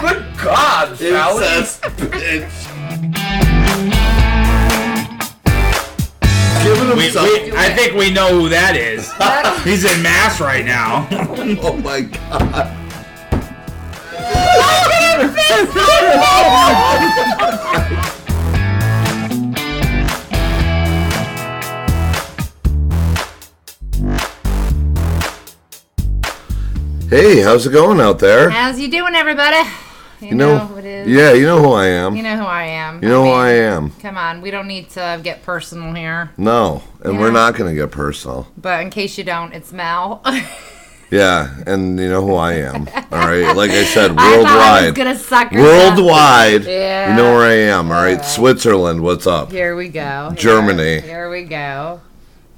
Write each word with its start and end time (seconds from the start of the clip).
Good 0.00 0.24
God, 0.40 0.96
Sally. 0.96 1.44
Incest 1.44 1.82
bitch. 1.82 2.64
Giving 6.62 6.96
We, 6.96 7.02
himself. 7.02 7.28
we, 7.28 7.52
I 7.56 7.74
think 7.74 7.94
we 7.94 8.12
know 8.12 8.40
who 8.40 8.48
that 8.50 8.76
is. 8.76 9.10
He's 9.64 9.84
in 9.84 10.00
mass 10.00 10.40
right 10.40 10.64
now. 10.64 11.08
oh 11.10 11.76
my 11.78 12.02
god. 12.02 12.80
Hey, 27.14 27.42
how's 27.42 27.64
it 27.64 27.70
going 27.72 28.00
out 28.00 28.18
there? 28.18 28.50
How's 28.50 28.80
you 28.80 28.90
doing, 28.90 29.14
everybody? 29.14 29.58
You, 30.20 30.30
You 30.30 30.34
know, 30.34 30.58
who 30.58 30.78
it 30.78 30.84
is. 30.84 31.06
yeah, 31.08 31.32
you 31.32 31.46
know 31.46 31.62
who 31.62 31.70
I 31.72 31.86
am. 31.86 32.16
You 32.16 32.24
know 32.24 32.36
who 32.38 32.42
I 32.44 32.64
am. 32.64 33.00
You 33.04 33.08
know 33.08 33.20
who 33.22 33.28
mean, 33.28 33.38
I 33.38 33.50
am. 33.50 33.90
Come 34.00 34.18
on, 34.18 34.40
we 34.40 34.50
don't 34.50 34.66
need 34.66 34.90
to 34.90 35.20
get 35.22 35.44
personal 35.44 35.94
here. 35.94 36.32
No, 36.36 36.82
and 37.04 37.14
Yeah. 37.14 37.20
we're 37.20 37.30
not 37.30 37.54
going 37.54 37.72
to 37.72 37.80
get 37.80 37.92
personal. 37.92 38.48
But 38.56 38.80
in 38.82 38.90
case 38.90 39.16
you 39.16 39.22
don't, 39.22 39.52
it's 39.52 39.72
Mel. 39.72 40.22
Yeah, 41.10 41.54
and 41.66 42.00
you 42.00 42.08
know 42.08 42.26
who 42.26 42.34
I 42.34 42.54
am. 42.54 42.88
All 43.12 43.18
right, 43.28 43.54
like 43.54 43.70
I 43.70 43.84
said, 43.84 44.10
I 44.18 44.42
thought 44.42 44.46
I 44.46 44.80
worldwide. 44.82 44.94
gonna 44.96 45.16
suck 45.16 45.52
her 45.52 45.60
up. 45.60 45.64
Worldwide. 45.96 46.64
Yeah. 46.64 47.10
You 47.10 47.16
know 47.22 47.34
where 47.34 47.46
I 47.48 47.52
am. 47.54 47.92
All 47.92 48.02
right, 48.02 48.24
Switzerland, 48.24 49.00
what's 49.00 49.24
up? 49.24 49.52
Here 49.52 49.76
we 49.76 49.90
go. 49.90 50.30
Here- 50.30 50.36
Germany. 50.38 51.00
Here, 51.02 51.30
we 51.30 51.44
go. 51.44 52.00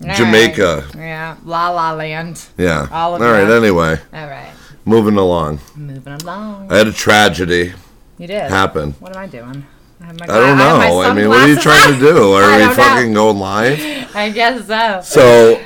All 0.04 0.14
Jamaica. 0.14 0.84
right. 0.88 0.96
Yeah. 0.96 1.36
La 1.44 1.70
La 1.70 1.92
Land. 1.92 2.44
Yeah. 2.58 2.88
All 2.92 3.14
of 3.14 3.22
All 3.22 3.28
right, 3.32 3.48
anyway, 3.50 3.98
All 4.12 4.26
right. 4.26 4.52
moving 4.84 5.16
along. 5.16 5.60
Moving 5.74 6.12
along. 6.12 6.70
I 6.70 6.76
had 6.78 6.86
a 6.86 6.92
tragedy 6.92 7.72
You 8.18 8.26
did. 8.26 8.50
happen. 8.50 8.92
What 9.00 9.16
am 9.16 9.22
I 9.22 9.26
doing? 9.26 9.66
I, 10.00 10.04
I 10.04 10.12
don't 10.12 10.16
gla- 10.16 10.26
have 10.28 10.78
my 10.78 10.88
know. 10.88 11.00
I 11.02 11.14
mean, 11.14 11.28
what 11.28 11.38
are 11.40 11.48
you 11.48 11.56
trying 11.58 11.94
to 11.94 11.98
do? 11.98 12.32
Are 12.34 12.42
we 12.52 12.58
don't 12.58 12.68
know. 12.68 12.74
fucking 12.74 13.14
going 13.14 13.38
live? 13.38 13.78
I 14.14 14.30
guess 14.30 14.66
so. 14.66 15.00
So, 15.02 15.62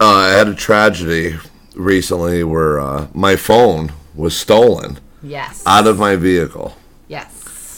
uh, 0.00 0.04
I 0.04 0.28
had 0.30 0.46
a 0.48 0.54
tragedy 0.54 1.36
recently 1.74 2.44
where 2.44 2.78
uh, 2.80 3.08
my 3.12 3.34
phone 3.36 3.92
was 4.14 4.36
stolen 4.36 4.98
Yes. 5.22 5.62
out 5.66 5.86
of 5.88 5.98
my 5.98 6.14
vehicle. 6.16 6.76
yes. 7.08 7.30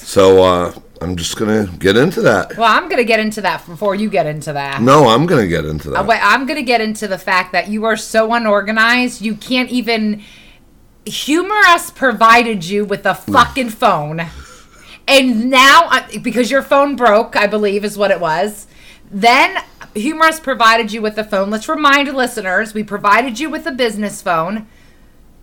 So, 0.06 0.42
uh, 0.42 0.72
I'm 1.00 1.16
just 1.16 1.36
going 1.36 1.66
to 1.66 1.76
get 1.76 1.96
into 1.96 2.20
that. 2.22 2.56
Well, 2.56 2.70
I'm 2.70 2.88
gonna 2.88 3.04
get 3.04 3.20
into 3.20 3.40
that 3.42 3.66
before 3.66 3.94
you 3.94 4.08
get 4.08 4.26
into 4.26 4.52
that. 4.52 4.80
No, 4.80 5.08
I'm 5.08 5.26
going 5.26 5.42
to 5.42 5.48
get 5.48 5.64
into 5.64 5.90
that. 5.90 6.00
Uh, 6.00 6.04
Wait, 6.04 6.20
I'm 6.22 6.46
gonna 6.46 6.62
get 6.62 6.80
into 6.80 7.08
the 7.08 7.18
fact 7.18 7.52
that 7.52 7.68
you 7.68 7.84
are 7.84 7.96
so 7.96 8.32
unorganized. 8.32 9.20
You 9.20 9.34
can't 9.34 9.70
even. 9.70 10.22
Humor 11.06 11.60
Us 11.66 11.90
provided 11.90 12.64
you 12.64 12.84
with 12.84 13.04
a 13.04 13.14
fucking 13.32 13.70
phone, 13.70 14.22
and 15.06 15.50
now 15.50 15.88
uh, 15.90 16.06
because 16.22 16.50
your 16.50 16.62
phone 16.62 16.96
broke, 16.96 17.36
I 17.36 17.46
believe 17.46 17.84
is 17.84 17.98
what 17.98 18.10
it 18.10 18.20
was. 18.20 18.66
Then 19.10 19.62
Humor 19.94 20.24
Us 20.26 20.40
provided 20.40 20.92
you 20.92 21.02
with 21.02 21.18
a 21.18 21.24
phone. 21.24 21.50
Let's 21.50 21.68
remind 21.68 22.12
listeners, 22.14 22.72
we 22.72 22.82
provided 22.82 23.38
you 23.38 23.50
with 23.50 23.66
a 23.66 23.72
business 23.72 24.22
phone. 24.22 24.66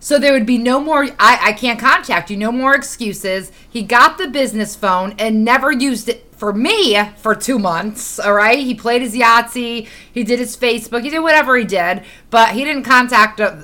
So 0.04 0.18
there 0.18 0.34
would 0.34 0.48
be 0.48 0.58
no 0.58 0.80
more, 0.80 1.04
I, 1.20 1.40
I 1.42 1.54
can't 1.54 1.80
contact 1.80 2.32
you, 2.32 2.36
no 2.36 2.52
more 2.52 2.74
excuses. 2.74 3.52
He 3.70 3.84
got 3.84 4.18
the 4.18 4.28
business 4.28 4.76
phone 4.76 5.14
and 5.20 5.46
never 5.46 5.72
used 5.72 6.10
it 6.10 6.34
for 6.36 6.52
me 6.52 7.00
for 7.18 7.36
two 7.36 7.60
months, 7.60 8.18
all 8.18 8.34
right? 8.34 8.58
He 8.58 8.74
played 8.74 9.04
his 9.04 9.16
Yahtzee, 9.16 9.88
he 10.12 10.24
did 10.24 10.40
his 10.40 10.58
Facebook, 10.58 11.04
he 11.04 11.12
did 11.12 11.20
whatever 11.20 11.56
he 11.56 11.64
did, 11.64 12.04
but 12.32 12.56
he 12.56 12.66
didn't 12.66 12.82
contact 12.82 13.40
uh, 13.40 13.62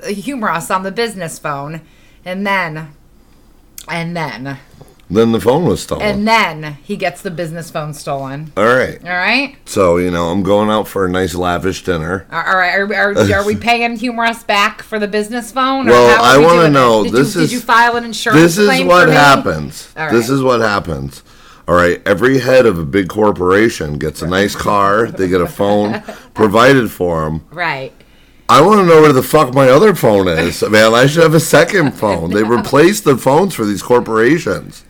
on 0.70 0.84
the 0.84 0.92
business 0.92 1.40
phone. 1.40 1.82
And 2.24 2.46
then, 2.46 2.94
and 3.90 4.16
then, 4.16 4.60
then 5.10 5.32
the 5.32 5.40
phone 5.40 5.66
was 5.66 5.82
stolen. 5.82 6.04
and 6.06 6.28
then 6.28 6.78
he 6.84 6.98
gets 6.98 7.22
the 7.22 7.32
business 7.32 7.72
phone 7.72 7.94
stolen, 7.94 8.52
All 8.58 8.66
right. 8.66 9.02
all 9.04 9.10
right? 9.10 9.56
So, 9.66 9.98
you 9.98 10.12
know, 10.12 10.28
I'm 10.30 10.44
going 10.44 10.70
out 10.70 10.88
for 10.88 11.06
a 11.06 11.10
nice 11.10 11.34
lavish 11.34 11.84
dinner. 11.84 12.28
All 12.32 12.40
right, 12.42 12.74
are, 12.76 12.94
are, 12.94 13.34
are 13.36 13.46
we 13.46 13.56
paying 13.56 13.96
Humor 13.96 14.26
Us 14.26 14.44
back 14.44 14.82
for 14.82 15.00
the 15.00 15.08
business 15.08 15.52
phone? 15.52 15.88
or 15.88 15.92
Well, 15.92 16.24
I 16.24 16.38
we 16.38 16.46
wanna 16.46 16.70
know, 16.70 17.04
Did 17.04 17.14
this 17.14 17.36
you, 17.36 17.42
is- 17.42 17.50
Did 17.50 17.56
you 17.56 17.62
file 17.62 17.96
an 17.96 18.04
insurance 18.04 18.42
This 18.42 18.58
is 18.58 18.84
what 18.86 19.10
happens. 19.10 19.94
This 19.94 20.30
is 20.30 20.42
what 20.42 20.60
happens. 20.60 21.24
All 21.70 21.76
right, 21.76 22.02
every 22.06 22.40
head 22.40 22.66
of 22.66 22.80
a 22.80 22.86
big 22.86 23.10
corporation 23.10 23.98
gets 23.98 24.22
a 24.22 24.28
nice 24.28 24.56
car, 24.56 25.08
they 25.08 25.28
get 25.28 25.42
a 25.42 25.48
phone 25.48 26.02
provided 26.34 26.90
for 26.92 27.26
them. 27.26 27.46
Right. 27.52 27.92
I 28.50 28.62
want 28.62 28.80
to 28.80 28.86
know 28.86 29.02
where 29.02 29.12
the 29.12 29.22
fuck 29.22 29.54
my 29.54 29.68
other 29.68 29.94
phone 29.94 30.30
is. 30.30 30.62
Man, 30.70 30.94
I 30.94 31.06
should 31.08 31.24
have 31.24 31.34
a 31.34 31.40
second 31.42 31.92
phone. 31.92 32.32
They 32.32 32.44
replace 32.44 33.02
the 33.02 33.18
phones 33.18 33.54
for 33.54 33.66
these 33.66 33.84
corporations. 33.84 34.86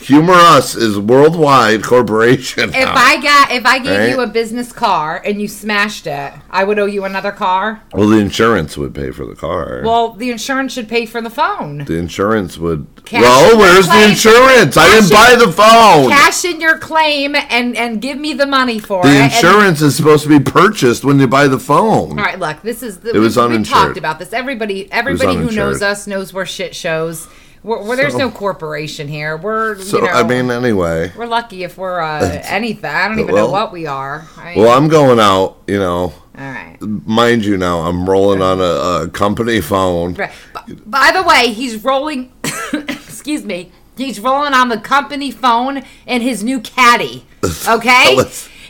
Humor 0.00 0.32
Us 0.32 0.74
is 0.74 0.98
worldwide 0.98 1.82
corporation. 1.82 2.70
If 2.70 2.74
now. 2.74 2.94
I 2.96 3.20
got 3.20 3.50
if 3.52 3.66
I 3.66 3.78
gave 3.78 3.98
Right. 3.98 4.10
you 4.10 4.20
a 4.20 4.26
business 4.26 4.72
car 4.72 5.20
and 5.24 5.40
you 5.42 5.46
smashed 5.46 6.06
it, 6.06 6.32
I 6.50 6.64
would 6.64 6.78
owe 6.78 6.86
you 6.86 7.04
another 7.04 7.32
car. 7.32 7.82
well, 7.92 8.08
the 8.08 8.16
insurance 8.18 8.78
would 8.78 8.94
pay 8.94 9.10
for 9.10 9.26
the 9.26 9.34
car. 9.36 9.82
Well, 9.84 10.12
the 10.14 10.30
insurance 10.30 10.72
should 10.72 10.88
pay 10.88 11.04
for 11.04 11.20
the 11.20 11.28
phone. 11.30 11.84
the 11.84 11.96
insurance 11.98 12.56
would. 12.56 12.86
Cash 13.04 13.22
well, 13.22 13.52
in 13.52 13.58
where's 13.58 13.88
the 13.88 14.04
insurance? 14.08 14.76
I 14.76 14.86
didn't 14.88 15.10
Cash 15.10 15.38
buy 15.38 15.44
the 15.44 15.52
phone. 15.52 16.10
Cash 16.10 16.44
in 16.46 16.60
your 16.60 16.78
claim 16.78 17.34
and 17.34 17.76
and 17.76 18.00
give 18.00 18.18
me 18.18 18.32
the 18.32 18.46
money 18.46 18.78
for 18.78 19.02
the 19.02 19.08
it. 19.10 19.14
and- 19.16 19.32
insurance 19.32 19.82
is 19.82 19.96
supposed 19.96 20.22
to 20.22 20.28
be 20.30 20.40
purchased 20.40 21.04
when 21.04 21.18
you 21.20 21.26
buy 21.26 21.46
the 21.46 21.58
phone. 21.58 22.18
all 22.18 22.24
right, 22.24 22.38
look, 22.38 22.62
this 22.62 22.82
is 22.82 22.98
the, 23.00 23.14
It 23.14 23.18
was 23.18 23.36
we, 23.36 23.58
we 23.58 23.64
talked 23.64 23.98
about 23.98 24.18
this. 24.18 24.32
Everybody, 24.32 24.90
everybody 24.90 25.36
who 25.36 25.50
knows 25.50 25.82
us 25.82 26.06
knows 26.06 26.32
we're 26.32 26.46
shit 26.46 26.74
shows. 26.74 27.28
We're, 27.62 27.82
we're, 27.84 27.96
there's 27.96 28.12
So- 28.12 28.18
no 28.18 28.30
corporation 28.30 29.06
here. 29.08 29.36
We're 29.36 29.78
So 29.78 29.98
you 29.98 30.04
know, 30.04 30.10
I 30.10 30.22
mean, 30.26 30.50
anyway. 30.50 31.12
we're 31.16 31.26
lucky 31.26 31.62
if 31.64 31.76
we're 31.76 32.00
uh, 32.00 32.40
anything. 32.44 32.90
I 32.90 33.08
don't 33.08 33.18
even 33.20 33.34
Well- 33.34 33.46
know 33.46 33.52
what 33.52 33.72
we 33.72 33.86
are. 33.86 34.26
I, 34.36 34.54
Well, 34.56 34.70
I'm 34.76 34.88
going 34.88 35.20
out. 35.20 35.58
You 35.66 35.78
know, 35.78 35.98
all 36.00 36.14
right. 36.36 36.76
mind 36.80 37.44
you, 37.44 37.56
now 37.58 37.80
I'm 37.80 38.08
rolling 38.08 38.40
on 38.42 38.60
a, 38.60 39.04
a 39.04 39.08
company 39.10 39.60
phone. 39.60 40.14
Right. 40.14 40.30
B- 40.66 40.74
by 40.86 41.10
the 41.12 41.22
way, 41.22 41.52
he's 41.52 41.82
rolling. 41.84 42.32
excuse 42.72 43.44
me. 43.44 43.70
He's 43.96 44.18
rolling 44.18 44.54
on 44.54 44.70
the 44.70 44.78
company 44.78 45.30
phone 45.30 45.82
in 46.06 46.22
his 46.22 46.42
new 46.42 46.60
caddy. 46.60 47.26
Okay. 47.68 48.16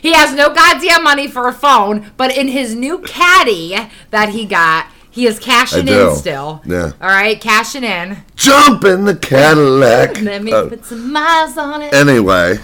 He 0.01 0.13
has 0.13 0.33
no 0.33 0.51
goddamn 0.53 1.03
money 1.03 1.27
for 1.27 1.47
a 1.47 1.53
phone, 1.53 2.11
but 2.17 2.35
in 2.35 2.47
his 2.47 2.73
new 2.73 2.99
caddy 2.99 3.77
that 4.09 4.29
he 4.29 4.45
got, 4.45 4.87
he 5.11 5.27
is 5.27 5.37
cashing 5.39 5.87
in 5.87 6.15
still. 6.15 6.61
Yeah. 6.65 6.91
All 7.01 7.09
right, 7.09 7.39
cashing 7.39 7.83
in. 7.83 8.17
Jump 8.35 8.83
in 8.85 9.05
the 9.05 9.15
Cadillac. 9.15 10.21
Let 10.21 10.41
me 10.43 10.51
Uh, 10.53 10.69
put 10.69 10.85
some 10.85 11.11
miles 11.11 11.57
on 11.57 11.81
it. 11.81 11.93
anyway, 11.93 12.57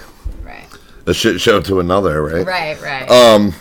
right. 0.43 0.65
a 1.05 1.13
shit 1.13 1.39
show 1.41 1.61
to 1.61 1.79
another, 1.79 2.23
right? 2.23 2.45
Right. 2.45 2.81
Right. 2.81 3.09
Um, 3.11 3.53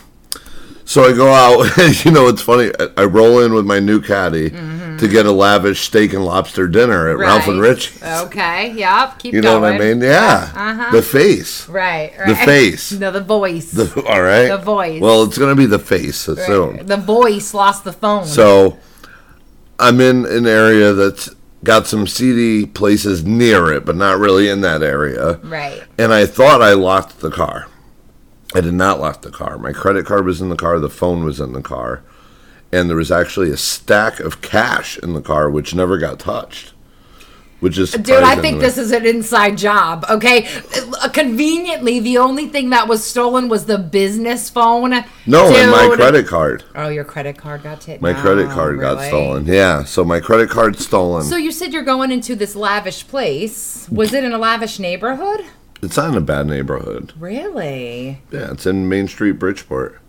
so 0.84 1.02
I 1.04 1.12
go 1.12 1.32
out. 1.32 1.76
you 2.04 2.10
know, 2.12 2.28
it's 2.28 2.42
funny. 2.42 2.70
I, 2.78 3.02
I 3.02 3.04
roll 3.04 3.40
in 3.40 3.52
with 3.54 3.66
my 3.66 3.80
new 3.80 4.00
caddy 4.00 4.50
to 4.98 5.08
get 5.08 5.26
a 5.26 5.32
lavish 5.32 5.80
steak 5.80 6.12
and 6.12 6.24
lobster 6.24 6.68
dinner 6.68 7.08
at 7.08 7.18
Ralph 7.18 7.46
and. 7.48 7.60
Richie's. 7.60 8.02
Okay. 8.02 8.72
Yep. 8.72 9.18
Keep 9.18 9.32
going. 9.32 9.34
You 9.34 9.40
know 9.42 9.60
going. 9.60 9.62
what 9.62 9.82
I 9.82 9.94
mean? 9.94 10.00
Yeah. 10.00 10.52
Uh-huh. 10.54 10.92
The 10.92 11.02
face. 11.02 11.68
Right. 11.68 12.12
Right. 12.18 12.28
The 12.28 12.34
face. 12.36 12.92
No, 12.98 13.10
the 13.10 13.20
voice. 13.20 13.72
The, 13.72 14.02
all 14.08 14.22
right. 14.22 14.48
The 14.48 14.58
voice. 14.58 15.00
Well, 15.00 15.24
it's 15.24 15.38
gonna 15.38 15.54
be 15.54 15.66
the 15.66 15.78
face 15.78 16.16
soon. 16.16 16.86
the 16.86 16.96
voice 16.96 17.52
lost 17.54 17.84
the 17.84 17.92
phone. 17.92 18.26
So 18.26 18.78
I'm 19.78 20.00
in 20.00 20.24
an 20.26 20.46
area 20.46 20.92
that's 20.92 21.30
got 21.64 21.86
some 21.86 22.06
CD 22.06 22.64
places 22.66 23.24
near 23.24 23.72
it, 23.72 23.84
but 23.84 23.96
not 23.96 24.18
really 24.18 24.48
in 24.48 24.60
that 24.62 24.82
area. 24.82 25.34
right. 25.38 25.82
And 25.98 26.12
I 26.12 26.26
thought 26.26 26.62
I 26.62 26.72
locked 26.72 27.20
the 27.20 27.30
car. 27.30 27.66
I 28.54 28.60
did 28.60 28.74
not 28.74 29.00
lock 29.00 29.22
the 29.22 29.30
car. 29.30 29.58
My 29.58 29.72
credit 29.72 30.06
card 30.06 30.24
was 30.24 30.40
in 30.40 30.48
the 30.48 30.56
car, 30.56 30.78
the 30.78 30.88
phone 30.88 31.24
was 31.24 31.40
in 31.40 31.52
the 31.52 31.62
car, 31.62 32.02
and 32.72 32.88
there 32.88 32.96
was 32.96 33.12
actually 33.12 33.50
a 33.50 33.56
stack 33.56 34.20
of 34.20 34.42
cash 34.42 34.98
in 34.98 35.14
the 35.14 35.20
car 35.20 35.50
which 35.50 35.74
never 35.74 35.98
got 35.98 36.18
touched. 36.18 36.72
which 37.60 37.78
is 37.78 37.92
Dude, 37.92 38.22
I 38.22 38.36
think 38.36 38.60
this 38.60 38.76
is 38.76 38.92
an 38.92 39.06
inside 39.06 39.56
job. 39.56 40.04
Okay, 40.10 40.48
conveniently, 41.12 42.00
the 42.00 42.18
only 42.18 42.46
thing 42.48 42.70
that 42.70 42.86
was 42.88 43.04
stolen 43.04 43.48
was 43.48 43.66
the 43.66 43.78
business 43.78 44.50
phone. 44.50 44.90
no, 45.26 45.54
and 45.54 45.70
my 45.70 45.90
credit 45.94 46.26
card. 46.26 46.64
Oh, 46.74 46.88
your 46.88 47.04
credit 47.04 47.38
card 47.38 47.62
got 47.62 47.80
taken. 47.80 48.02
My 48.02 48.12
credit 48.12 48.50
card 48.50 48.78
got 48.80 49.02
stolen. 49.06 49.46
Yeah, 49.46 49.84
so 49.84 50.04
my 50.04 50.20
credit 50.20 50.50
card 50.50 50.78
stolen. 50.78 51.24
So 51.24 51.36
you 51.36 51.52
said 51.52 51.72
you're 51.72 51.82
going 51.82 52.10
into 52.10 52.34
this 52.36 52.54
lavish 52.54 53.06
place. 53.08 53.88
Was 53.90 54.12
it 54.12 54.24
in 54.24 54.32
a 54.32 54.38
lavish 54.38 54.78
neighborhood? 54.78 55.44
it's 55.82 55.96
not 55.96 56.10
in 56.10 56.16
a 56.16 56.20
bad 56.20 56.46
neighborhood. 56.46 57.12
Really? 57.18 58.22
Yeah, 58.30 58.52
it's 58.52 58.66
in 58.66 58.88
Main 58.88 59.08
Street, 59.08 59.32
Bridgeport. 59.32 60.00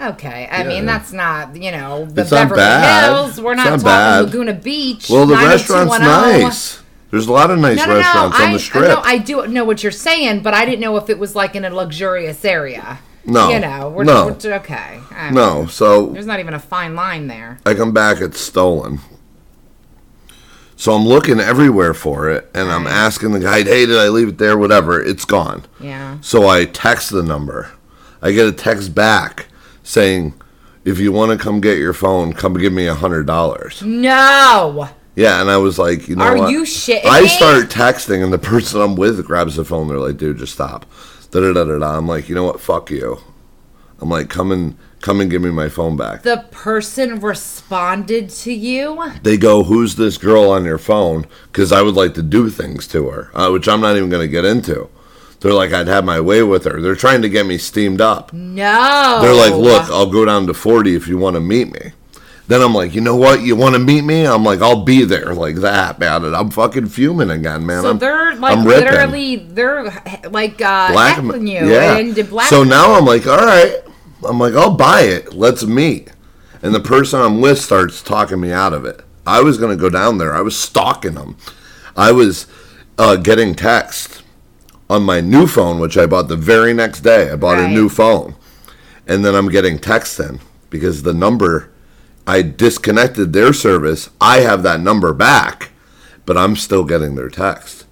Okay. 0.00 0.48
I 0.50 0.62
Yeah. 0.62 0.68
mean, 0.68 0.86
that's 0.86 1.12
not, 1.12 1.56
you 1.56 1.72
know, 1.72 2.04
the 2.04 2.22
It's 2.22 2.30
Beverly 2.30 2.58
bad. 2.58 3.12
Hills. 3.12 3.40
We're 3.40 3.54
not, 3.54 3.64
not 3.64 3.70
talking 3.70 3.84
bad. 3.84 4.24
Laguna 4.26 4.54
Beach. 4.54 5.10
Well, 5.10 5.26
the 5.26 5.34
restaurant's 5.34 5.94
oh. 5.96 5.98
nice. 5.98 6.80
There's 7.10 7.26
a 7.26 7.32
lot 7.32 7.50
of 7.50 7.58
nice 7.58 7.78
No, 7.78 7.86
no, 7.86 7.92
no. 7.92 7.98
restaurants 7.98 8.38
I, 8.38 8.46
on 8.46 8.52
the 8.52 8.58
strip. 8.58 8.88
No, 8.88 9.00
I 9.02 9.18
do 9.18 9.46
know 9.46 9.64
what 9.64 9.82
you're 9.82 9.90
saying, 9.92 10.42
but 10.42 10.54
I 10.54 10.64
didn't 10.64 10.80
know 10.80 10.96
if 10.98 11.08
it 11.08 11.18
was 11.18 11.34
like 11.34 11.56
in 11.56 11.64
a 11.64 11.70
luxurious 11.70 12.44
area. 12.44 12.98
No. 13.24 13.50
You 13.50 13.60
know, 13.60 13.90
we're, 13.90 14.04
No. 14.04 14.36
we're 14.42 14.54
okay. 14.54 15.00
Right. 15.10 15.32
no, 15.32 15.66
so 15.66 16.06
There's 16.06 16.26
not 16.26 16.38
even 16.38 16.54
a 16.54 16.58
fine 16.58 16.94
line 16.94 17.26
there. 17.26 17.58
I 17.66 17.74
come 17.74 17.92
back, 17.92 18.20
it's 18.20 18.40
stolen. 18.40 19.00
So 20.76 20.92
I'm 20.92 21.04
looking 21.04 21.40
everywhere 21.40 21.92
for 21.92 22.30
it, 22.30 22.48
and 22.54 22.70
I'm 22.70 22.86
asking 22.86 23.32
the 23.32 23.40
guy, 23.40 23.64
hey, 23.64 23.84
did 23.84 23.98
I 23.98 24.08
leave 24.08 24.28
it 24.28 24.38
there? 24.38 24.56
Whatever, 24.56 25.02
it's 25.02 25.24
gone. 25.24 25.64
Yeah. 25.80 26.18
So 26.20 26.48
I 26.48 26.66
text 26.66 27.10
the 27.10 27.22
number. 27.22 27.72
I 28.22 28.30
get 28.32 28.46
a 28.46 28.52
text 28.52 28.94
back 28.94 29.46
saying, 29.88 30.34
if 30.84 30.98
you 30.98 31.10
want 31.12 31.32
to 31.32 31.42
come 31.42 31.60
get 31.60 31.78
your 31.78 31.94
phone, 31.94 32.32
come 32.32 32.54
give 32.54 32.72
me 32.72 32.86
a 32.86 32.94
hundred 32.94 33.26
dollars. 33.26 33.82
No. 33.82 34.88
Yeah, 35.16 35.40
and 35.40 35.50
I 35.50 35.56
was 35.56 35.78
like, 35.78 36.08
you 36.08 36.14
know 36.14 36.24
Are 36.24 36.36
what? 36.36 36.50
you 36.52 36.62
shitting 36.62 37.04
I 37.04 37.26
start 37.26 37.70
texting, 37.70 38.22
and 38.22 38.32
the 38.32 38.38
person 38.52 38.80
I'm 38.80 38.94
with 38.94 39.24
grabs 39.24 39.56
the 39.56 39.64
phone. 39.64 39.88
They're 39.88 39.98
like, 39.98 40.18
dude, 40.18 40.38
just 40.38 40.52
stop. 40.52 40.86
Da 41.30 41.40
da 41.40 41.52
da 41.52 41.64
da 41.64 41.78
da. 41.78 41.96
I'm 41.96 42.06
like, 42.06 42.28
you 42.28 42.34
know 42.34 42.44
what? 42.44 42.60
Fuck 42.60 42.90
you. 42.90 43.18
I'm 44.00 44.08
like, 44.08 44.28
come 44.28 44.52
and 44.52 44.76
come 45.00 45.20
and 45.20 45.30
give 45.30 45.42
me 45.42 45.50
my 45.50 45.68
phone 45.68 45.96
back. 45.96 46.22
The 46.22 46.46
person 46.50 47.20
responded 47.20 48.30
to 48.30 48.52
you. 48.52 49.12
They 49.22 49.36
go, 49.36 49.64
who's 49.64 49.96
this 49.96 50.18
girl 50.18 50.50
on 50.50 50.64
your 50.64 50.78
phone? 50.78 51.26
Because 51.50 51.72
I 51.72 51.82
would 51.82 51.94
like 51.94 52.14
to 52.14 52.22
do 52.22 52.48
things 52.50 52.86
to 52.88 53.08
her, 53.08 53.30
uh, 53.34 53.50
which 53.50 53.68
I'm 53.68 53.80
not 53.80 53.96
even 53.96 54.10
going 54.10 54.26
to 54.26 54.30
get 54.30 54.44
into. 54.44 54.88
They're 55.40 55.52
like, 55.52 55.72
I'd 55.72 55.86
have 55.86 56.04
my 56.04 56.20
way 56.20 56.42
with 56.42 56.64
her. 56.64 56.80
They're 56.80 56.96
trying 56.96 57.22
to 57.22 57.28
get 57.28 57.46
me 57.46 57.58
steamed 57.58 58.00
up. 58.00 58.32
No. 58.32 59.18
They're 59.22 59.34
like, 59.34 59.54
look, 59.54 59.88
I'll 59.90 60.10
go 60.10 60.24
down 60.24 60.46
to 60.48 60.54
40 60.54 60.96
if 60.96 61.06
you 61.06 61.16
want 61.16 61.34
to 61.34 61.40
meet 61.40 61.72
me. 61.72 61.92
Then 62.48 62.62
I'm 62.62 62.74
like, 62.74 62.94
you 62.94 63.02
know 63.02 63.14
what? 63.14 63.42
You 63.42 63.54
want 63.56 63.74
to 63.74 63.78
meet 63.78 64.02
me? 64.02 64.26
I'm 64.26 64.42
like, 64.42 64.62
I'll 64.62 64.82
be 64.82 65.04
there 65.04 65.34
like 65.34 65.56
that 65.56 65.98
man. 65.98 66.24
it. 66.24 66.32
I'm 66.32 66.50
fucking 66.50 66.86
fuming 66.86 67.30
again, 67.30 67.66
man. 67.66 67.82
So 67.82 67.90
I'm, 67.90 67.98
they're 67.98 68.34
like 68.36 68.56
I'm 68.56 68.64
literally, 68.64 69.36
they're 69.36 69.84
like 70.30 70.60
uh, 70.62 70.90
Black 70.92 71.22
you 71.22 71.42
yeah. 71.42 71.98
and 71.98 72.14
black. 72.28 72.48
So 72.48 72.64
now 72.64 72.94
I'm 72.94 73.04
like, 73.04 73.26
all 73.26 73.36
right. 73.36 73.76
I'm 74.26 74.40
like, 74.40 74.54
I'll 74.54 74.74
buy 74.74 75.02
it. 75.02 75.34
Let's 75.34 75.64
meet. 75.64 76.10
And 76.62 76.74
the 76.74 76.80
person 76.80 77.20
I'm 77.20 77.40
with 77.40 77.60
starts 77.60 78.02
talking 78.02 78.40
me 78.40 78.50
out 78.50 78.72
of 78.72 78.84
it. 78.84 79.02
I 79.26 79.42
was 79.42 79.58
gonna 79.58 79.76
go 79.76 79.90
down 79.90 80.16
there. 80.16 80.34
I 80.34 80.40
was 80.40 80.58
stalking 80.58 81.14
them. 81.14 81.36
I 81.96 82.12
was 82.12 82.46
uh, 82.96 83.16
getting 83.16 83.54
text 83.54 84.22
on 84.90 85.02
my 85.02 85.20
new 85.20 85.46
phone, 85.46 85.80
which 85.80 85.96
I 85.96 86.06
bought 86.06 86.28
the 86.28 86.36
very 86.36 86.72
next 86.72 87.00
day. 87.00 87.30
I 87.30 87.36
bought 87.36 87.58
a 87.58 87.68
new 87.68 87.88
phone, 87.88 88.34
and 89.06 89.24
then 89.24 89.34
I'm 89.34 89.48
getting 89.48 89.78
text 89.78 90.18
in 90.18 90.40
because 90.70 91.02
the 91.02 91.14
number 91.14 91.70
I 92.28 92.42
disconnected 92.42 93.32
their 93.32 93.54
service. 93.54 94.10
I 94.20 94.40
have 94.40 94.62
that 94.62 94.80
number 94.80 95.14
back, 95.14 95.70
but 96.26 96.36
I'm 96.36 96.56
still 96.56 96.84
getting 96.84 97.14
their 97.14 97.30
text. 97.30 97.86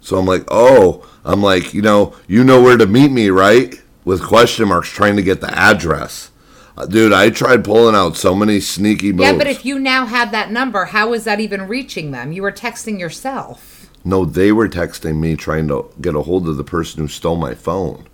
So 0.00 0.16
I'm 0.16 0.24
like, 0.24 0.44
oh, 0.48 1.06
I'm 1.22 1.42
like, 1.42 1.74
you 1.74 1.82
know, 1.82 2.16
you 2.26 2.44
know 2.44 2.62
where 2.62 2.78
to 2.78 2.86
meet 2.86 3.12
me, 3.12 3.28
right? 3.28 3.74
With 4.06 4.22
question 4.22 4.68
marks, 4.68 4.88
trying 4.88 5.16
to 5.16 5.22
get 5.22 5.42
the 5.42 5.50
address. 5.54 6.30
Uh, 6.78 6.86
dude, 6.86 7.12
I 7.12 7.28
tried 7.28 7.62
pulling 7.62 7.94
out 7.94 8.16
so 8.16 8.34
many 8.34 8.58
sneaky 8.58 9.12
moves. 9.12 9.32
yeah, 9.32 9.36
but 9.36 9.46
if 9.46 9.66
you 9.66 9.78
now 9.78 10.06
have 10.06 10.30
that 10.30 10.50
number, 10.50 10.86
how 10.86 11.12
is 11.12 11.24
that 11.24 11.38
even 11.38 11.68
reaching 11.68 12.10
them? 12.10 12.32
You 12.32 12.40
were 12.40 12.52
texting 12.52 12.98
yourself. 12.98 13.77
No, 14.04 14.24
they 14.24 14.52
were 14.52 14.68
texting 14.68 15.18
me 15.18 15.36
trying 15.36 15.68
to 15.68 15.90
get 16.00 16.14
a 16.14 16.22
hold 16.22 16.48
of 16.48 16.56
the 16.56 16.64
person 16.64 17.00
who 17.02 17.08
stole 17.08 17.36
my 17.36 17.54
phone. 17.54 18.06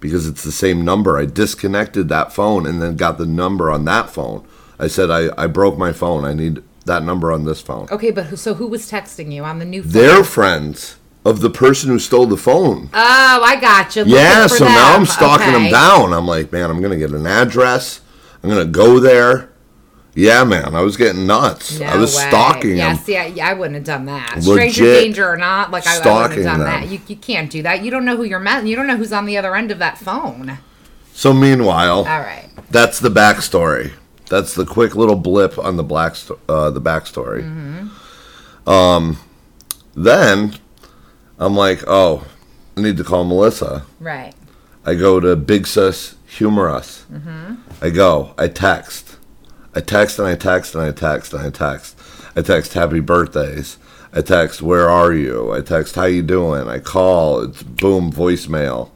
Because 0.00 0.26
it's 0.28 0.44
the 0.44 0.52
same 0.52 0.84
number. 0.84 1.18
I 1.18 1.24
disconnected 1.24 2.08
that 2.08 2.32
phone 2.32 2.66
and 2.66 2.82
then 2.82 2.96
got 2.96 3.16
the 3.18 3.26
number 3.26 3.70
on 3.70 3.84
that 3.86 4.10
phone. 4.10 4.46
I 4.78 4.88
said, 4.88 5.10
I, 5.10 5.30
I 5.42 5.46
broke 5.46 5.78
my 5.78 5.92
phone. 5.92 6.24
I 6.24 6.34
need 6.34 6.62
that 6.84 7.02
number 7.02 7.32
on 7.32 7.44
this 7.44 7.62
phone. 7.62 7.88
Okay, 7.90 8.10
but 8.10 8.26
who, 8.26 8.36
so 8.36 8.54
who 8.54 8.66
was 8.66 8.90
texting 8.90 9.32
you 9.32 9.42
on 9.42 9.58
the 9.58 9.64
new 9.64 9.82
phone? 9.82 9.92
They're 9.92 10.22
friends 10.24 10.96
of 11.24 11.40
the 11.40 11.50
person 11.50 11.88
who 11.90 11.98
stole 11.98 12.26
the 12.26 12.36
phone. 12.36 12.90
Oh, 12.94 13.42
I 13.42 13.56
got 13.58 13.96
you. 13.96 14.04
Yeah, 14.04 14.46
so 14.46 14.64
now. 14.66 14.94
I'm 14.94 15.06
stalking 15.06 15.48
Okay. 15.48 15.62
them 15.62 15.72
down. 15.72 16.12
I'm 16.12 16.26
like, 16.26 16.52
man, 16.52 16.70
I'm 16.70 16.80
gonna 16.80 16.96
get 16.96 17.10
an 17.10 17.26
address. 17.26 18.00
I'm 18.42 18.50
gonna 18.50 18.64
go 18.66 19.00
there. 19.00 19.50
Yeah, 20.16 20.44
man, 20.44 20.74
I 20.74 20.80
was 20.80 20.96
getting 20.96 21.26
nuts. 21.26 21.78
No 21.78 21.84
I 21.84 21.96
was 21.98 22.16
way. 22.16 22.26
stalking 22.28 22.78
yeah, 22.78 22.94
them. 22.94 23.04
see, 23.04 23.18
I, 23.18 23.26
yeah, 23.26 23.48
I 23.48 23.52
wouldn't 23.52 23.74
have 23.74 23.84
done 23.84 24.06
that. 24.06 24.36
Legit 24.36 24.72
Stranger 24.72 24.84
danger 24.84 25.28
or 25.28 25.36
not, 25.36 25.70
like 25.70 25.86
I, 25.86 25.96
I 25.98 26.22
wouldn't 26.22 26.32
have 26.36 26.44
done 26.44 26.58
them. 26.60 26.68
that. 26.68 26.88
You, 26.88 26.98
you 27.06 27.16
can't 27.16 27.50
do 27.50 27.62
that. 27.62 27.84
You 27.84 27.90
don't 27.90 28.06
know 28.06 28.16
who 28.16 28.24
you're 28.24 28.40
met. 28.40 28.66
You 28.66 28.76
don't 28.76 28.86
know 28.86 28.96
who's 28.96 29.12
on 29.12 29.26
the 29.26 29.36
other 29.36 29.54
end 29.54 29.70
of 29.70 29.78
that 29.78 29.98
phone. 29.98 30.56
So 31.12 31.34
meanwhile, 31.34 31.98
All 31.98 32.04
right. 32.04 32.48
that's 32.70 32.98
the 32.98 33.10
backstory. 33.10 33.92
That's 34.30 34.54
the 34.54 34.64
quick 34.64 34.96
little 34.96 35.16
blip 35.16 35.58
on 35.58 35.76
the 35.76 35.84
black 35.84 36.16
sto- 36.16 36.40
uh, 36.48 36.70
the 36.70 36.80
backstory. 36.80 37.42
Mm-hmm. 37.42 38.68
Um, 38.70 39.18
then 39.94 40.54
I'm 41.38 41.54
like, 41.54 41.84
oh, 41.86 42.26
I 42.76 42.80
need 42.80 42.96
to 42.96 43.04
call 43.04 43.24
Melissa. 43.24 43.84
Right. 44.00 44.32
I 44.86 44.94
go 44.94 45.20
to 45.20 45.36
Big 45.36 45.66
Sis 45.66 46.14
Humor 46.26 46.70
Us. 46.70 47.04
Mm-hmm. 47.12 47.56
I 47.82 47.90
go. 47.90 48.34
I 48.38 48.48
text. 48.48 49.15
I 49.76 49.80
text 49.80 50.18
and 50.18 50.26
I 50.26 50.36
text 50.36 50.74
and 50.74 50.82
I 50.82 50.90
text 50.90 51.34
and 51.34 51.42
I 51.42 51.50
text. 51.50 51.98
I 52.34 52.40
text 52.40 52.72
happy 52.72 53.00
birthdays. 53.00 53.76
I 54.10 54.22
text 54.22 54.62
where 54.62 54.88
are 54.88 55.12
you? 55.12 55.52
I 55.52 55.60
text 55.60 55.96
how 55.96 56.06
you 56.06 56.22
doing? 56.22 56.66
I 56.66 56.78
call. 56.78 57.42
It's 57.42 57.62
boom 57.62 58.10
voicemail. 58.10 58.90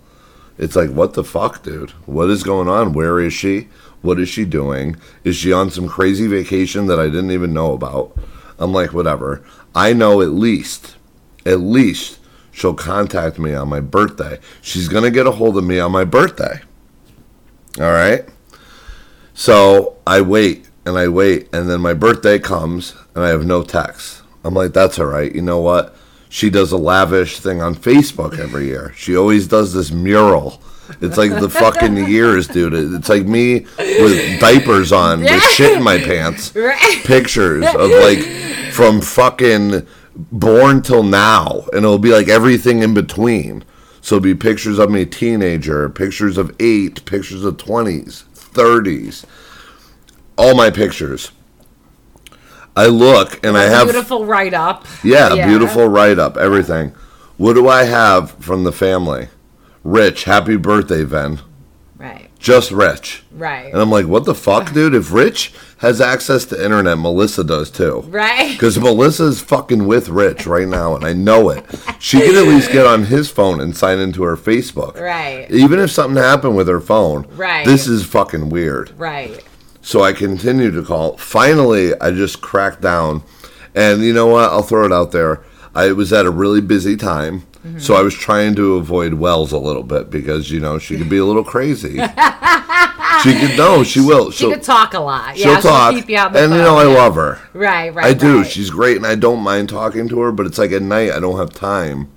It's 0.56 0.76
like 0.76 0.88
what 0.88 1.12
the 1.12 1.22
fuck, 1.22 1.62
dude? 1.62 1.90
What 2.06 2.30
is 2.30 2.42
going 2.42 2.66
on? 2.66 2.94
Where 2.94 3.20
is 3.20 3.34
she? 3.34 3.68
What 4.00 4.18
is 4.18 4.30
she 4.30 4.46
doing? 4.46 4.96
Is 5.22 5.36
she 5.36 5.52
on 5.52 5.70
some 5.70 5.86
crazy 5.86 6.26
vacation 6.26 6.86
that 6.86 6.98
I 6.98 7.10
didn't 7.10 7.32
even 7.32 7.52
know 7.52 7.74
about? 7.74 8.16
I'm 8.58 8.72
like 8.72 8.94
whatever. 8.94 9.44
I 9.74 9.92
know 9.92 10.22
at 10.22 10.30
least, 10.30 10.96
at 11.44 11.60
least 11.60 12.20
she'll 12.52 12.72
contact 12.72 13.38
me 13.38 13.52
on 13.52 13.68
my 13.68 13.80
birthday. 13.80 14.38
She's 14.62 14.88
gonna 14.88 15.10
get 15.10 15.26
a 15.26 15.32
hold 15.32 15.58
of 15.58 15.64
me 15.64 15.78
on 15.78 15.92
my 15.92 16.04
birthday. 16.04 16.62
All 17.78 17.92
right. 17.92 18.26
So 19.34 19.98
I 20.06 20.22
wait 20.22 20.69
and 20.90 20.98
I 20.98 21.08
wait, 21.08 21.48
and 21.52 21.70
then 21.70 21.80
my 21.80 21.94
birthday 21.94 22.38
comes 22.38 22.94
and 23.14 23.24
I 23.24 23.28
have 23.28 23.46
no 23.46 23.62
text. 23.62 24.22
I'm 24.44 24.54
like, 24.54 24.72
that's 24.72 24.98
all 24.98 25.06
right. 25.06 25.32
You 25.32 25.40
know 25.40 25.60
what? 25.60 25.94
She 26.28 26.50
does 26.50 26.72
a 26.72 26.76
lavish 26.76 27.38
thing 27.38 27.62
on 27.62 27.74
Facebook 27.74 28.38
every 28.38 28.66
year. 28.66 28.92
She 28.96 29.16
always 29.16 29.46
does 29.46 29.72
this 29.72 29.90
mural. 29.90 30.60
It's 31.00 31.16
like 31.16 31.30
the 31.30 31.48
fucking 31.48 31.96
years, 32.08 32.48
dude. 32.48 32.74
It's 32.74 33.08
like 33.08 33.24
me 33.24 33.66
with 33.78 34.40
diapers 34.40 34.90
on, 34.90 35.20
with 35.20 35.42
shit 35.44 35.76
in 35.76 35.82
my 35.82 35.98
pants. 35.98 36.52
Pictures 37.04 37.64
of 37.66 37.90
like 37.90 38.22
from 38.72 39.00
fucking 39.00 39.86
born 40.16 40.82
till 40.82 41.04
now, 41.04 41.66
and 41.72 41.84
it'll 41.84 41.98
be 41.98 42.12
like 42.12 42.28
everything 42.28 42.82
in 42.82 42.94
between. 42.94 43.64
So 44.00 44.16
it'll 44.16 44.24
be 44.24 44.34
pictures 44.34 44.78
of 44.78 44.90
me 44.90 45.04
teenager, 45.04 45.88
pictures 45.88 46.38
of 46.38 46.54
eight, 46.58 47.04
pictures 47.04 47.44
of 47.44 47.58
twenties, 47.58 48.24
thirties, 48.32 49.26
all 50.40 50.54
my 50.54 50.70
pictures. 50.70 51.32
I 52.76 52.86
look 52.86 53.44
and 53.44 53.56
I 53.56 53.64
have 53.64 53.88
Beautiful 53.88 54.24
write 54.24 54.54
up. 54.54 54.86
yeah, 55.04 55.32
a 55.34 55.46
beautiful 55.46 55.88
write 55.88 56.18
up, 56.18 56.36
everything. 56.36 56.92
What 57.36 57.54
do 57.54 57.68
I 57.68 57.84
have 57.84 58.30
from 58.32 58.64
the 58.64 58.72
family? 58.72 59.28
Rich, 59.82 60.24
happy 60.24 60.56
birthday, 60.56 61.04
Ven. 61.04 61.40
Right. 61.96 62.28
Just 62.38 62.70
Rich. 62.70 63.24
Right. 63.32 63.70
And 63.72 63.76
I'm 63.80 63.90
like, 63.90 64.06
what 64.06 64.24
the 64.24 64.34
fuck, 64.34 64.72
dude? 64.74 64.94
If 64.94 65.12
Rich 65.12 65.52
has 65.78 66.00
access 66.00 66.44
to 66.46 66.62
internet, 66.64 66.98
Melissa 66.98 67.42
does 67.44 67.70
too. 67.70 68.00
Right. 68.08 68.52
Because 68.52 68.78
Melissa's 68.78 69.40
fucking 69.40 69.86
with 69.86 70.08
Rich 70.08 70.46
right 70.46 70.68
now, 70.68 70.94
and 70.94 71.04
I 71.04 71.12
know 71.12 71.50
it. 71.50 71.64
She 71.98 72.20
can 72.20 72.36
at 72.36 72.44
least 72.48 72.72
get 72.72 72.86
on 72.86 73.04
his 73.04 73.30
phone 73.30 73.60
and 73.60 73.76
sign 73.76 73.98
into 73.98 74.22
her 74.22 74.36
Facebook. 74.36 74.98
Right. 75.00 75.50
Even 75.50 75.78
if 75.80 75.90
something 75.90 76.22
happened 76.22 76.56
with 76.56 76.68
her 76.68 76.80
phone, 76.80 77.26
Right. 77.36 77.66
this 77.66 77.86
is 77.86 78.04
fucking 78.06 78.48
weird. 78.50 78.92
Right. 78.98 79.42
So 79.90 80.04
I 80.04 80.12
continued 80.12 80.74
to 80.74 80.84
call. 80.84 81.16
Finally, 81.16 82.00
I 82.00 82.12
just 82.12 82.40
cracked 82.40 82.80
down. 82.80 83.24
And 83.74 84.02
you 84.02 84.12
know 84.12 84.28
what? 84.28 84.48
I'll 84.48 84.62
throw 84.62 84.84
it 84.86 84.92
out 84.92 85.10
there. 85.10 85.42
I 85.74 85.90
was 85.90 86.12
at 86.12 86.26
a 86.26 86.30
really 86.30 86.60
busy 86.60 86.96
time. 86.96 87.40
Mm-hmm. 87.40 87.80
So 87.80 87.96
I 87.96 88.02
was 88.02 88.14
trying 88.14 88.54
to 88.54 88.76
avoid 88.76 89.14
Wells 89.14 89.50
a 89.50 89.58
little 89.58 89.82
bit 89.82 90.08
because, 90.08 90.48
you 90.48 90.60
know, 90.60 90.78
she 90.78 90.96
could 90.96 91.08
be 91.08 91.18
a 91.18 91.24
little 91.24 91.42
crazy. 91.42 92.00
She 93.24 93.34
could 93.34 93.58
no, 93.58 93.84
she 93.84 94.00
will. 94.00 94.30
She 94.30 94.38
She'll, 94.38 94.52
could 94.52 94.62
talk 94.62 94.94
a 94.94 94.98
lot. 94.98 95.36
she'll 95.36 95.52
yeah, 95.52 95.60
talk, 95.60 95.92
She'll 95.92 96.00
keep 96.00 96.08
you 96.08 96.16
and 96.16 96.52
you 96.54 96.58
know 96.58 96.76
I 96.76 96.86
yeah. 96.86 96.94
love 96.96 97.16
her. 97.16 97.38
Right, 97.52 97.92
right. 97.92 98.06
I 98.06 98.14
do. 98.14 98.38
right. 98.38 98.50
She's 98.50 98.70
great, 98.70 98.96
and 98.96 99.04
I 99.04 99.14
don't 99.14 99.40
mind 99.40 99.68
talking 99.68 100.08
to 100.08 100.20
her. 100.20 100.32
But 100.32 100.46
it's 100.46 100.56
like 100.56 100.72
at 100.72 100.80
night, 100.80 101.10
I 101.10 101.20
don't 101.20 101.36
have 101.36 101.50
time 101.50 102.08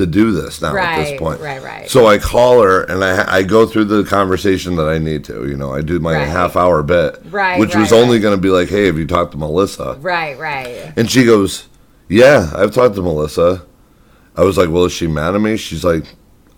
to 0.00 0.06
do 0.06 0.32
this 0.32 0.60
now 0.60 0.76
at 0.76 1.04
this 1.04 1.18
point. 1.18 1.40
right, 1.40 1.62
right. 1.62 1.88
So 1.88 2.06
I 2.06 2.18
call 2.18 2.60
her, 2.62 2.82
and 2.82 3.02
I 3.04 3.36
I 3.38 3.42
go 3.42 3.64
through 3.66 3.84
the 3.86 4.02
conversation 4.04 4.76
that 4.76 4.88
I 4.88 4.98
need 4.98 5.24
to. 5.24 5.48
You 5.48 5.56
know, 5.56 5.72
I 5.72 5.80
do 5.80 5.98
my 6.00 6.14
Right. 6.14 6.28
half 6.28 6.56
hour 6.56 6.82
bit, 6.82 7.22
Right, 7.30 7.58
which 7.58 7.74
was 7.76 7.92
only 7.92 8.16
right. 8.16 8.22
going 8.22 8.36
to 8.36 8.40
be 8.42 8.50
like, 8.50 8.68
"Hey, 8.68 8.86
have 8.86 8.98
you 8.98 9.06
talked 9.06 9.32
to 9.32 9.38
Melissa?" 9.38 9.96
Right, 10.00 10.38
right. 10.38 10.92
And 10.96 11.10
she 11.10 11.24
goes, 11.24 11.68
"Yeah, 12.08 12.50
I've 12.54 12.72
talked 12.74 12.96
to 12.96 13.02
Melissa." 13.02 13.62
I 14.36 14.42
was 14.44 14.58
like, 14.58 14.68
"Well, 14.70 14.84
is 14.84 14.92
she 14.92 15.06
mad 15.06 15.34
at 15.34 15.40
me?" 15.40 15.56
She's 15.56 15.84
like, 15.84 16.04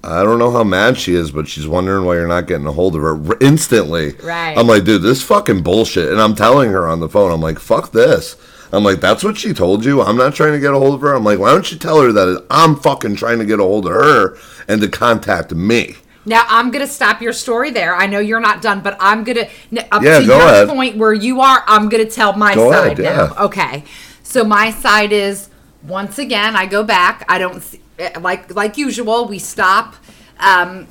"I 0.05 0.23
don't 0.23 0.39
know 0.39 0.51
how 0.51 0.65
mad 0.65 0.99
she 0.99 1.15
is, 1.15 1.31
but 1.31 1.49
she's 1.49 1.67
wondering 1.69 2.05
why 2.05 2.15
you're 2.15 2.27
not 2.29 2.47
getting 2.47 2.67
a 2.67 2.73
hold 2.73 2.95
of 2.97 3.03
her 3.03 3.19
instantly." 3.41 4.15
Right. 4.23 4.57
I'm 4.57 4.67
like, 4.67 4.85
"Dude, 4.85 5.03
this 5.03 5.23
fucking 5.23 5.63
bullshit." 5.63 6.11
And 6.11 6.21
I'm 6.21 6.35
telling 6.35 6.71
her 6.71 6.87
on 6.89 7.01
the 7.01 7.09
phone, 7.09 7.33
I'm 7.33 7.41
like, 7.41 7.59
"Fuck 7.59 7.93
this." 7.93 8.37
I'm 8.73 8.85
like, 8.85 9.01
"That's 9.01 9.23
what 9.23 9.37
she 9.37 9.53
told 9.53 9.85
you." 9.85 10.01
I'm 10.03 10.17
not 10.17 10.35
trying 10.35 10.53
to 10.53 10.59
get 10.61 10.73
a 10.73 10.79
hold 10.79 10.95
of 10.95 11.01
her. 11.03 11.15
I'm 11.15 11.25
like, 11.25 11.39
"Why 11.39 11.51
don't 11.53 11.71
you 11.71 11.79
tell 11.79 12.01
her 12.01 12.11
that 12.13 12.45
I'm 12.51 12.77
fucking 12.77 13.17
trying 13.17 13.39
to 13.39 13.45
get 13.45 13.61
a 13.61 13.63
hold 13.63 13.87
of 13.87 13.93
her 13.93 14.37
and 14.69 14.81
to 14.81 14.89
contact 14.89 15.53
me?" 15.55 15.97
Now 16.25 16.45
I'm 16.49 16.71
gonna 16.71 16.87
stop 16.87 17.21
your 17.21 17.33
story 17.33 17.71
there. 17.71 17.95
I 17.97 18.07
know 18.07 18.21
you're 18.21 18.41
not 18.41 18.63
done, 18.63 18.81
but 18.81 18.97
I'm 19.01 19.25
gonna 19.25 19.49
up 19.91 20.03
Yeah, 20.03 20.21
to 20.21 20.27
go 20.27 20.37
your 20.39 20.47
ahead. 20.47 20.69
point 20.69 20.97
where 20.97 21.13
you 21.13 21.41
are. 21.41 21.65
I'm 21.67 21.89
gonna 21.89 22.05
tell 22.05 22.33
my 22.35 22.55
Go 22.55 22.71
side 22.71 22.99
ahead, 22.99 22.99
now. 22.99 23.35
yeah. 23.37 23.45
Okay, 23.45 23.85
so 24.23 24.45
my 24.45 24.71
side 24.71 25.13
is 25.13 25.49
once 25.87 26.19
again 26.19 26.55
I 26.55 26.67
go 26.67 26.85
back. 26.85 27.25
I 27.29 27.39
don't 27.39 27.61
see, 27.63 27.81
eh, 27.99 28.13
like 28.21 28.55
like 28.55 28.79
usual. 28.79 29.27
We 29.27 29.39
stop. 29.41 29.97
Um, 30.39 30.87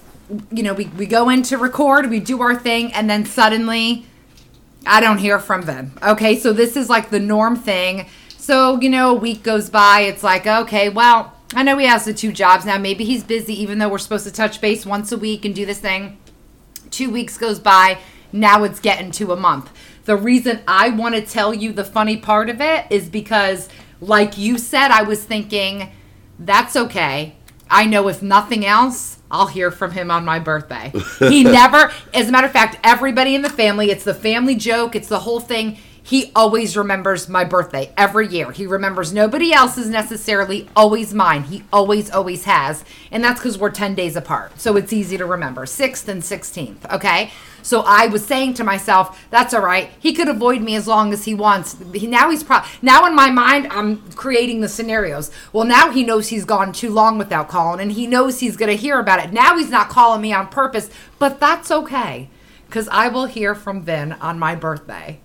you 0.52 0.64
know, 0.64 0.74
we 0.74 0.86
we 0.98 1.06
go 1.06 1.30
in 1.30 1.44
to 1.44 1.58
record. 1.58 2.10
We 2.10 2.20
do 2.20 2.42
our 2.42 2.56
thing, 2.56 2.92
and 2.94 3.10
then 3.10 3.26
suddenly 3.26 4.06
I 4.86 5.00
don't 5.00 5.20
hear 5.20 5.40
from 5.40 5.64
them. 5.64 5.94
Okay, 6.02 6.38
so 6.38 6.54
this 6.54 6.76
is 6.76 6.90
like 6.90 7.10
the 7.10 7.20
norm 7.20 7.56
thing. 7.56 8.08
So, 8.38 8.80
you 8.82 8.90
know, 8.90 9.12
a 9.12 9.20
week 9.20 9.44
goes 9.44 9.70
by. 9.70 10.02
It's 10.02 10.24
like, 10.24 10.48
okay, 10.48 10.90
well, 10.90 11.34
I 11.54 11.64
know 11.64 11.78
he 11.78 11.86
has 11.86 12.06
the 12.06 12.14
two 12.14 12.32
jobs 12.32 12.66
now. 12.66 12.78
Maybe 12.78 13.04
he's 13.04 13.24
busy, 13.24 13.54
even 13.62 13.78
though 13.78 13.90
we're 13.90 14.00
supposed 14.00 14.26
to 14.26 14.32
touch 14.32 14.62
base 14.62 14.86
once 14.86 15.12
a 15.12 15.18
week 15.18 15.46
and 15.46 15.54
do 15.54 15.66
this 15.66 15.80
thing. 15.80 16.18
Two 16.90 17.10
weeks 17.10 17.38
goes 17.38 17.60
by. 17.60 18.00
Now 18.32 18.64
it's 18.64 18.80
getting 18.80 19.12
to 19.12 19.32
a 19.32 19.36
month. 19.36 19.72
The 20.06 20.16
reason 20.16 20.62
I 20.68 20.90
want 20.90 21.16
to 21.16 21.22
tell 21.22 21.54
you 21.54 21.72
the 21.72 21.84
funny 21.84 22.18
part 22.18 22.50
of 22.50 22.62
it 22.62 22.86
is 22.90 23.10
because, 23.10 23.70
like 24.00 24.38
you 24.38 24.58
said, 24.58 24.90
I 24.90 25.04
was 25.04 25.24
thinking, 25.24 25.92
that's 26.40 26.76
okay. 26.76 27.36
I 27.72 27.86
know 27.86 28.10
if 28.10 28.22
nothing 28.22 28.66
else, 28.66 29.18
I'll 29.32 29.48
hear 29.48 29.72
from 29.72 29.92
him 29.92 30.12
on 30.12 30.26
my 30.26 30.40
birthday. 30.40 30.92
He 31.20 31.44
never, 31.46 31.92
as 32.14 32.28
a 32.28 32.32
matter 32.32 32.48
of 32.48 32.54
fact, 32.54 32.78
everybody 32.84 33.34
in 33.34 33.42
the 33.42 33.50
family, 33.50 33.90
it's 33.90 34.04
the 34.04 34.14
family 34.14 34.56
joke, 34.56 34.96
it's 34.96 35.08
the 35.08 35.20
whole 35.20 35.40
thing. 35.40 35.78
He 36.12 36.30
always 36.36 36.76
remembers 36.76 37.30
my 37.30 37.46
birthday 37.46 37.94
every 37.96 38.28
year. 38.28 38.52
He 38.52 38.68
remembers 38.68 39.14
nobody 39.14 39.54
else's 39.54 39.88
necessarily, 39.88 40.68
always 40.76 41.14
mine. 41.14 41.44
He 41.44 41.64
always, 41.72 42.12
always 42.12 42.44
has. 42.44 42.84
And 43.12 43.24
that's 43.24 43.40
because 43.40 43.58
we're 43.58 43.70
10 43.70 43.96
days 43.96 44.18
apart. 44.18 44.60
So 44.60 44.76
it's 44.76 44.92
easy 44.92 45.18
to 45.18 45.26
remember 45.26 45.66
6th 45.66 46.10
and 46.10 46.22
16th. 46.22 46.94
Okay. 46.94 47.32
So 47.62 47.84
I 47.88 48.08
was 48.08 48.26
saying 48.26 48.56
to 48.56 48.64
myself, 48.66 49.26
that's 49.30 49.54
all 49.54 49.62
right. 49.62 49.90
He 50.02 50.12
could 50.12 50.28
avoid 50.28 50.62
me 50.62 50.76
as 50.76 50.86
long 50.86 51.14
as 51.14 51.24
he 51.24 51.34
wants. 51.34 51.78
He, 51.94 52.08
now 52.08 52.30
he's 52.30 52.44
pro- 52.44 52.66
now 52.82 53.06
in 53.06 53.16
my 53.16 53.32
mind, 53.32 53.68
I'm 53.72 54.02
creating 54.12 54.60
the 54.60 54.68
scenarios. 54.68 55.32
Well, 55.54 55.66
now 55.66 55.92
he 55.92 56.04
knows 56.04 56.28
he's 56.28 56.44
gone 56.44 56.74
too 56.74 56.90
long 56.90 57.20
without 57.20 57.48
calling, 57.48 57.80
and 57.80 57.94
he 57.94 58.06
knows 58.06 58.42
he's 58.42 58.58
going 58.58 58.68
to 58.68 58.76
hear 58.76 59.00
about 59.00 59.24
it. 59.24 59.32
Now 59.32 59.58
he's 59.58 59.70
not 59.70 59.88
calling 59.88 60.22
me 60.22 60.34
on 60.34 60.50
purpose, 60.50 60.90
but 61.20 61.40
that's 61.40 61.72
okay 61.72 62.30
because 62.66 62.90
I 62.90 63.08
will 63.08 63.28
hear 63.28 63.56
from 63.56 63.84
Vin 63.84 64.12
on 64.12 64.38
my 64.38 64.56
birthday. 64.56 65.22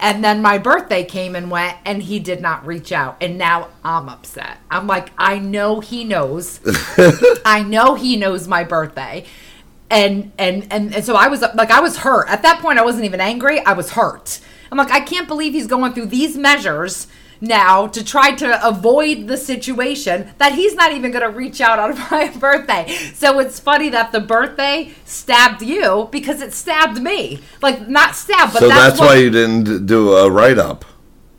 And 0.00 0.24
then 0.24 0.40
my 0.40 0.56
birthday 0.56 1.04
came 1.04 1.36
and 1.36 1.50
went, 1.50 1.76
and 1.84 2.02
he 2.02 2.18
did 2.18 2.40
not 2.40 2.66
reach 2.66 2.90
out. 2.90 3.18
And 3.20 3.36
now 3.36 3.68
I'm 3.84 4.08
upset. 4.08 4.58
I'm 4.70 4.86
like, 4.86 5.12
I 5.18 5.38
know 5.38 5.80
he 5.80 6.04
knows. 6.04 6.60
I 7.44 7.62
know 7.62 7.94
he 7.94 8.16
knows 8.16 8.48
my 8.48 8.64
birthday. 8.64 9.26
And, 9.90 10.32
and 10.38 10.68
and 10.70 10.94
and 10.94 11.04
so 11.04 11.16
I 11.16 11.26
was 11.26 11.42
like 11.42 11.70
I 11.70 11.80
was 11.80 11.98
hurt. 11.98 12.28
At 12.28 12.42
that 12.42 12.60
point 12.60 12.78
I 12.78 12.84
wasn't 12.84 13.04
even 13.06 13.20
angry. 13.20 13.58
I 13.60 13.72
was 13.72 13.90
hurt. 13.90 14.40
I'm 14.70 14.78
like 14.78 14.92
I 14.92 15.00
can't 15.00 15.26
believe 15.26 15.52
he's 15.52 15.66
going 15.66 15.92
through 15.94 16.06
these 16.06 16.36
measures 16.36 17.08
now 17.40 17.86
to 17.86 18.04
try 18.04 18.32
to 18.34 18.66
avoid 18.66 19.26
the 19.26 19.36
situation 19.36 20.30
that 20.38 20.54
he's 20.54 20.74
not 20.74 20.92
even 20.92 21.10
going 21.10 21.24
to 21.24 21.30
reach 21.30 21.60
out 21.60 21.78
on 21.78 21.98
my 22.10 22.28
birthday. 22.38 22.88
So 23.14 23.38
it's 23.38 23.58
funny 23.58 23.88
that 23.90 24.12
the 24.12 24.20
birthday 24.20 24.92
stabbed 25.04 25.62
you 25.62 26.08
because 26.12 26.40
it 26.40 26.52
stabbed 26.52 27.00
me. 27.02 27.40
Like 27.62 27.88
not 27.88 28.14
stabbed, 28.14 28.52
but 28.52 28.60
So 28.60 28.68
that's, 28.68 28.98
that's 28.98 29.00
why 29.00 29.16
you 29.16 29.30
didn't 29.30 29.86
do 29.86 30.12
a 30.16 30.30
write 30.30 30.58
up 30.58 30.84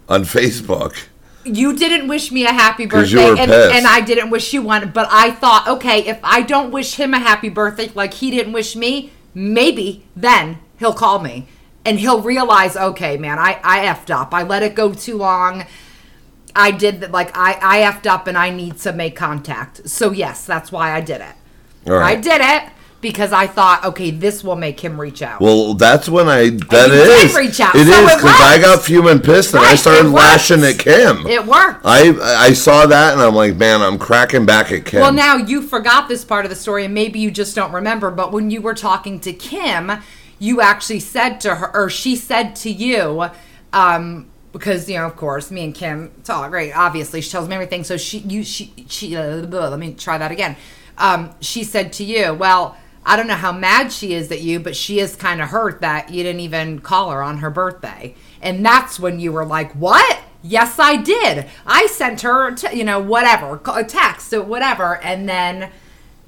on 0.10 0.24
Facebook. 0.24 1.08
you 1.44 1.76
didn't 1.76 2.08
wish 2.08 2.32
me 2.32 2.46
a 2.46 2.52
happy 2.52 2.86
birthday 2.86 3.30
and, 3.30 3.52
and 3.52 3.88
I 3.88 4.02
didn't 4.02 4.30
wish 4.30 4.54
you 4.54 4.62
one, 4.62 4.92
but 4.92 5.08
I 5.10 5.32
thought, 5.32 5.68
okay, 5.68 6.06
if 6.06 6.20
I 6.24 6.42
don't 6.42 6.72
wish 6.72 6.96
him 6.96 7.14
a 7.14 7.20
happy 7.20 7.50
birthday 7.50 7.90
like 7.96 8.14
he 8.16 8.30
didn't 8.30 8.54
wish 8.54 8.76
me, 8.76 9.12
maybe 9.34 10.06
then 10.16 10.60
he'll 10.78 10.94
call 10.94 11.20
me 11.20 11.48
and 11.86 12.00
he'll 12.00 12.22
realize, 12.22 12.78
okay, 12.78 13.18
man, 13.18 13.40
I, 13.40 13.60
I 13.64 13.86
effed 13.86 14.14
up. 14.14 14.34
I 14.34 14.44
let 14.44 14.62
it 14.64 14.76
go 14.76 14.94
too 14.94 15.18
long. 15.18 15.66
I 16.56 16.72
did 16.72 17.02
that 17.02 17.12
like 17.12 17.36
I, 17.36 17.58
I 17.62 17.92
effed 17.92 18.06
up 18.06 18.28
and 18.28 18.38
I 18.38 18.50
need 18.50 18.78
to 18.80 18.94
make 18.94 19.16
contact. 19.16 19.90
So 19.90 20.12
yes, 20.12 20.46
that's 20.46 20.72
why 20.72 20.92
I 20.92 21.02
did 21.02 21.22
it. 21.22 21.36
Right. 21.86 22.18
I 22.18 22.22
did 22.22 22.42
it 22.42 22.72
because 23.02 23.34
I 23.34 23.48
thought, 23.48 23.84
okay, 23.84 24.12
this 24.12 24.44
will 24.44 24.56
make 24.56 24.80
him 24.80 25.02
reach 25.02 25.22
out. 25.22 25.42
Well, 25.42 25.74
that's 25.74 26.08
when 26.08 26.30
I. 26.30 26.52
That 26.52 26.92
is. 26.92 27.36
reach 27.36 27.60
out, 27.60 27.76
It 27.76 27.88
so 27.88 28.06
is 28.06 28.16
because 28.16 28.40
I 28.40 28.60
got 28.62 28.84
fuming 28.84 29.20
pissed 29.20 29.54
and 29.54 29.64
I 29.64 29.76
started 29.76 30.10
lashing 30.10 30.64
at 30.64 30.78
Kim. 30.78 31.26
it 31.28 31.46
worked. 31.46 31.82
I 31.84 32.14
I 32.22 32.54
saw 32.54 32.86
that 32.86 33.14
and 33.14 33.22
I'm 33.22 33.36
like, 33.36 33.56
man, 33.56 33.82
I'm 33.82 33.98
cracking 33.98 34.46
back 34.46 34.72
at 34.72 34.86
Kim. 34.86 35.02
Well, 35.02 35.12
now 35.14 35.36
you 35.36 35.62
forgot 35.62 36.08
this 36.08 36.24
part 36.24 36.46
of 36.46 36.50
the 36.50 36.56
story, 36.56 36.86
and 36.86 36.94
maybe 36.94 37.20
you 37.20 37.32
just 37.32 37.56
don't 37.56 37.74
remember. 37.74 38.12
But 38.12 38.32
when 38.32 38.52
you 38.52 38.62
were 38.62 38.76
talking 38.76 39.20
to 39.22 39.34
Kim, 39.34 39.92
you 40.40 40.62
actually 40.62 41.00
said 41.00 41.40
to 41.42 41.56
her, 41.56 41.76
or 41.76 41.90
she 41.90 42.16
said 42.16 42.56
to 42.58 42.72
you, 42.72 43.26
um, 43.74 44.31
because 44.52 44.90
you 44.90 44.98
know, 44.98 45.06
of 45.06 45.16
course, 45.16 45.52
me 45.52 45.64
and 45.64 45.74
Kim 45.76 46.12
talk. 46.24 46.52
Right? 46.52 46.72
Obviously, 46.76 47.22
she 47.22 47.32
tells 47.32 47.48
me 47.48 47.56
everything. 47.56 47.84
So 47.84 47.98
she, 47.98 48.20
you, 48.20 48.44
she, 48.44 48.74
she. 48.88 49.16
Uh, 49.16 49.46
blah, 49.46 49.70
let 49.70 49.80
me 49.80 49.94
try 49.94 50.18
that 50.18 50.32
again. 50.32 50.56
Um, 50.98 51.34
she 51.42 51.64
said 51.64 51.94
to 51.94 52.04
you, 52.04 52.34
well. 52.34 52.78
I 53.04 53.16
don't 53.16 53.26
know 53.26 53.34
how 53.34 53.52
mad 53.52 53.92
she 53.92 54.14
is 54.14 54.32
at 54.32 54.42
you, 54.42 54.60
but 54.60 54.76
she 54.76 55.00
is 55.00 55.16
kind 55.16 55.42
of 55.42 55.50
hurt 55.50 55.82
that 55.82 56.12
you 56.12 56.22
didn't 56.22 56.42
even 56.42 56.78
call 56.78 57.10
her 57.10 57.24
on 57.24 57.40
her 57.40 57.50
birthday. 57.50 58.14
And 58.44 58.64
that's 58.64 59.00
when 59.00 59.20
you 59.20 59.32
were 59.32 59.44
like, 59.44 59.72
"What? 59.72 60.20
Yes, 60.44 60.78
I 60.78 60.98
did. 60.98 61.48
I 61.66 61.88
sent 61.88 62.22
her, 62.22 62.52
te- 62.52 62.78
you 62.78 62.84
know, 62.84 63.00
whatever, 63.00 63.60
a 63.74 63.84
text 63.84 64.32
or 64.34 64.44
whatever." 64.44 64.98
And 64.98 65.28
then 65.28 65.72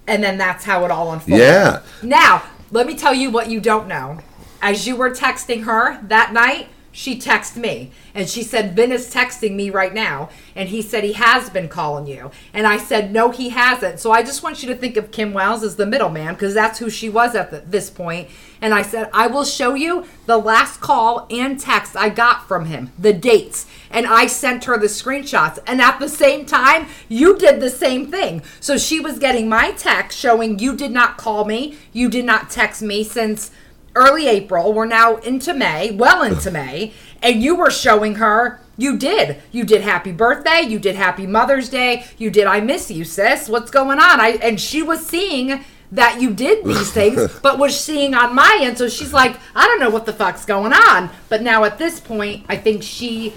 and 0.07 0.23
then 0.23 0.37
that's 0.37 0.63
how 0.63 0.83
it 0.85 0.91
all 0.91 1.11
unfolded. 1.13 1.39
Yeah. 1.39 1.81
Now, 2.01 2.43
let 2.71 2.87
me 2.87 2.95
tell 2.95 3.13
you 3.13 3.29
what 3.29 3.49
you 3.49 3.59
don't 3.59 3.87
know. 3.87 4.19
As 4.61 4.87
you 4.87 4.95
were 4.95 5.11
texting 5.11 5.63
her 5.63 6.01
that 6.07 6.33
night, 6.33 6.69
she 6.93 7.19
texted 7.19 7.57
me 7.57 7.89
and 8.13 8.29
she 8.29 8.43
said, 8.43 8.75
Ben 8.75 8.91
is 8.91 9.12
texting 9.12 9.55
me 9.55 9.71
right 9.71 9.93
now. 9.93 10.29
And 10.55 10.69
he 10.69 10.83
said 10.83 11.03
he 11.03 11.13
has 11.13 11.50
been 11.50 11.67
calling 11.67 12.05
you. 12.05 12.29
And 12.53 12.67
I 12.67 12.77
said, 12.77 13.12
no, 13.12 13.31
he 13.31 13.50
hasn't. 13.50 14.00
So 14.00 14.12
I 14.12 14.21
just 14.21 14.43
want 14.43 14.62
you 14.62 14.69
to 14.69 14.75
think 14.75 14.95
of 14.95 15.09
Kim 15.12 15.33
Wells 15.33 15.63
as 15.63 15.75
the 15.75 15.88
middleman 15.88 16.35
because 16.35 16.53
that's 16.53 16.77
who 16.77 16.91
she 16.91 17.09
was 17.09 17.33
at 17.33 17.50
the, 17.50 17.62
this 17.62 17.89
point. 17.89 18.29
And 18.62 18.75
I 18.75 18.83
said, 18.83 19.09
I 19.12 19.25
will 19.25 19.43
show 19.43 19.73
you 19.73 20.05
the 20.27 20.38
last 20.38 20.81
call 20.81 21.25
and 21.31 21.59
text 21.59 21.97
I 21.97 22.09
got 22.09 22.47
from 22.47 22.65
him, 22.65 22.91
the 22.97 23.12
dates. 23.12 23.65
And 23.89 24.05
I 24.05 24.27
sent 24.27 24.65
her 24.65 24.77
the 24.77 24.85
screenshots. 24.85 25.57
And 25.65 25.81
at 25.81 26.00
the 26.00 26.07
same 26.07 26.45
time, 26.45 26.85
you 27.09 27.38
did 27.38 27.59
the 27.59 27.71
same 27.71 28.12
thing. 28.12 28.43
So 28.59 28.77
she 28.77 29.00
was 29.00 29.17
getting 29.17 29.50
my 29.50 29.71
text 29.71 30.17
showing 30.17 30.59
you 30.59 30.75
did 30.75 30.91
not 30.91 31.17
call 31.17 31.45
me, 31.45 31.77
you 31.91 32.07
did 32.07 32.25
not 32.25 32.51
text 32.51 32.83
me 32.83 33.03
since 33.03 33.50
early 33.95 34.27
April. 34.27 34.73
We're 34.73 34.85
now 34.85 35.17
into 35.17 35.53
May, 35.53 35.91
well 35.91 36.23
into 36.23 36.51
May, 36.51 36.93
and 37.21 37.41
you 37.41 37.55
were 37.55 37.71
showing 37.71 38.15
her 38.15 38.59
you 38.77 38.97
did. 38.97 39.41
You 39.51 39.63
did 39.63 39.81
happy 39.81 40.12
birthday, 40.12 40.62
you 40.62 40.79
did 40.79 40.95
happy 40.95 41.27
Mother's 41.27 41.69
Day, 41.69 42.05
you 42.17 42.29
did 42.29 42.45
I 42.45 42.59
miss 42.59 42.89
you, 42.89 43.03
sis. 43.03 43.47
What's 43.47 43.71
going 43.71 44.00
on? 44.00 44.19
I 44.19 44.39
and 44.41 44.59
she 44.59 44.81
was 44.81 45.05
seeing 45.05 45.63
that 45.91 46.19
you 46.19 46.33
did 46.33 46.65
these 46.65 46.91
things, 47.00 47.31
but 47.41 47.59
was 47.59 47.79
seeing 47.79 48.13
on 48.13 48.35
my 48.35 48.59
end. 48.62 48.77
So 48.77 48.89
she's 48.89 49.13
like, 49.13 49.38
I 49.55 49.67
don't 49.67 49.79
know 49.79 49.89
what 49.89 50.05
the 50.05 50.13
fuck's 50.13 50.45
going 50.45 50.73
on. 50.73 51.09
But 51.29 51.41
now 51.41 51.63
at 51.63 51.77
this 51.77 52.00
point, 52.00 52.45
I 52.50 52.57
think 52.57 52.83
she 52.83 53.33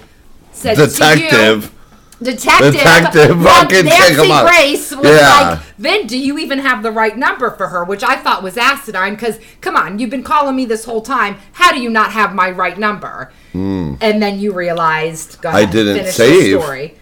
said 0.51 0.75
Detective. 0.75 1.73
Detective, 2.21 2.73
Detective, 2.73 3.41
fucking 3.43 3.85
Nancy. 3.85 4.27
Grace 4.47 4.91
was 4.95 5.05
Yeah. 5.05 5.49
like, 5.49 5.59
Vin, 5.77 6.07
do 6.07 6.17
you 6.17 6.39
even 6.39 6.59
have 6.59 6.81
the 6.81 6.91
right 6.91 7.15
number 7.15 7.51
for 7.51 7.67
her? 7.67 7.83
Which 7.83 8.03
I 8.03 8.15
thought 8.15 8.41
was 8.41 8.55
acidine 8.55 9.11
because, 9.11 9.37
come 9.61 9.75
on, 9.75 9.99
you've 9.99 10.09
been 10.09 10.23
calling 10.23 10.55
me 10.55 10.65
this 10.65 10.85
whole 10.85 11.01
time. 11.01 11.37
How 11.53 11.71
do 11.71 11.79
you 11.79 11.89
not 11.91 12.11
have 12.13 12.33
my 12.33 12.49
right 12.49 12.77
number? 12.77 13.31
And 13.53 13.99
then 14.21 14.39
you 14.39 14.51
realized, 14.53 15.35
Hmm. 15.41 15.47
I 15.47 15.65
didn't 15.65 16.07
save. 16.11 16.59
story. 16.61 16.95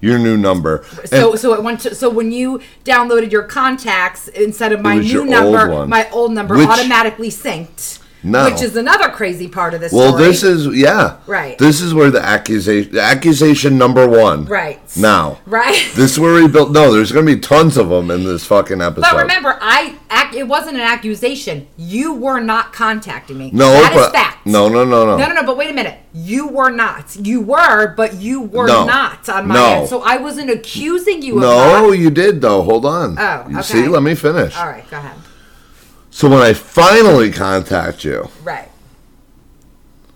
Your 0.00 0.18
new 0.18 0.36
number. 0.36 0.84
So, 1.06 1.30
And- 1.32 1.40
so 1.40 1.54
it 1.54 1.62
went 1.62 1.80
to. 1.80 1.94
So 1.94 2.08
when 2.08 2.30
you 2.30 2.60
downloaded 2.84 3.32
your 3.32 3.42
contacts 3.42 4.28
instead 4.28 4.72
of 4.72 4.80
my 4.80 4.94
new 4.96 5.24
number, 5.24 5.86
my 5.86 6.06
old 6.12 6.32
number 6.32 6.56
Which- 6.56 6.68
automatically 6.68 7.30
synced. 7.30 7.98
No. 8.22 8.46
Which 8.50 8.62
is 8.62 8.74
another 8.76 9.10
crazy 9.10 9.46
part 9.48 9.74
of 9.74 9.80
this 9.80 9.92
Well, 9.92 10.08
story. 10.08 10.24
this 10.24 10.42
is 10.42 10.66
yeah. 10.76 11.18
Right. 11.26 11.56
This 11.58 11.80
is 11.80 11.94
where 11.94 12.10
the 12.10 12.20
accusation, 12.20 12.92
the 12.92 13.00
accusation 13.00 13.78
number 13.78 14.08
one. 14.08 14.44
Right. 14.46 14.80
Now. 14.96 15.38
Right. 15.46 15.86
This 15.94 16.12
is 16.12 16.18
where 16.20 16.34
we 16.34 16.48
built. 16.48 16.72
No, 16.72 16.92
there's 16.92 17.12
gonna 17.12 17.26
be 17.26 17.38
tons 17.38 17.76
of 17.76 17.88
them 17.88 18.10
in 18.10 18.24
this 18.24 18.44
fucking 18.44 18.80
episode. 18.80 19.02
But 19.10 19.16
remember, 19.20 19.56
I 19.60 19.94
ac- 20.10 20.38
it 20.38 20.48
wasn't 20.48 20.76
an 20.76 20.82
accusation. 20.82 21.66
You 21.76 22.14
were 22.14 22.40
not 22.40 22.72
contacting 22.72 23.38
me. 23.38 23.50
no, 23.52 23.70
that 23.70 23.92
is 23.92 23.98
but 23.98 24.12
fact. 24.12 24.46
no, 24.46 24.68
no, 24.68 24.84
no, 24.84 25.06
no. 25.06 25.16
No, 25.16 25.26
no, 25.28 25.34
no, 25.34 25.42
but 25.44 25.56
wait 25.56 25.70
a 25.70 25.74
minute. 25.74 25.98
You 26.12 26.48
were 26.48 26.70
not. 26.70 27.16
You 27.16 27.40
were, 27.40 27.94
but 27.96 28.14
you 28.14 28.42
were 28.42 28.66
No. 28.66 28.84
not 28.84 29.28
on 29.28 29.46
my 29.48 29.54
No. 29.54 29.64
end. 29.80 29.88
So 29.88 30.02
I 30.02 30.16
wasn't 30.16 30.50
accusing 30.50 31.22
you 31.22 31.36
of 31.36 31.42
No, 31.42 31.92
you 31.92 32.10
did 32.10 32.40
though. 32.40 32.62
Hold 32.62 32.84
on. 32.84 33.16
Oh, 33.18 33.46
You 33.48 33.62
see, 33.62 33.86
let 33.88 34.02
me 34.02 34.14
finish. 34.14 34.56
All 34.56 34.66
right, 34.66 34.88
go 34.90 34.96
ahead. 34.96 35.16
So 36.18 36.28
when 36.28 36.40
I 36.40 36.52
finally 36.52 37.30
contact 37.30 38.02
you, 38.04 38.28
Right. 38.42 38.68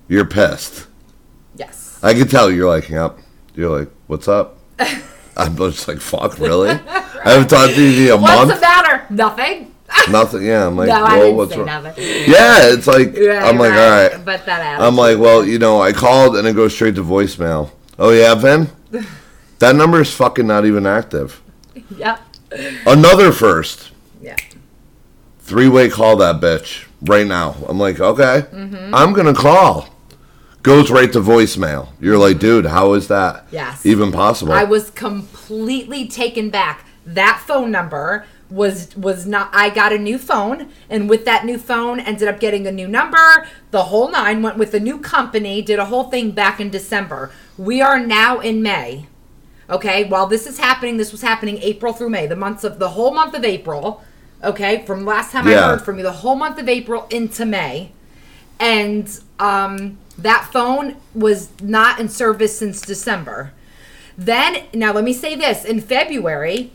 you're 0.09 0.25
pissed. 0.25 0.89
Yes. 1.55 2.01
I 2.03 2.13
can 2.13 2.27
tell 2.27 2.51
you're 2.51 2.69
like, 2.69 2.89
yep. 2.89 3.19
You're 3.55 3.79
like, 3.79 3.89
what's 4.09 4.27
up? 4.27 4.59
I'm 5.37 5.57
just 5.57 5.87
like, 5.87 6.01
fuck, 6.01 6.39
really? 6.41 6.71
I 6.71 7.31
haven't 7.31 7.47
talked 7.51 7.75
to 7.75 7.81
you 7.81 8.07
in 8.07 8.19
a 8.19 8.21
What's 8.21 8.35
month. 8.35 8.49
What's 8.49 8.61
the 8.61 8.67
matter? 8.67 9.07
Nothing. 9.11 9.75
Nothing. 10.11 10.43
Yeah, 10.45 10.67
I'm 10.67 10.77
like, 10.77 10.89
no, 10.89 11.05
well, 11.05 11.35
what's 11.37 11.57
wrong? 11.57 11.67
nothing. 11.67 11.95
Yeah, 12.03 12.73
it's 12.73 12.89
like 12.89 13.15
Right, 13.17 13.41
I'm 13.41 13.57
like, 13.57 13.73
all 13.73 13.79
right. 14.19 14.25
But 14.25 14.45
that 14.47 14.81
I'm 14.81 14.97
like, 14.97 15.19
well, 15.21 15.47
you 15.47 15.61
know, 15.61 15.81
I 15.81 15.93
called 15.93 16.35
and 16.37 16.49
it 16.49 16.57
goes 16.57 16.75
straight 16.75 16.97
to 16.97 17.05
voicemail. 17.05 17.71
Oh 17.97 18.11
yeah, 18.11 18.35
Vin, 18.35 18.71
that 19.61 19.77
number 19.77 20.01
is 20.01 20.13
fucking 20.13 20.49
not 20.49 20.67
even 20.67 20.85
active. 20.85 21.41
Yep. 21.97 22.21
Another 22.89 23.31
first. 23.31 23.92
Three 25.53 25.69
way 25.69 25.87
call 25.91 26.17
that 26.17 26.41
bitch 26.41 26.87
right 27.03 27.27
now. 27.27 27.55
I'm 27.69 27.79
like, 27.79 28.01
okay, 28.01 28.47
Mm-hmm. 28.51 28.95
I'm 28.95 29.13
gonna 29.13 29.35
call. 29.35 29.87
Goes 30.63 30.91
right 30.91 31.13
to 31.13 31.21
voicemail. 31.21 31.89
You're 32.01 32.17
like, 32.17 32.39
dude, 32.39 32.65
how 32.65 32.95
is 32.95 33.09
that 33.09 33.45
Yes. 33.51 33.85
even 33.85 34.13
possible? 34.13 34.55
I 34.55 34.65
was 34.65 34.89
completely 34.89 36.09
taken 36.09 36.49
back. 36.49 36.87
That 37.05 37.43
phone 37.47 37.71
number 37.71 38.25
was 38.49 38.97
was 38.97 39.27
not 39.27 39.51
I 39.53 39.69
got 39.69 39.93
a 39.93 39.99
new 39.99 40.17
phone 40.17 40.71
and 40.89 41.11
with 41.11 41.27
that 41.27 41.45
new 41.45 41.59
phone 41.59 42.01
ended 42.01 42.29
up 42.29 42.41
getting 42.41 42.67
a 42.67 42.73
new 42.73 42.89
number. 42.89 43.47
The 43.73 43.85
whole 43.85 44.11
nine 44.11 44.41
went 44.41 44.57
with 44.57 44.73
a 44.73 44.81
new 44.81 44.99
company, 44.99 45.61
did 45.61 45.79
a 45.79 45.85
whole 45.85 46.05
thing 46.05 46.31
back 46.31 46.61
in 46.61 46.71
December. 46.71 47.31
We 47.59 47.83
are 47.83 47.99
now 48.01 48.41
in 48.41 48.63
May. 48.63 49.05
Okay? 49.69 50.05
While 50.05 50.29
this 50.29 50.47
is 50.47 50.59
happening, 50.59 50.97
this 50.97 51.13
was 51.13 51.21
happening 51.21 51.59
April 51.59 51.93
through 51.93 52.09
May, 52.11 52.27
the 52.27 52.37
months 52.37 52.65
of 52.65 52.79
the 52.79 52.89
whole 52.91 53.13
month 53.13 53.35
of 53.35 53.45
April. 53.45 54.03
Okay? 54.43 54.85
From 54.85 55.05
last 55.05 55.33
time 55.33 55.47
I 55.47 55.53
heard 55.53 55.83
from 55.83 55.99
you, 55.99 56.03
the 56.03 56.13
whole 56.13 56.35
month 56.35 56.59
of 56.59 56.69
April 56.69 57.07
into 57.11 57.45
May 57.45 57.93
and 58.63 59.21
um, 59.41 59.99
that 60.17 60.49
phone 60.53 60.97
was 61.15 61.51
not 61.61 61.99
in 61.99 62.09
service 62.09 62.57
since 62.57 62.81
December. 62.81 63.53
Then, 64.17 64.65
now 64.73 64.93
let 64.93 65.05
me 65.05 65.13
say 65.13 65.35
this: 65.35 65.65
in 65.65 65.81
February, 65.81 66.71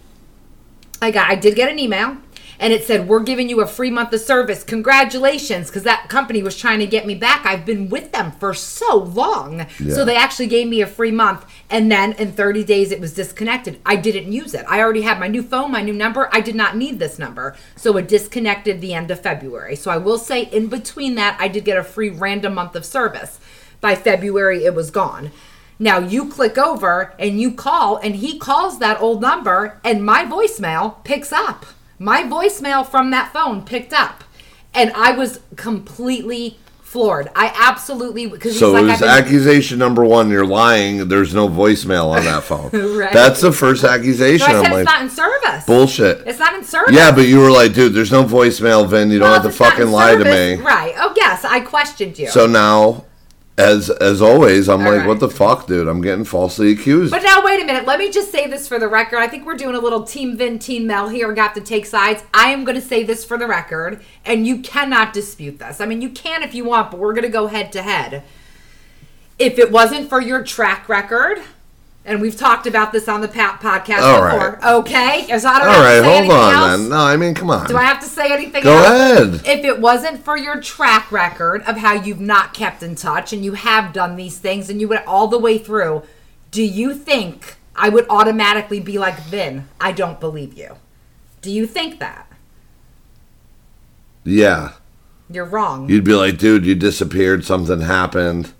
I 1.02 1.12
got, 1.12 1.30
I 1.32 1.36
did 1.36 1.56
get 1.56 1.72
an 1.72 1.80
email, 1.80 2.18
and 2.60 2.74
it 2.74 2.84
said 2.84 3.08
we're 3.08 3.22
giving 3.24 3.48
you 3.48 3.62
a 3.62 3.68
free 3.68 3.90
month 3.90 4.12
of 4.12 4.20
service. 4.20 4.64
Congratulations, 4.64 5.68
because 5.68 5.84
that 5.84 6.10
company 6.10 6.44
was 6.44 6.58
trying 6.58 6.80
to 6.80 6.88
get 6.88 7.06
me 7.06 7.16
back. 7.16 7.46
I've 7.46 7.66
been 7.66 7.88
with 7.90 8.12
them 8.12 8.32
for 8.34 8.54
so 8.54 8.98
long, 8.98 9.60
Yeah. 9.80 9.94
so 9.94 10.04
they 10.04 10.18
actually 10.18 10.48
gave 10.48 10.68
me 10.68 10.82
a 10.82 10.88
free 10.88 11.12
month, 11.12 11.46
and 11.70 11.92
then 11.92 12.14
in 12.14 12.32
30 12.32 12.64
days 12.64 12.92
it 12.92 13.00
was 13.00 13.14
disconnected. 13.14 13.80
I 13.86 13.96
didn't 13.96 14.32
use 14.32 14.54
it. 14.54 14.66
I 14.68 14.80
already 14.80 15.02
had 15.02 15.20
my 15.20 15.28
new 15.28 15.44
phone, 15.44 15.72
my 15.72 15.82
new 15.82 15.94
number. 15.94 16.30
I 16.32 16.40
did 16.40 16.56
not 16.56 16.78
need 16.78 17.00
this 17.00 17.20
number, 17.20 17.56
so 17.76 17.98
it 17.98 18.08
disconnected 18.08 18.80
the 18.80 18.94
end 18.94 19.12
of 19.12 19.22
February. 19.22 19.76
So 19.76 19.92
I 19.92 19.98
will 19.98 20.18
say, 20.18 20.44
in 20.44 20.68
between 20.68 21.16
that, 21.16 21.38
I 21.40 21.48
did 21.48 21.66
get 21.66 21.78
a 21.78 21.84
free 21.84 22.10
random 22.10 22.54
month 22.54 22.76
of 22.76 22.86
service. 22.86 23.40
By 23.82 23.96
February, 23.96 24.66
it 24.66 24.74
was 24.74 24.92
gone. 24.92 25.32
Now 25.80 26.00
you 26.00 26.30
click 26.30 26.58
over 26.58 27.14
and 27.20 27.40
you 27.40 27.52
call, 27.52 27.98
and 27.98 28.16
he 28.16 28.40
calls 28.40 28.80
that 28.80 29.02
old 29.02 29.22
number, 29.22 29.80
and 29.84 30.06
my 30.06 30.24
voicemail 30.24 31.04
picks 31.04 31.32
up. 31.32 31.66
My 32.00 32.24
voicemail 32.24 32.86
from 32.86 33.12
that 33.12 33.34
phone 33.34 33.64
picked 33.64 33.94
up, 33.94 34.24
and 34.74 34.92
I 34.94 35.12
was 35.12 35.42
completely 35.56 36.60
floored. 36.88 37.30
I 37.36 37.52
absolutely 37.56 38.28
because 38.28 38.58
so 38.58 38.74
he's 38.76 38.84
it 38.84 38.88
was 38.92 39.00
been- 39.02 39.10
accusation 39.10 39.78
number 39.78 40.04
one. 40.06 40.30
You're 40.30 40.46
lying. 40.46 41.08
There's 41.10 41.34
no 41.34 41.50
voicemail 41.50 42.08
on 42.16 42.24
that 42.26 42.44
phone. 42.44 42.70
Right. 42.98 43.14
That's 43.14 43.42
the 43.42 43.52
first 43.52 43.84
accusation. 43.84 44.48
I 44.50 44.54
I'm 44.58 44.64
said 44.64 44.72
like, 44.72 44.82
it's 44.84 44.92
not 44.92 45.02
in 45.04 45.10
service. 45.10 45.66
bullshit. 45.66 46.26
It's 46.26 46.40
not 46.40 46.56
in 46.56 46.64
service. 46.64 46.96
Yeah, 46.96 47.12
but 47.12 47.28
you 47.28 47.40
were 47.40 47.52
like, 47.52 47.74
dude, 47.74 47.94
there's 47.94 48.12
no 48.12 48.24
voicemail, 48.24 48.88
Vin. 48.88 49.12
You 49.12 49.20
don't 49.20 49.32
have 49.32 49.42
to 49.44 49.50
if 49.50 49.54
it's 49.54 49.60
not 49.60 49.74
in 49.74 49.78
fucking 49.80 49.92
lie 49.92 50.16
to 50.16 50.24
me. 50.24 50.56
Right. 50.56 50.94
Oh 50.98 51.14
yes, 51.16 51.44
I 51.46 51.60
questioned 51.60 52.18
you. 52.18 52.30
So 52.30 52.48
now, 52.48 53.06
as 53.58 53.90
as 53.90 54.22
always, 54.22 54.70
I'm 54.70 54.82
All 54.82 54.92
like, 54.92 55.00
right. 55.00 55.08
what 55.08 55.20
the 55.20 55.30
fuck, 55.30 55.66
dude? 55.66 55.88
I'm 55.88 56.02
getting 56.02 56.26
falsely 56.26 56.72
accused. 56.72 57.12
But 57.12 57.24
now, 57.24 57.44
wait 57.44 57.62
a 57.62 57.66
minute. 57.66 57.86
Let 57.86 57.98
me 57.98 58.12
just 58.12 58.32
say 58.32 58.48
this 58.48 58.68
for 58.68 58.78
the 58.78 58.88
record. 58.88 59.18
I 59.18 59.28
think 59.28 59.46
we're 59.46 59.58
doing 59.58 59.76
a 59.76 59.80
little 59.80 60.04
Team 60.04 60.38
Vin, 60.38 60.60
Team 60.60 60.86
Mel 60.86 61.10
here. 61.10 61.34
Got 61.34 61.56
to 61.56 61.62
take 61.62 61.88
sides. 61.88 62.24
I 62.34 62.50
am 62.50 62.66
going 62.66 62.76
to 62.76 62.86
say 62.86 63.04
this 63.04 63.26
for 63.26 63.38
the 63.38 63.48
record, 63.48 64.04
and 64.24 64.46
you 64.46 64.60
cannot 64.60 65.12
dispute 65.12 65.58
this. 65.58 65.82
I 65.82 65.88
mean, 65.88 66.02
you 66.02 66.10
can 66.10 66.44
if 66.44 66.54
you 66.54 66.66
want, 66.66 66.92
but 66.92 67.00
we're 67.00 67.14
going 67.14 67.24
to 67.24 67.30
go 67.30 67.48
head 67.48 67.72
to 67.72 67.82
head. 67.82 68.24
If 69.40 69.58
it 69.58 69.72
wasn't 69.72 70.10
for 70.10 70.22
your 70.22 70.44
track 70.44 70.88
record, 70.88 71.40
and 72.08 72.20
we've 72.22 72.36
talked 72.38 72.66
about 72.66 72.92
this 72.92 73.08
on 73.08 73.22
the 73.22 73.28
pa- 73.28 73.60
podcast 73.62 74.02
All 74.02 74.24
before, 74.24 74.60
right. 74.62 74.74
okay? 74.76 75.38
So 75.38 75.48
I 75.50 75.60
don't 75.60 75.68
All 75.68 75.82
right, 75.82 76.04
hold 76.04 76.32
on 76.32 76.54
else. 76.54 76.80
then. 76.80 76.90
No, 76.90 76.98
I 76.98 77.18
mean, 77.18 77.36
come 77.36 77.52
on. 77.52 77.68
Do 77.68 77.78
I 77.78 77.84
have 77.84 78.00
to 78.00 78.08
say 78.08 78.32
anything 78.34 78.64
Go 78.64 78.72
else? 78.76 78.88
ahead. 78.88 79.34
If 79.46 79.64
it 79.66 79.80
wasn't 79.80 80.24
for 80.24 80.38
your 80.38 80.60
track 80.62 81.12
record 81.12 81.62
of 81.64 81.78
how 81.78 81.94
you've 81.94 82.20
not 82.22 82.54
kept 82.56 82.82
in 82.82 82.96
touch 82.96 83.34
and 83.34 83.44
you 83.46 83.54
have 83.54 83.94
done 83.94 84.16
these 84.16 84.40
things 84.40 84.70
and 84.70 84.80
you 84.82 84.88
went 84.88 85.06
all 85.06 85.28
the 85.28 85.38
way 85.38 85.58
through, 85.60 86.04
do 86.50 86.64
you 86.64 86.94
think 86.96 87.56
I 87.76 87.90
would 87.90 88.08
automatically 88.10 88.80
be 88.80 88.98
like, 88.98 89.20
Vin, 89.20 89.68
I 89.80 89.92
don't 89.92 90.20
believe 90.20 90.58
you? 90.58 90.78
Do 91.42 91.52
you 91.52 91.68
think 91.68 92.00
that? 92.00 92.32
Yeah, 94.24 94.74
You're 95.30 95.46
wrong. 95.46 95.90
you'd 95.90 96.04
be 96.04 96.14
like, 96.14 96.38
dude, 96.38 96.66
you 96.66 96.76
disappeared. 96.76 97.46
Something 97.46 97.82
happened. 97.82 98.54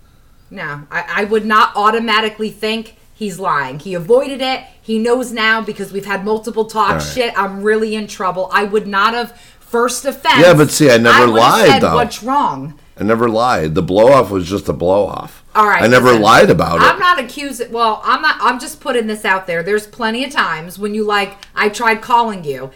no, 0.50 0.82
I, 0.90 1.04
I 1.22 1.24
would 1.24 1.44
not 1.44 1.74
automatically 1.76 2.50
think 2.50 2.96
he's 3.18 3.40
lying. 3.40 3.80
He 3.80 3.94
avoided 3.94 4.40
it. 4.40 4.64
He 4.80 4.98
knows 4.98 5.32
now 5.32 5.60
because 5.60 5.92
we've 5.92 6.06
had 6.06 6.24
multiple 6.24 6.64
talks. 6.64 7.04
right. 7.04 7.14
Shit, 7.14 7.34
I'm 7.38 7.62
really 7.62 7.96
in 7.96 8.06
trouble. 8.06 8.48
I 8.52 8.64
would 8.64 8.86
not 8.86 9.12
have 9.12 9.38
first 9.58 10.04
offense. 10.04 10.38
Yeah, 10.38 10.54
but 10.54 10.70
see, 10.70 10.88
I 10.88 10.98
never 10.98 11.26
would've 11.26 11.34
lied, 11.34 11.68
said, 11.68 11.80
though. 11.80 11.94
What's 11.96 12.22
wrong? 12.22 12.78
I 12.96 13.04
never 13.04 13.28
lied. 13.28 13.74
The 13.74 13.82
blow 13.82 14.12
off 14.12 14.30
was 14.30 14.48
just 14.48 14.68
a 14.68 14.72
blow 14.72 15.06
off. 15.06 15.44
All 15.54 15.66
right. 15.66 15.82
I 15.82 15.88
never 15.88 16.06
listen, 16.06 16.22
lied 16.22 16.50
about 16.50 16.76
it. 16.76 16.82
I'm 16.82 16.98
not 16.98 17.18
accusing. 17.18 17.72
Well, 17.72 18.00
I'm 18.04 18.22
not. 18.22 18.36
I'm 18.40 18.60
just 18.60 18.80
putting 18.80 19.08
this 19.08 19.24
out 19.24 19.46
there. 19.46 19.62
There's 19.62 19.86
plenty 19.86 20.24
of 20.24 20.30
times 20.30 20.78
when 20.78 20.94
you 20.94 21.04
like. 21.04 21.36
I 21.54 21.68
tried 21.68 22.00
calling 22.00 22.44
you. 22.44 22.70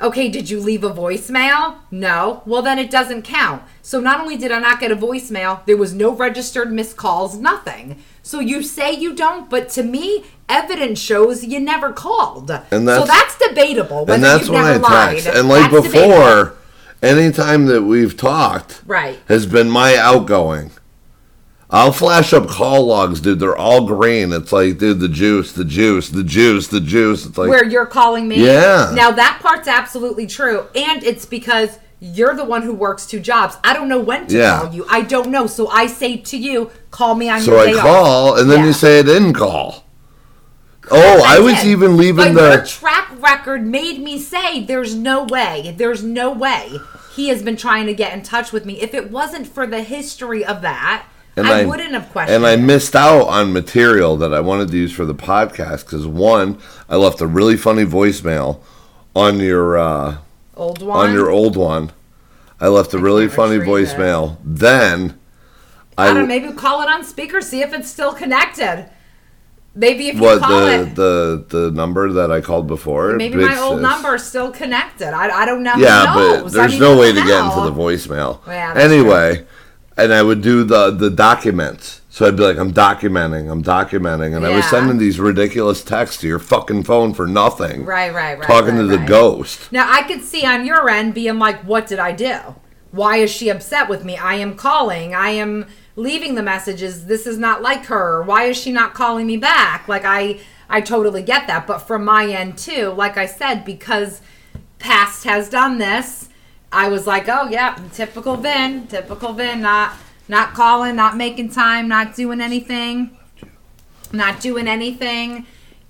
Okay, 0.00 0.28
did 0.28 0.50
you 0.50 0.58
leave 0.58 0.82
a 0.82 0.90
voicemail? 0.90 1.76
No. 1.90 2.42
Well, 2.44 2.60
then 2.60 2.78
it 2.78 2.90
doesn't 2.90 3.22
count. 3.22 3.62
So 3.82 4.00
not 4.00 4.20
only 4.20 4.36
did 4.36 4.50
I 4.50 4.58
not 4.58 4.80
get 4.80 4.90
a 4.90 4.96
voicemail, 4.96 5.64
there 5.64 5.76
was 5.76 5.94
no 5.94 6.10
registered 6.12 6.72
missed 6.72 6.96
calls, 6.96 7.36
nothing. 7.36 8.02
So 8.22 8.38
you 8.40 8.62
say 8.62 8.92
you 8.92 9.14
don't, 9.14 9.50
but 9.50 9.68
to 9.70 9.82
me, 9.82 10.24
evidence 10.48 11.00
shows 11.00 11.42
you 11.44 11.58
never 11.60 11.92
called. 11.92 12.50
And 12.50 12.64
so 12.70 13.04
that's- 13.04 13.08
that's 13.08 13.48
debatable. 13.48 14.00
Whether 14.06 14.12
and 14.14 14.22
that's 14.24 14.42
you've 14.44 14.54
when 14.54 14.64
I 14.84 15.10
text. 15.12 15.26
And 15.26 15.48
like 15.48 15.70
That's 15.70 15.84
debatable. 15.86 16.08
before, 16.10 16.54
anytime 17.02 17.66
that 17.66 17.82
we've 17.82 18.16
talked, 18.16 18.82
Right. 18.86 19.18
has 19.28 19.46
been 19.46 19.68
my 19.70 19.96
outgoing. 19.96 20.70
I'll 21.74 21.90
flash 21.92 22.34
up 22.34 22.48
call 22.48 22.86
logs, 22.86 23.20
dude. 23.20 23.40
They're 23.40 23.56
all 23.56 23.86
green. 23.86 24.30
It's 24.32 24.52
like, 24.52 24.76
dude, 24.78 25.00
the 25.00 25.08
juice, 25.08 25.52
the 25.52 25.64
juice, 25.64 26.10
the 26.10 26.22
juice, 26.22 26.66
the 26.68 26.80
juice. 26.80 27.24
It's 27.24 27.38
like, 27.38 27.48
where 27.48 27.64
you're 27.64 27.86
calling 27.86 28.28
me. 28.28 28.44
Yeah. 28.44 28.92
Now 28.94 29.10
that 29.10 29.38
part's 29.42 29.66
absolutely 29.66 30.26
true, 30.26 30.66
and 30.74 31.02
it's 31.02 31.24
because 31.24 31.78
you're 32.04 32.34
the 32.34 32.44
one 32.44 32.62
who 32.62 32.74
works 32.74 33.06
two 33.06 33.20
jobs. 33.20 33.56
I 33.62 33.74
don't 33.74 33.88
know 33.88 34.00
when 34.00 34.26
to 34.26 34.36
Yeah. 34.36 34.60
call 34.60 34.74
you. 34.74 34.84
I 34.90 35.02
don't 35.02 35.30
know, 35.30 35.46
so 35.46 35.68
I 35.68 35.86
say 35.86 36.16
to 36.16 36.36
you, 36.36 36.70
call 36.90 37.14
me 37.14 37.28
on 37.30 37.40
so 37.40 37.52
your 37.52 37.60
I 37.60 37.66
day 37.66 37.78
off. 37.78 37.82
call, 37.84 38.36
and 38.38 38.50
then 38.50 38.58
Yeah. 38.60 38.66
you 38.66 38.72
say 38.72 38.98
I 38.98 39.02
didn't 39.02 39.34
call. 39.34 39.84
Oh, 40.90 41.22
I, 41.24 41.38
was 41.38 41.54
did. 41.54 41.66
even 41.66 41.96
leaving 41.96 42.34
but 42.34 42.40
your 42.42 42.56
the. 42.58 42.66
track 42.66 43.08
record 43.20 43.64
made 43.64 44.00
me 44.02 44.18
say 44.18 44.64
there's 44.64 44.96
no 44.96 45.22
way, 45.22 45.74
there's 45.78 46.02
no 46.02 46.32
way 46.32 46.80
he 47.14 47.28
has 47.28 47.40
been 47.40 47.56
trying 47.56 47.86
to 47.86 47.94
get 47.94 48.12
in 48.12 48.22
touch 48.22 48.50
with 48.52 48.64
me. 48.64 48.80
If 48.80 48.94
it 48.94 49.10
wasn't 49.10 49.46
for 49.46 49.64
the 49.64 49.82
history 49.82 50.44
of 50.44 50.60
that, 50.62 51.04
I, 51.36 51.64
wouldn't 51.64 51.92
have 51.92 52.10
questioned. 52.10 52.44
And 52.44 52.46
I 52.46 52.56
missed 52.56 52.96
out 52.96 53.28
on 53.28 53.52
material 53.52 54.16
that 54.16 54.34
I 54.34 54.40
wanted 54.40 54.72
to 54.72 54.76
use 54.76 54.92
for 54.92 55.04
the 55.04 55.14
podcast 55.14 55.84
because 55.84 56.06
one, 56.06 56.58
I 56.88 56.96
left 56.96 57.20
a 57.20 57.26
really 57.26 57.56
funny 57.56 57.84
voicemail 57.84 58.58
on 59.14 59.38
your 59.38 59.78
uh, 59.78 60.16
old 60.56 60.82
one. 60.82 61.08
on 61.08 61.14
your 61.14 61.30
old 61.30 61.56
one. 61.56 61.92
I 62.60 62.68
left 62.68 62.94
a 62.94 62.98
really 62.98 63.28
funny 63.28 63.58
retrieve 63.58 63.88
it. 63.88 63.96
voicemail. 63.96 64.36
Then 64.44 65.18
I 65.98 66.08
I 66.08 66.14
don't 66.14 66.22
know, 66.22 66.26
maybe 66.26 66.52
call 66.52 66.82
it 66.82 66.88
on 66.88 67.04
speaker, 67.04 67.40
see 67.40 67.60
if 67.62 67.72
it's 67.72 67.90
still 67.90 68.12
connected. 68.12 68.88
Maybe 69.74 70.08
if 70.08 70.16
you 70.16 70.20
What 70.20 70.40
call 70.40 70.60
the 70.60 70.80
it, 70.82 70.94
the 70.96 71.44
the 71.48 71.70
number 71.70 72.12
that 72.12 72.30
I 72.30 72.42
called 72.42 72.66
before? 72.66 73.16
maybe 73.16 73.36
my 73.36 73.58
old 73.58 73.80
number 73.80 74.14
is 74.16 74.24
still 74.24 74.50
connected. 74.52 75.14
I, 75.14 75.30
I 75.30 75.46
don't 75.46 75.62
know. 75.62 75.74
Yeah, 75.76 76.12
but 76.14 76.48
there's 76.48 76.78
no 76.78 76.98
way 76.98 77.12
to 77.12 77.22
get 77.24 77.44
into 77.44 77.62
the 77.62 77.72
voicemail. 77.72 78.46
Yeah, 78.46 78.74
that's 78.74 78.84
anyway, 78.84 79.46
and 79.96 80.12
I 80.12 80.22
would 80.22 80.42
do 80.42 80.62
the 80.64 80.90
the 80.90 81.08
documents. 81.08 82.01
So 82.12 82.26
I'd 82.26 82.36
be 82.36 82.42
like, 82.42 82.58
I'm 82.58 82.74
documenting, 82.74 83.50
I'm 83.50 83.64
documenting, 83.64 84.36
and 84.36 84.44
I 84.44 84.54
was 84.54 84.66
sending 84.66 84.98
these 84.98 85.18
ridiculous 85.18 85.82
texts 85.82 86.20
to 86.20 86.28
your 86.28 86.38
fucking 86.38 86.82
phone 86.82 87.14
for 87.14 87.26
nothing. 87.26 87.86
Right, 87.86 88.12
right, 88.12 88.38
right. 88.38 88.46
Talking 88.46 88.76
right, 88.76 88.82
to 88.82 88.86
the 88.86 88.98
ghost. 88.98 89.72
Now 89.72 89.90
I 89.90 90.02
could 90.02 90.20
see 90.20 90.44
on 90.44 90.66
your 90.66 90.90
end 90.90 91.14
being 91.14 91.38
like, 91.38 91.64
"What 91.64 91.86
did 91.86 91.98
I 91.98 92.12
do? 92.12 92.36
Why 92.90 93.16
is 93.16 93.30
she 93.30 93.48
upset 93.48 93.88
with 93.88 94.04
me? 94.04 94.18
I 94.18 94.34
am 94.34 94.56
calling. 94.56 95.14
I 95.14 95.30
am 95.30 95.66
leaving 95.96 96.34
the 96.34 96.42
messages. 96.42 97.06
This 97.06 97.26
is 97.26 97.38
not 97.38 97.62
like 97.62 97.86
her. 97.86 98.22
Why 98.22 98.44
is 98.44 98.58
she 98.58 98.72
not 98.72 98.92
calling 98.92 99.26
me 99.26 99.38
back?" 99.38 99.88
Like 99.88 100.04
I, 100.04 100.40
I 100.68 100.82
totally 100.82 101.22
get 101.22 101.46
that. 101.46 101.66
But 101.66 101.78
from 101.78 102.04
my 102.04 102.26
end 102.26 102.58
too, 102.58 102.90
like 102.90 103.16
I 103.16 103.24
said, 103.24 103.64
because 103.64 104.20
past 104.78 105.24
has 105.24 105.48
done 105.48 105.78
this, 105.78 106.28
I 106.70 106.88
was 106.88 107.06
like, 107.06 107.26
"Oh 107.26 107.48
yeah, 107.48 107.78
typical 107.94 108.36
Vin, 108.36 108.86
typical 108.86 109.32
Vin, 109.32 109.62
not 109.62 109.94
not 110.32 110.54
calling, 110.54 110.96
not 110.96 111.16
making 111.16 111.50
time, 111.50 111.86
not 111.86 112.16
doing 112.16 112.40
anything." 112.40 113.16
not 114.12 114.40
doing 114.40 114.68
anything. 114.68 115.46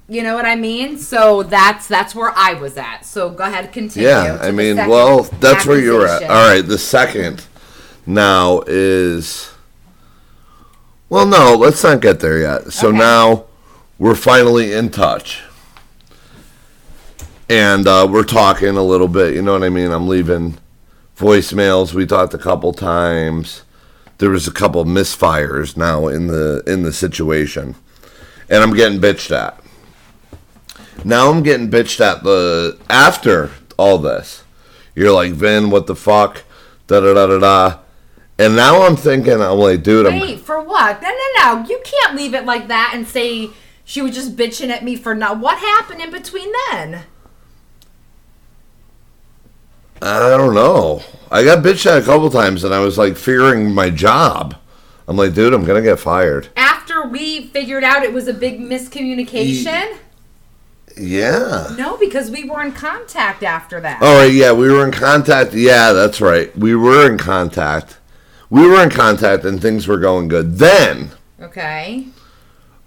You 0.09 0.23
know 0.23 0.35
what 0.35 0.45
I 0.45 0.57
mean? 0.57 0.99
So 0.99 1.43
that's 1.43 1.87
that's 1.89 2.15
where 2.15 2.33
I 2.37 2.55
was 2.55 2.77
at. 2.77 3.05
So 3.05 3.31
go 3.31 3.45
ahead, 3.45 3.73
continue. 3.73 4.09
Yeah, 4.09 4.39
I 4.41 4.51
mean, 4.51 4.77
well, 4.77 5.23
that's 5.41 5.67
where 5.67 5.81
you're 5.81 6.07
at. 6.07 6.23
All 6.23 6.49
right, 6.49 6.61
the 6.63 6.79
second 6.79 7.47
now 8.07 8.63
is. 8.67 9.51
Well, 11.09 11.27
no, 11.27 11.55
let's 11.59 11.83
not 11.83 12.01
get 12.01 12.21
there 12.21 12.39
yet. 12.39 12.73
So 12.73 12.89
Okay. 12.89 12.99
now 12.99 13.45
we're 13.99 14.15
finally 14.15 14.73
in 14.73 14.91
touch. 14.91 15.43
And 17.51 17.87
uh, 17.87 18.09
we're 18.11 18.25
talking 18.25 18.77
a 18.79 18.83
little 18.83 19.09
bit, 19.09 19.35
you 19.35 19.43
know 19.43 19.53
what 19.53 19.63
I 19.63 19.69
mean? 19.69 19.91
I'm 19.91 20.09
leaving 20.09 20.57
voicemails. 21.19 21.93
We 21.93 22.07
talked 22.07 22.33
a 22.33 22.39
couple 22.39 22.73
times. 22.73 23.63
There 24.23 24.31
was 24.31 24.47
a 24.47 24.53
couple 24.53 24.85
misfires 24.85 25.77
now 25.77 26.07
in 26.07 26.29
the 26.29 26.63
in 26.65 26.85
the 26.85 26.93
situation. 26.93 27.75
And 28.49 28.63
I'm 28.63 28.73
getting 28.73 29.01
bitched 29.01 29.37
at. 29.37 29.61
Now 31.05 31.29
I'm 31.29 31.43
getting 31.43 31.69
bitched 31.69 31.99
at 31.99 32.23
the 32.23 32.79
after 32.89 33.51
all 33.77 33.99
this. 33.99 34.45
You're 34.95 35.11
like, 35.11 35.33
Vin, 35.33 35.71
what 35.71 35.89
the 35.89 35.97
fuck? 35.97 36.45
Da 36.87 37.01
da 37.01 37.15
da 37.15 37.27
da 37.27 37.39
da. 37.41 37.79
And 38.39 38.55
now 38.55 38.83
I'm 38.83 38.95
thinking, 38.95 39.43
I'm 39.43 39.59
like, 39.59 39.83
dude, 39.83 40.07
I'm 40.07 40.21
Wait, 40.21 40.39
for 40.39 40.63
what? 40.63 41.03
No, 41.03 41.09
no, 41.09 41.43
no. 41.43 41.69
You 41.69 41.83
can't 41.85 42.15
leave 42.15 42.33
it 42.33 42.45
like 42.45 42.69
that 42.69 42.93
and 42.95 43.09
say 43.09 43.51
she 43.85 44.03
was 44.03 44.15
just 44.15 44.37
bitching 44.37 44.69
at 44.69 44.85
me 44.85 44.95
for 44.95 45.17
not. 45.17 45.41
What 45.41 45.59
happened 45.59 46.01
in 46.01 46.13
between 46.13 46.53
then? 46.71 47.07
I 50.01 50.37
don't 50.37 50.55
know. 50.55 51.03
I 51.33 51.45
got 51.45 51.65
bitched 51.65 51.87
at 51.91 52.03
a 52.03 52.05
couple 52.05 52.29
times 52.31 52.63
and 52.63 52.75
I 52.75 52.79
was 52.81 52.99
like 52.99 53.17
fearing 53.17 53.73
my 53.75 53.89
job. 53.91 54.55
I'm 55.09 55.17
like, 55.17 55.35
dude, 55.35 55.55
I'm 55.55 55.65
gonna 55.65 55.83
get 55.83 55.99
fired. 55.99 56.49
After 56.57 57.07
we 57.09 57.47
figured 57.47 57.83
out 57.85 58.03
it 58.05 58.13
was 58.13 58.29
a 58.29 58.35
big 58.35 58.61
miscommunication? 58.61 59.97
Yeah. 60.97 61.75
No, 61.79 61.97
because 61.97 62.31
we 62.31 62.45
were 62.45 62.63
in 62.63 62.73
contact 62.73 63.43
after 63.43 63.81
that. 63.81 64.03
All 64.03 64.15
right, 64.19 64.33
yeah, 64.33 64.53
we 64.53 64.71
were 64.71 64.85
in 64.85 64.93
contact. 64.93 65.55
Yeah, 65.55 65.93
that's 65.93 66.21
right. 66.21 66.55
We 66.57 66.75
were 66.77 67.11
in 67.11 67.17
contact. 67.19 67.99
We 68.51 68.67
were 68.67 68.83
in 68.83 68.91
contact 68.91 69.45
and 69.45 69.61
things 69.61 69.89
were 69.89 69.97
going 69.99 70.29
good. 70.29 70.59
Then 70.59 71.13
Okay. 71.41 72.07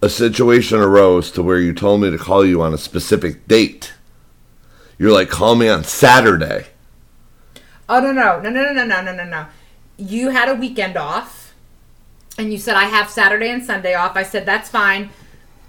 a 0.04 0.10
situation 0.10 0.80
arose 0.80 1.32
to 1.32 1.42
where 1.42 1.60
you 1.60 1.74
told 1.74 2.02
me 2.02 2.12
to 2.12 2.18
call 2.20 2.46
you 2.46 2.62
on 2.62 2.74
a 2.74 2.78
specific 2.78 3.48
date. 3.48 3.94
You're 5.00 5.12
like, 5.12 5.30
call 5.30 5.56
me 5.56 5.68
on 5.68 5.84
Saturday. 5.84 6.68
Oh 7.88 8.00
no 8.00 8.12
no 8.12 8.40
no 8.42 8.50
no 8.50 8.74
no 8.74 8.86
no 8.86 9.02
no 9.02 9.16
no 9.16 9.26
no! 9.26 9.46
You 9.98 10.30
had 10.30 10.50
a 10.50 10.56
weekend 10.56 10.98
off, 10.98 11.54
and 12.38 12.52
you 12.52 12.58
said 12.58 12.76
I 12.76 12.86
have 12.86 13.10
Saturday 13.10 13.50
and 13.50 13.64
Sunday 13.64 13.94
off. 13.94 14.16
I 14.16 14.24
said 14.24 14.46
that's 14.46 14.70
fine. 14.70 15.12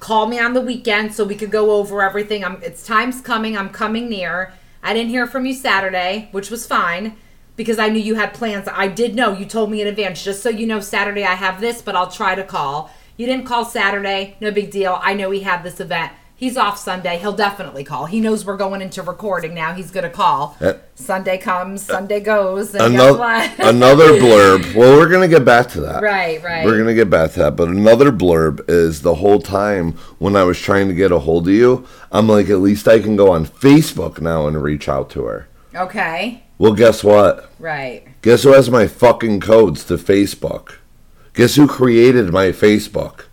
Call 0.00 0.26
me 0.26 0.38
on 0.38 0.54
the 0.54 0.60
weekend 0.60 1.14
so 1.14 1.24
we 1.24 1.34
could 1.34 1.50
go 1.50 1.72
over 1.72 2.02
everything. 2.02 2.42
I'm. 2.42 2.62
It's 2.62 2.86
time's 2.86 3.20
coming. 3.20 3.56
I'm 3.56 3.68
coming 3.68 4.08
near. 4.08 4.54
I 4.82 4.94
didn't 4.94 5.10
hear 5.10 5.26
from 5.26 5.44
you 5.44 5.52
Saturday, 5.52 6.28
which 6.32 6.50
was 6.50 6.66
fine 6.66 7.16
because 7.54 7.78
I 7.78 7.90
knew 7.90 8.00
you 8.00 8.14
had 8.14 8.32
plans. 8.32 8.66
I 8.70 8.88
did 8.88 9.14
know 9.14 9.32
you 9.36 9.44
told 9.44 9.70
me 9.70 9.82
in 9.82 9.86
advance, 9.86 10.24
just 10.24 10.42
so 10.42 10.48
you 10.48 10.66
know. 10.66 10.80
Saturday 10.80 11.24
I 11.24 11.34
have 11.34 11.60
this, 11.60 11.82
but 11.82 11.94
I'll 11.94 12.10
try 12.10 12.34
to 12.34 12.44
call. 12.44 12.90
You 13.18 13.26
didn't 13.26 13.46
call 13.46 13.66
Saturday. 13.66 14.36
No 14.40 14.50
big 14.50 14.70
deal. 14.70 14.98
I 15.02 15.12
know 15.12 15.28
we 15.28 15.40
have 15.40 15.62
this 15.62 15.80
event. 15.80 16.12
He's 16.38 16.58
off 16.58 16.76
Sunday. 16.78 17.16
He'll 17.16 17.32
definitely 17.32 17.82
call. 17.82 18.04
He 18.04 18.20
knows 18.20 18.44
we're 18.44 18.58
going 18.58 18.82
into 18.82 19.02
recording 19.02 19.54
now. 19.54 19.72
He's 19.72 19.90
gonna 19.90 20.10
call. 20.10 20.54
Uh, 20.60 20.74
Sunday 20.94 21.38
comes, 21.38 21.82
Sunday 21.82 22.20
goes, 22.20 22.74
and 22.74 22.94
Another, 22.94 23.50
another 23.58 24.08
blurb. 24.20 24.74
Well, 24.74 24.98
we're 24.98 25.08
gonna 25.08 25.28
get 25.28 25.46
back 25.46 25.70
to 25.70 25.80
that. 25.80 26.02
right, 26.02 26.42
right. 26.42 26.66
We're 26.66 26.76
gonna 26.76 26.92
get 26.94 27.08
back 27.08 27.32
to 27.32 27.38
that. 27.38 27.56
But 27.56 27.68
another 27.68 28.12
blurb 28.12 28.68
is 28.68 29.00
the 29.00 29.14
whole 29.14 29.40
time 29.40 29.92
when 30.18 30.36
I 30.36 30.44
was 30.44 30.58
trying 30.60 30.88
to 30.88 30.94
get 30.94 31.10
a 31.10 31.18
hold 31.20 31.48
of 31.48 31.54
you, 31.54 31.86
I'm 32.12 32.28
like, 32.28 32.50
at 32.50 32.58
least 32.58 32.86
I 32.86 32.98
can 32.98 33.16
go 33.16 33.30
on 33.32 33.46
Facebook 33.46 34.20
now 34.20 34.46
and 34.46 34.62
reach 34.62 34.90
out 34.90 35.08
to 35.10 35.24
her. 35.24 35.48
okay, 35.74 36.42
Well, 36.58 36.74
guess 36.74 37.02
what? 37.02 37.50
right. 37.58 38.06
Guess 38.20 38.42
who 38.42 38.52
has 38.52 38.68
my 38.68 38.86
fucking 38.88 39.40
codes 39.40 39.84
to 39.84 39.94
Facebook? 39.96 40.74
Guess 41.32 41.54
who 41.54 41.66
created 41.66 42.30
my 42.32 42.48
Facebook? 42.48 43.24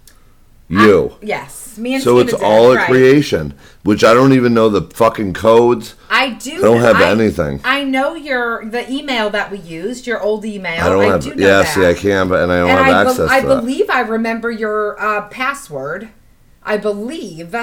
You. 0.70 1.16
Yes, 1.22 1.63
me 1.78 1.96
and 1.96 2.04
so 2.04 2.20
it's 2.20 2.34
all 2.34 2.72
a 2.72 2.76
right. 2.76 2.90
creation, 2.90 3.54
which 3.84 4.04
I 4.04 4.14
don't 4.14 4.34
even 4.34 4.54
know 4.54 4.70
the 4.70 4.82
fucking 4.82 5.34
codes. 5.34 5.96
I 6.10 6.32
do. 6.32 6.58
I 6.58 6.62
don't 6.62 6.82
have 6.82 7.02
anything. 7.02 7.62
I 7.64 7.84
know 7.84 8.16
your 8.16 8.66
the 8.66 8.90
email 8.92 9.30
that 9.32 9.52
we 9.52 9.58
used, 9.60 10.06
your 10.08 10.22
old 10.22 10.46
email. 10.46 10.84
I 10.84 10.90
don't 10.90 11.04
have. 11.04 11.24
do 11.24 11.36
know 11.36 11.46
Yeah, 11.48 11.64
that. 11.64 11.74
see, 11.74 11.86
I 11.86 11.94
can't, 11.94 12.30
but 12.30 12.44
and 12.44 12.52
I 12.52 12.60
don't 12.60 12.70
and 12.70 12.80
have 12.80 12.88
I, 12.88 13.04
be- 13.04 13.10
access 13.10 13.30
I 13.30 13.42
to 13.42 13.48
that. 13.48 13.60
believe 13.62 13.90
I 13.90 14.02
remember 14.02 14.52
your 14.52 15.00
uh, 15.02 15.28
password. 15.30 16.10
I 16.66 16.78
believe, 16.78 17.54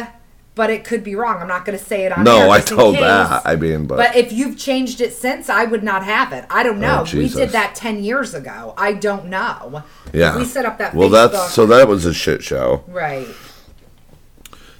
but 0.54 0.68
it 0.68 0.84
could 0.84 1.02
be 1.02 1.14
wrong. 1.14 1.38
I'm 1.40 1.48
not 1.48 1.64
going 1.64 1.78
to 1.78 1.82
say 1.82 2.04
it 2.04 2.12
on 2.12 2.22
No, 2.24 2.50
I 2.50 2.60
told 2.60 2.96
case. 2.96 3.02
that. 3.04 3.42
I 3.46 3.56
mean, 3.56 3.86
but, 3.86 3.96
But 3.96 4.14
if 4.16 4.30
you've 4.30 4.58
changed 4.58 5.00
it 5.00 5.14
since, 5.14 5.48
I 5.48 5.64
would 5.64 5.82
not 5.82 6.04
have 6.04 6.34
it. 6.34 6.44
I 6.50 6.62
don't 6.62 6.80
know. 6.80 6.96
we 6.96 7.00
Oh, 7.00 7.04
Jesus. 7.06 7.38
did 7.40 7.48
that 7.50 7.74
ten 7.74 8.04
years 8.04 8.34
ago. 8.34 8.74
I 8.76 8.92
don't 8.92 9.26
know. 9.26 9.84
yeah, 10.12 10.36
we 10.36 10.44
set 10.44 10.66
up 10.66 10.76
that. 10.78 10.94
Well, 10.94 11.08
Facebook. 11.08 11.32
that's 11.32 11.52
so 11.54 11.64
that 11.66 11.88
was 11.88 12.04
a 12.04 12.12
shit 12.12 12.42
show. 12.42 12.84
right. 12.88 13.26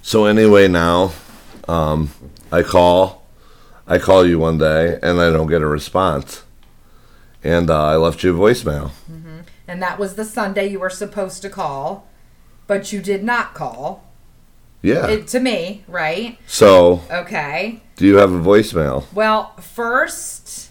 So 0.01 0.25
anyway, 0.25 0.67
now 0.67 1.13
um, 1.67 2.11
I 2.51 2.63
call, 2.63 3.23
I 3.87 3.97
call 3.97 4.25
you 4.25 4.39
one 4.39 4.57
day, 4.57 4.99
and 5.01 5.19
I 5.19 5.29
don't 5.31 5.47
get 5.47 5.61
a 5.61 5.67
response, 5.67 6.43
and 7.43 7.69
uh, 7.69 7.83
I 7.85 7.95
left 7.97 8.23
you 8.23 8.35
a 8.35 8.39
voicemail. 8.39 8.91
And 9.67 9.81
that 9.81 9.97
was 9.99 10.15
the 10.15 10.25
Sunday 10.25 10.67
you 10.67 10.79
were 10.79 10.89
supposed 10.89 11.41
to 11.43 11.49
call, 11.49 12.07
but 12.67 12.91
you 12.91 13.01
did 13.01 13.23
not 13.23 13.53
call 13.53 14.03
Yeah. 14.81 15.07
it 15.07 15.27
to 15.29 15.39
me, 15.39 15.83
right? 15.87 16.37
so 16.45 17.01
Okay. 17.09 17.81
do 17.95 18.05
you 18.05 18.17
have 18.17 18.33
a 18.33 18.39
voicemail? 18.39 19.05
Well, 19.13 19.53
first 19.61 20.69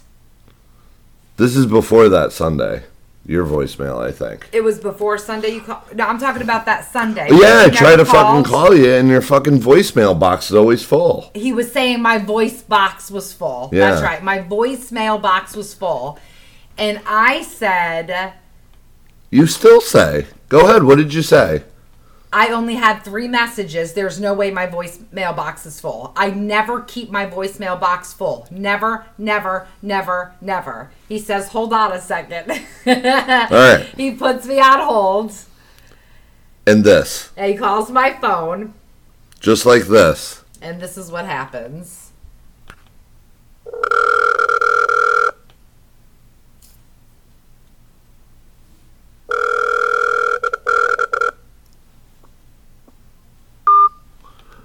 This 1.37 1.55
is 1.55 1.65
before 1.65 2.09
that 2.09 2.31
Sunday. 2.31 2.83
Your 3.25 3.45
voicemail, 3.45 4.03
I 4.03 4.11
think. 4.11 4.49
it 4.51 4.63
was 4.63 4.79
before 4.79 5.17
Sunday 5.17 5.49
you 5.49 5.61
call? 5.61 5.83
No, 5.93 6.05
I'm 6.05 6.17
talking 6.17 6.41
about 6.41 6.65
that 6.65 6.91
Sunday. 6.91 7.27
Yeah, 7.29 7.67
I 7.67 7.67
never 7.67 7.97
to 7.97 8.05
fucking 8.05 8.43
call 8.45 8.75
you, 8.75 8.91
and 8.93 9.07
your 9.07 9.21
fucking 9.21 9.59
voicemail 9.59 10.19
box 10.19 10.49
is 10.49 10.55
always 10.55 10.83
full. 10.83 11.29
He 11.35 11.53
was 11.53 11.71
saying 11.71 12.01
my 12.01 12.17
voice 12.17 12.63
box 12.63 13.11
was 13.11 13.31
full. 13.31 13.69
Yeah. 13.71 13.91
That's 13.91 14.01
right. 14.01 14.23
My 14.23 14.39
voicemail 14.39 15.21
box 15.21 15.55
was 15.55 15.73
full. 15.73 16.19
And 16.77 16.99
I 17.05 17.43
said 17.43 18.33
You 19.29 19.45
still 19.45 19.81
say. 19.81 20.25
Go 20.49 20.61
ahead. 20.67 20.83
What 20.83 20.97
did 20.97 21.13
you 21.13 21.21
say? 21.21 21.63
I 22.33 22.47
only 22.49 22.75
had 22.75 22.99
three 22.99 23.27
messages. 23.27 23.93
There's 23.93 24.19
no 24.19 24.33
way 24.33 24.51
my 24.51 24.65
voicemail 24.65 25.35
box 25.35 25.65
is 25.65 25.81
full. 25.81 26.13
I 26.15 26.31
never 26.31 26.81
keep 26.81 27.11
my 27.11 27.25
voicemail 27.25 27.77
box 27.79 28.13
full. 28.13 28.47
Never, 28.49 29.05
never, 29.17 29.67
never, 29.81 30.33
never. 30.39 30.91
He 31.09 31.19
says, 31.19 31.49
hold 31.49 31.73
on 31.73 31.91
a 31.91 31.99
second. 31.99 32.49
All 32.87 32.95
right. 33.51 33.85
He 33.97 34.11
puts 34.11 34.45
me 34.47 34.59
on 34.61 34.79
hold 34.79 35.33
And 36.65 36.83
this, 36.85 37.31
and 37.35 37.51
he 37.51 37.57
calls 37.57 37.91
my 37.91 38.13
phone, 38.13 38.73
just 39.41 39.65
like 39.65 39.83
this. 39.87 40.43
and 40.61 40.79
this 40.81 40.97
is 40.97 41.11
what 41.11 41.25
happens. 41.25 42.00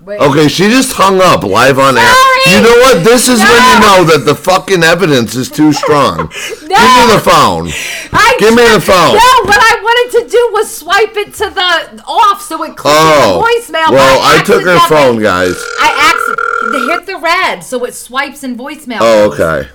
Wait. 0.07 0.21
Okay, 0.21 0.47
she 0.47 0.71
just 0.71 0.93
hung 0.95 1.21
up 1.21 1.43
live 1.43 1.81
on 1.81 1.99
air. 1.99 2.15
You 2.47 2.63
know 2.63 2.79
what? 2.79 3.03
This 3.03 3.27
is 3.27 3.41
when 3.43 3.59
you 3.75 3.79
know 3.83 4.05
that 4.07 4.23
the 4.25 4.37
fucking 4.37 4.85
evidence 4.85 5.35
is 5.35 5.51
too 5.51 5.73
strong. 5.73 6.29
Give 6.63 6.71
me 6.71 7.03
the 7.11 7.19
phone. 7.19 7.67
I 8.15 8.37
Give 8.39 8.55
me 8.55 8.63
the 8.71 8.79
phone. 8.81 9.19
No, 9.19 9.33
what 9.51 9.59
I 9.59 9.75
wanted 9.83 10.23
to 10.23 10.31
do 10.31 10.51
was 10.53 10.71
swipe 10.71 11.17
it 11.17 11.35
to 11.43 11.51
the 11.51 12.05
off 12.07 12.41
so 12.41 12.63
it 12.63 12.77
clicked 12.77 12.87
Oh. 12.87 13.43
the 13.43 13.51
voicemail. 13.51 13.87
but 13.91 13.95
Well, 13.99 14.21
I 14.23 14.43
took 14.47 14.63
her 14.63 14.79
phone, 14.87 15.21
guys. 15.21 15.59
I 15.81 15.91
accidentally 16.15 16.87
hit 16.95 17.07
the 17.07 17.19
red 17.19 17.65
so 17.65 17.85
it 17.85 17.95
swipes 17.95 18.45
in 18.45 18.57
voicemail. 18.57 18.99
Oh, 19.01 19.33
okay. 19.33 19.69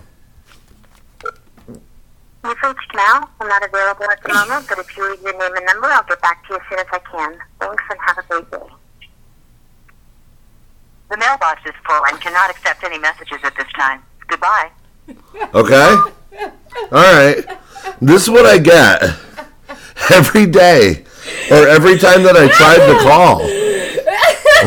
You've 2.43 2.57
reached 2.63 2.95
Mel. 2.95 3.29
I'm 3.41 3.47
not 3.49 3.65
available 3.67 4.05
at 4.09 4.23
the 4.23 4.33
moment, 4.33 4.65
but 4.69 4.79
if 4.79 4.95
you 4.95 5.11
leave 5.11 5.21
your 5.21 5.37
name 5.37 5.57
and 5.57 5.65
number, 5.65 5.87
I'll 5.87 6.03
get 6.03 6.21
back 6.21 6.47
to 6.47 6.53
you 6.53 6.59
as 6.59 6.65
soon 6.69 6.79
as 6.79 6.85
I 6.93 6.99
can. 6.99 7.37
Thanks 7.59 7.83
and 7.89 7.99
have 8.07 8.17
a 8.17 8.23
great 8.29 8.49
day. 8.49 8.75
The 11.11 11.17
mailbox 11.17 11.61
is 11.65 11.73
full 11.85 12.05
and 12.05 12.21
cannot 12.21 12.49
accept 12.49 12.85
any 12.85 12.97
messages 12.97 13.39
at 13.43 13.53
this 13.57 13.67
time. 13.73 14.01
Goodbye. 14.27 14.71
Okay? 15.53 15.95
All 16.89 16.89
right. 16.89 17.43
This 17.99 18.23
is 18.23 18.29
what 18.29 18.45
I 18.45 18.57
get 18.57 19.03
every 20.09 20.45
day 20.45 21.03
or 21.51 21.67
every 21.67 21.97
time 21.97 22.23
that 22.23 22.37
I 22.37 22.47
tried 22.47 22.87
to 22.87 22.97
call. 23.03 23.39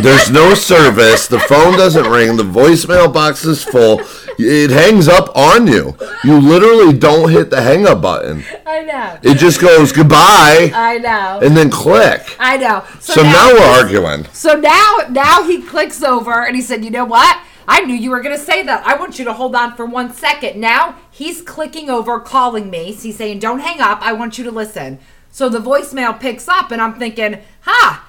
There's 0.03 0.31
no 0.31 0.53
service. 0.53 1.29
The 1.29 1.39
phone 1.39 1.79
doesn't 1.79 2.11
ring. 2.11 2.37
The 2.37 2.43
voicemail 2.43 3.11
box 3.11 3.47
is 3.47 3.65
full. 3.65 4.03
It 4.39 4.71
hangs 4.71 5.09
up 5.09 5.35
on 5.37 5.67
you. 5.67 5.97
You 6.25 6.41
literally 6.41 6.97
don't 6.97 7.31
hit 7.31 7.51
the 7.51 7.63
hang 7.63 7.87
up 7.87 8.03
button. 8.03 8.45
I 8.67 8.83
know. 8.83 9.19
It 9.23 9.39
just 9.39 9.61
goes 9.61 9.93
goodbye 9.93 10.73
I 10.75 10.99
know. 10.99 11.41
and 11.43 11.57
then 11.57 11.71
click. 11.71 12.37
I 12.39 12.57
know. 12.57 12.85
So 13.01 13.23
now 13.23 13.53
we're 13.53 13.61
arguing. 13.61 14.27
So 14.33 14.55
now, 14.55 14.99
now 15.11 15.45
he 15.45 15.63
clicks 15.63 16.03
over 16.03 16.45
and 16.45 16.57
he 16.57 16.63
said, 16.63 16.85
"You 16.85 16.91
know 16.91 17.05
what? 17.05 17.41
I 17.67 17.81
knew 17.81 17.95
you 17.95 18.11
were 18.11 18.21
going 18.21 18.37
to 18.37 18.43
say 18.43 18.63
that. 18.65 18.87
I 18.87 18.97
want 18.97 19.19
you 19.19 19.25
to 19.25 19.33
hold 19.33 19.55
on 19.57 19.75
for 19.75 19.87
one 19.87 20.13
second. 20.13 20.61
Now 20.61 20.97
he's 21.11 21.41
clicking 21.41 21.89
over, 21.89 22.21
calling 22.21 22.71
me. 22.71 22.93
So 22.93 23.05
he's 23.05 23.17
saying, 23.17 23.39
"Don't 23.39 23.61
hang 23.61 23.81
up. 23.81 24.01
I 24.03 24.13
want 24.13 24.39
you 24.39 24.45
to 24.45 24.51
listen." 24.51 24.99
So 25.31 25.49
the 25.49 25.59
voicemail 25.59 26.19
picks 26.19 26.49
up, 26.49 26.71
and 26.71 26.81
I'm 26.81 26.95
thinking, 26.95 27.39
"Ha, 27.63 28.09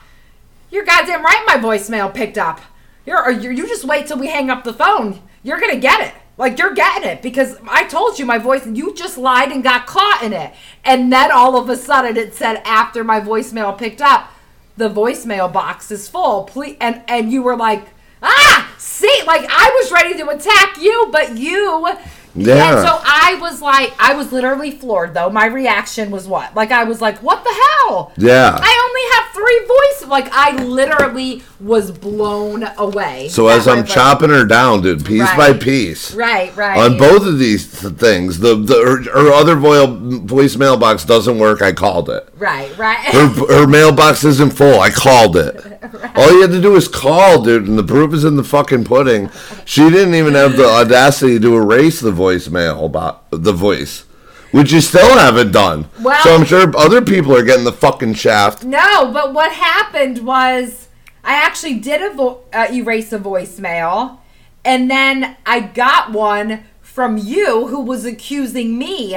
you're 0.70 0.86
goddamn 0.86 1.24
right. 1.24 1.44
My 1.48 1.56
voicemail 1.56 2.14
picked 2.14 2.38
up. 2.38 2.62
You're, 3.06 3.30
you 3.30 3.68
just 3.68 3.86
wait 3.86 4.08
till 4.08 4.18
we 4.18 4.28
hang 4.28 4.50
up 4.50 4.64
the 4.64 4.74
phone. 4.74 5.22
You're 5.46 5.60
gonna 5.60 5.78
get 5.78 6.02
it." 6.02 6.14
Like 6.38 6.60
you're 6.60 6.74
getting 6.74 7.10
it 7.10 7.22
because 7.22 7.58
I 7.68 7.86
told 7.86 8.20
you 8.20 8.26
my 8.26 8.38
voice. 8.38 8.68
You 8.68 8.94
just 8.94 9.18
lied 9.18 9.52
and 9.54 9.64
got 9.64 9.88
caught 9.88 10.22
in 10.22 10.34
it, 10.34 10.54
and 10.84 11.12
then 11.12 11.32
all 11.32 11.58
of 11.58 11.70
a 11.70 11.78
sudden 11.78 12.18
it 12.18 12.34
said 12.34 12.62
after 12.66 13.04
my 13.06 13.22
voicemail 13.22 13.78
picked 13.78 14.02
up, 14.02 14.32
the 14.76 14.90
voicemail 14.90 15.52
box 15.52 15.92
is 15.92 16.10
full. 16.10 16.44
Please, 16.44 16.76
and 16.82 17.02
and 17.08 17.32
you 17.32 17.42
were 17.42 17.56
like, 17.56 17.88
ah, 18.22 18.74
see, 18.78 19.22
like 19.26 19.46
I 19.50 19.70
was 19.82 19.92
ready 19.94 20.18
to 20.18 20.28
attack 20.28 20.78
you, 20.82 21.08
but 21.10 21.38
you. 21.38 21.88
Yeah. 22.36 22.80
And 22.80 22.88
so 22.88 23.00
I 23.04 23.38
was 23.42 23.62
like, 23.62 23.94
I 24.00 24.14
was 24.14 24.32
literally 24.32 24.72
floored 24.72 25.14
though. 25.14 25.30
My 25.30 25.46
reaction 25.46 26.12
was 26.12 26.28
what? 26.28 26.54
Like 26.56 26.72
I 26.72 26.84
was 26.84 27.02
like, 27.02 27.20
what 27.20 27.44
the 27.44 27.50
hell? 27.54 28.12
Yeah. 28.18 28.58
I 28.60 28.82
only 28.88 29.16
have 29.16 29.34
three 29.34 29.68
voice. 29.68 30.10
Like 30.10 30.30
I 30.32 30.64
literally 30.64 31.44
was 31.60 31.92
blown 31.92 32.64
away. 32.78 33.30
So 33.30 33.48
as 33.48 33.68
I'm 33.68 33.86
chopping 33.86 34.30
her 34.30 34.46
down, 34.46 34.82
dude, 34.82 35.06
piece 35.06 35.30
by 35.36 35.54
piece, 35.54 36.14
right, 36.14 36.56
right, 36.56 36.78
on 36.78 36.98
both 36.98 37.26
of 37.26 37.40
these 37.40 37.82
th- 37.82 37.94
things, 37.94 38.40
the 38.40 38.56
the 38.56 38.76
her, 38.76 39.04
her 39.04 39.34
other 39.34 39.56
voice 39.56 39.88
voicemail 40.26 40.80
box 40.80 41.06
doesn't 41.06 41.40
work. 41.40 41.62
I 41.62 41.72
called 41.72 42.10
it. 42.10 42.30
right, 42.38 42.76
right. 42.78 42.98
Her, 42.98 43.28
her 43.28 43.68
mailbox 43.68 44.24
isn't 44.24 44.52
full. 44.54 44.80
I 44.80 44.90
called 44.90 45.38
it. 45.38 45.56
Right. 45.86 46.18
All 46.18 46.32
you 46.34 46.42
had 46.42 46.50
to 46.52 46.62
do 46.62 46.72
was 46.72 46.88
call, 46.88 47.44
dude, 47.44 47.68
and 47.68 47.78
the 47.78 47.84
proof 47.84 48.12
is 48.14 48.26
in 48.26 48.36
the 48.38 48.44
fucking 48.44 48.86
pudding. 48.86 49.30
She 49.66 49.88
didn't 49.90 50.16
even 50.16 50.34
have 50.34 50.58
the 50.58 50.66
audacity 50.68 51.40
to 51.40 51.56
erase 51.56 52.00
the 52.00 52.12
voicemail 52.26 52.84
about 52.86 53.16
the 53.32 53.54
voice, 53.54 54.06
which 54.52 54.72
you 54.72 54.82
still 54.82 55.18
haven't 55.18 55.52
done. 55.52 55.80
Well- 56.02 56.24
so 56.24 56.34
I'm 56.36 56.46
sure 56.46 56.76
other 56.78 57.02
people 57.02 57.36
are 57.36 57.44
getting 57.44 57.66
the 57.66 57.72
fucking 57.86 58.16
shaft. 58.16 58.64
No, 58.64 59.12
but 59.12 59.34
what 59.34 59.52
happened 59.52 60.18
was 60.26 60.88
I 61.24 61.34
actually 61.48 61.76
did 61.76 62.02
a 62.02 62.12
vo- 62.14 62.42
uh, 62.54 62.68
erase 62.72 63.12
a 63.14 63.20
voicemail, 63.20 64.18
and 64.64 64.90
then 64.90 65.36
I 65.46 65.60
got 65.60 66.12
one 66.12 66.50
from 66.82 67.18
you 67.18 67.68
who 67.68 67.82
was 67.82 68.06
accusing 68.06 68.78
me 68.78 69.16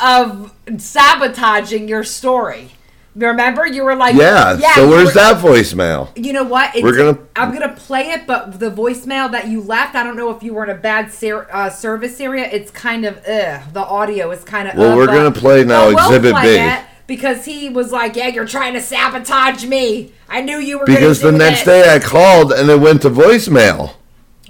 of 0.00 0.52
sabotaging 0.78 1.88
your 1.88 2.04
story. 2.04 2.70
Remember, 3.14 3.66
you 3.66 3.84
were 3.84 3.94
like, 3.94 4.14
Yeah. 4.16 4.56
so 4.74 4.88
where's 4.88 5.12
that 5.12 5.36
voicemail? 5.36 6.08
You 6.16 6.32
know 6.32 6.44
what? 6.44 6.74
It's, 6.74 6.82
We're 6.82 6.96
gonna- 6.96 7.18
I'm 7.36 7.52
gonna 7.52 7.74
play 7.76 8.10
it, 8.10 8.26
but 8.26 8.58
the 8.58 8.70
voicemail 8.70 9.30
that 9.32 9.48
you 9.48 9.60
left, 9.60 9.94
I 9.94 10.02
don't 10.02 10.16
know 10.16 10.30
if 10.30 10.42
you 10.42 10.54
were 10.54 10.64
in 10.64 10.70
a 10.70 10.74
bad 10.74 11.12
ser- 11.12 11.46
uh, 11.52 11.68
service 11.68 12.18
area. 12.20 12.48
It's 12.50 12.70
kind 12.70 13.04
of 13.04 13.18
ugh. 13.28 13.60
The 13.74 13.80
audio 13.84 14.30
is 14.30 14.44
kind 14.44 14.66
of. 14.68 14.76
Well, 14.76 14.92
ugh, 14.92 14.96
we're 14.96 15.06
gonna 15.06 15.30
play 15.30 15.62
now 15.62 15.88
we'll 15.88 15.98
Exhibit 15.98 16.32
play 16.32 16.56
B. 16.58 16.82
because 17.06 17.44
he 17.44 17.68
was 17.68 17.92
like, 17.92 18.16
"Yeah, 18.16 18.28
you're 18.28 18.46
trying 18.46 18.72
to 18.74 18.80
sabotage 18.80 19.66
me. 19.66 20.12
I 20.30 20.40
knew 20.40 20.56
you 20.58 20.78
were." 20.78 20.86
Because 20.86 21.20
the 21.20 21.32
next 21.32 21.64
this." 21.64 21.82
day 21.84 21.94
I 21.94 21.98
called 21.98 22.50
and 22.52 22.70
it 22.70 22.80
went 22.80 23.02
to 23.02 23.10
voicemail. 23.10 23.92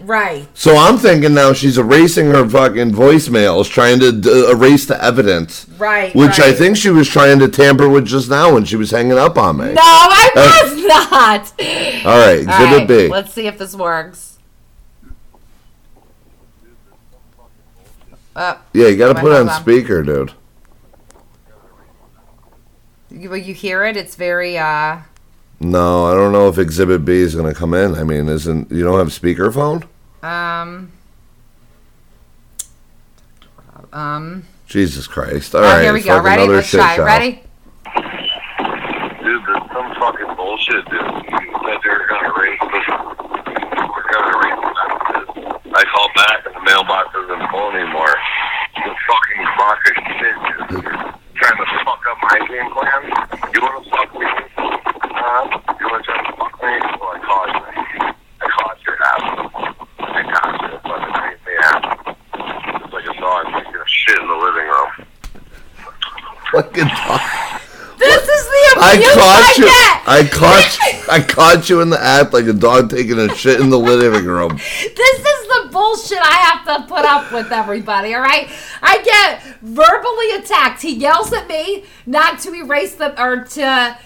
Right? 0.04 0.46
So 0.54 0.76
I'm 0.76 0.96
thinking 0.98 1.34
now 1.34 1.52
she's 1.52 1.78
erasing 1.78 2.26
her 2.26 2.48
fucking 2.48 2.92
voicemails, 2.92 3.68
trying 3.70 4.00
to 4.00 4.12
d- 4.12 4.50
erase 4.50 4.86
the 4.86 5.02
evidence. 5.02 5.66
Right, 5.78 6.14
Which 6.14 6.38
I 6.40 6.52
think 6.52 6.76
she 6.76 6.90
was 6.90 7.08
trying 7.08 7.38
to 7.40 7.48
tamper 7.48 7.88
with 7.88 8.06
just 8.06 8.28
now 8.30 8.54
when 8.54 8.64
she 8.64 8.76
was 8.76 8.90
hanging 8.90 9.18
up 9.18 9.36
on 9.38 9.58
me. 9.58 9.72
No, 9.72 9.80
I 9.82 10.30
Uh, 10.34 10.66
was 10.68 10.84
not. 10.84 11.52
All 12.06 12.18
right, 12.26 12.40
Exhibit 12.40 12.50
All 12.50 12.78
right, 12.78 12.88
B. 12.88 13.08
Let's 13.08 13.32
see 13.32 13.46
if 13.46 13.58
this 13.58 13.74
works. 13.74 14.38
Uh, 18.34 18.56
Yeah, 18.72 18.86
you 18.88 18.96
gotta 18.96 19.18
put 19.20 19.32
it 19.32 19.40
on 19.40 19.48
on. 19.48 19.60
speaker, 19.60 20.02
dude. 20.02 20.32
you, 23.10 23.34
you 23.34 23.52
hear 23.54 23.84
it? 23.84 23.96
It's 23.96 24.14
very 24.14 24.56
uh. 24.56 24.98
No, 25.60 26.06
I 26.06 26.14
don't 26.14 26.32
know 26.32 26.48
if 26.48 26.58
Exhibit 26.58 27.04
B 27.04 27.12
is 27.20 27.34
gonna 27.34 27.54
come 27.54 27.74
in. 27.74 27.94
I 27.94 28.04
mean, 28.04 28.28
isn't 28.28 28.70
you 28.72 28.82
don't 28.84 28.98
have 28.98 29.08
speakerphone? 29.08 29.84
Um. 30.22 30.92
Um. 33.92 34.44
Jesus 34.66 35.06
Christ! 35.06 35.54
All 35.54 35.60
oh, 35.62 35.64
right, 35.64 35.82
here 35.82 35.92
we 35.92 36.00
go. 36.00 36.16
fucking 36.16 36.24
Ready? 36.24 36.42
another 36.44 36.56
Let's 36.56 36.70
try. 36.70 36.96
show. 36.96 37.04
Ready? 37.04 37.42
Dude, 39.22 39.42
this 39.44 39.62
some 39.72 39.94
fucking 40.00 40.34
bullshit, 40.36 40.84
dude. 40.88 41.00
You 41.02 41.52
said 41.62 41.78
they 41.82 41.90
were 41.90 42.06
gonna 42.08 42.32
raise 42.40 42.60
this. 42.72 42.86
We're 42.88 44.06
gonna 44.12 44.38
raise 44.40 44.58
the 44.62 44.70
I 45.74 45.84
called 45.92 46.12
back 46.14 46.46
and 46.46 46.54
the 46.54 46.62
mailbox 46.62 47.08
isn't 47.16 47.50
full 47.50 47.70
anymore. 47.72 48.14
You 48.76 48.94
fucking 49.08 49.44
crock 49.56 49.78
of 49.84 49.96
shit, 50.16 50.36
dude. 50.70 50.84
Trying 51.34 51.58
to 51.58 51.66
fuck 51.84 52.02
up 52.08 52.18
my 52.22 52.38
game 52.48 52.70
plan? 52.72 53.02
You 53.52 53.60
wanna 53.60 53.82
fuck 53.90 54.08
me? 54.14 54.26
Huh? 54.56 55.42
You 55.80 55.86
wanna 55.90 56.02
try 56.04 56.16
to 56.22 56.32
fuck 56.36 56.54
me? 56.62 56.72
Well, 57.00 57.12
I 57.12 57.18
caught 57.24 57.50
you. 57.52 57.60
I 58.40 58.46
caught 58.48 58.78
your 58.86 58.96
ass. 59.02 59.22
I 59.98 60.22
caught 60.32 60.56
you. 60.62 60.72
Fucking 60.80 61.14
raised 61.20 61.44
the 61.44 61.54
ass. 61.62 61.84
It's 62.84 62.92
like 62.92 63.06
a 63.06 63.14
dog 63.20 63.44
taking 63.54 63.80
a 63.80 63.86
shit 63.86 64.18
in 64.18 64.26
the 64.28 64.34
living 64.34 64.66
room. 64.68 64.90
Fucking. 66.52 66.90
This 67.98 68.22
is 68.28 68.44
the 68.46 68.80
I 68.80 68.92
abuse 68.94 69.14
caught 69.14 69.58
you. 69.58 69.64
get. 69.64 70.02
I 70.06 70.28
caught. 70.30 70.78
you- 70.78 71.12
I 71.12 71.20
caught 71.20 71.68
you 71.70 71.80
in 71.80 71.90
the 71.90 72.02
act 72.02 72.32
like 72.32 72.46
a 72.46 72.52
dog 72.52 72.90
taking 72.90 73.18
a 73.18 73.34
shit 73.34 73.60
in 73.60 73.70
the 73.70 73.78
living 73.78 74.24
room. 74.24 74.56
This 74.56 75.18
is 75.18 75.48
the 75.48 75.68
bullshit 75.70 76.18
I 76.20 76.34
have 76.34 76.64
to 76.66 76.86
put 76.88 77.04
up 77.04 77.32
with, 77.32 77.50
everybody, 77.52 78.14
all 78.14 78.20
right? 78.22 78.48
I 78.82 79.02
get 79.02 79.42
verbally 79.62 80.30
attacked. 80.32 80.82
He 80.82 80.94
yells 80.94 81.32
at 81.32 81.48
me 81.48 81.84
not 82.06 82.38
to 82.40 82.54
erase 82.54 82.94
the, 82.94 83.20
or 83.22 83.44
to 83.44 83.96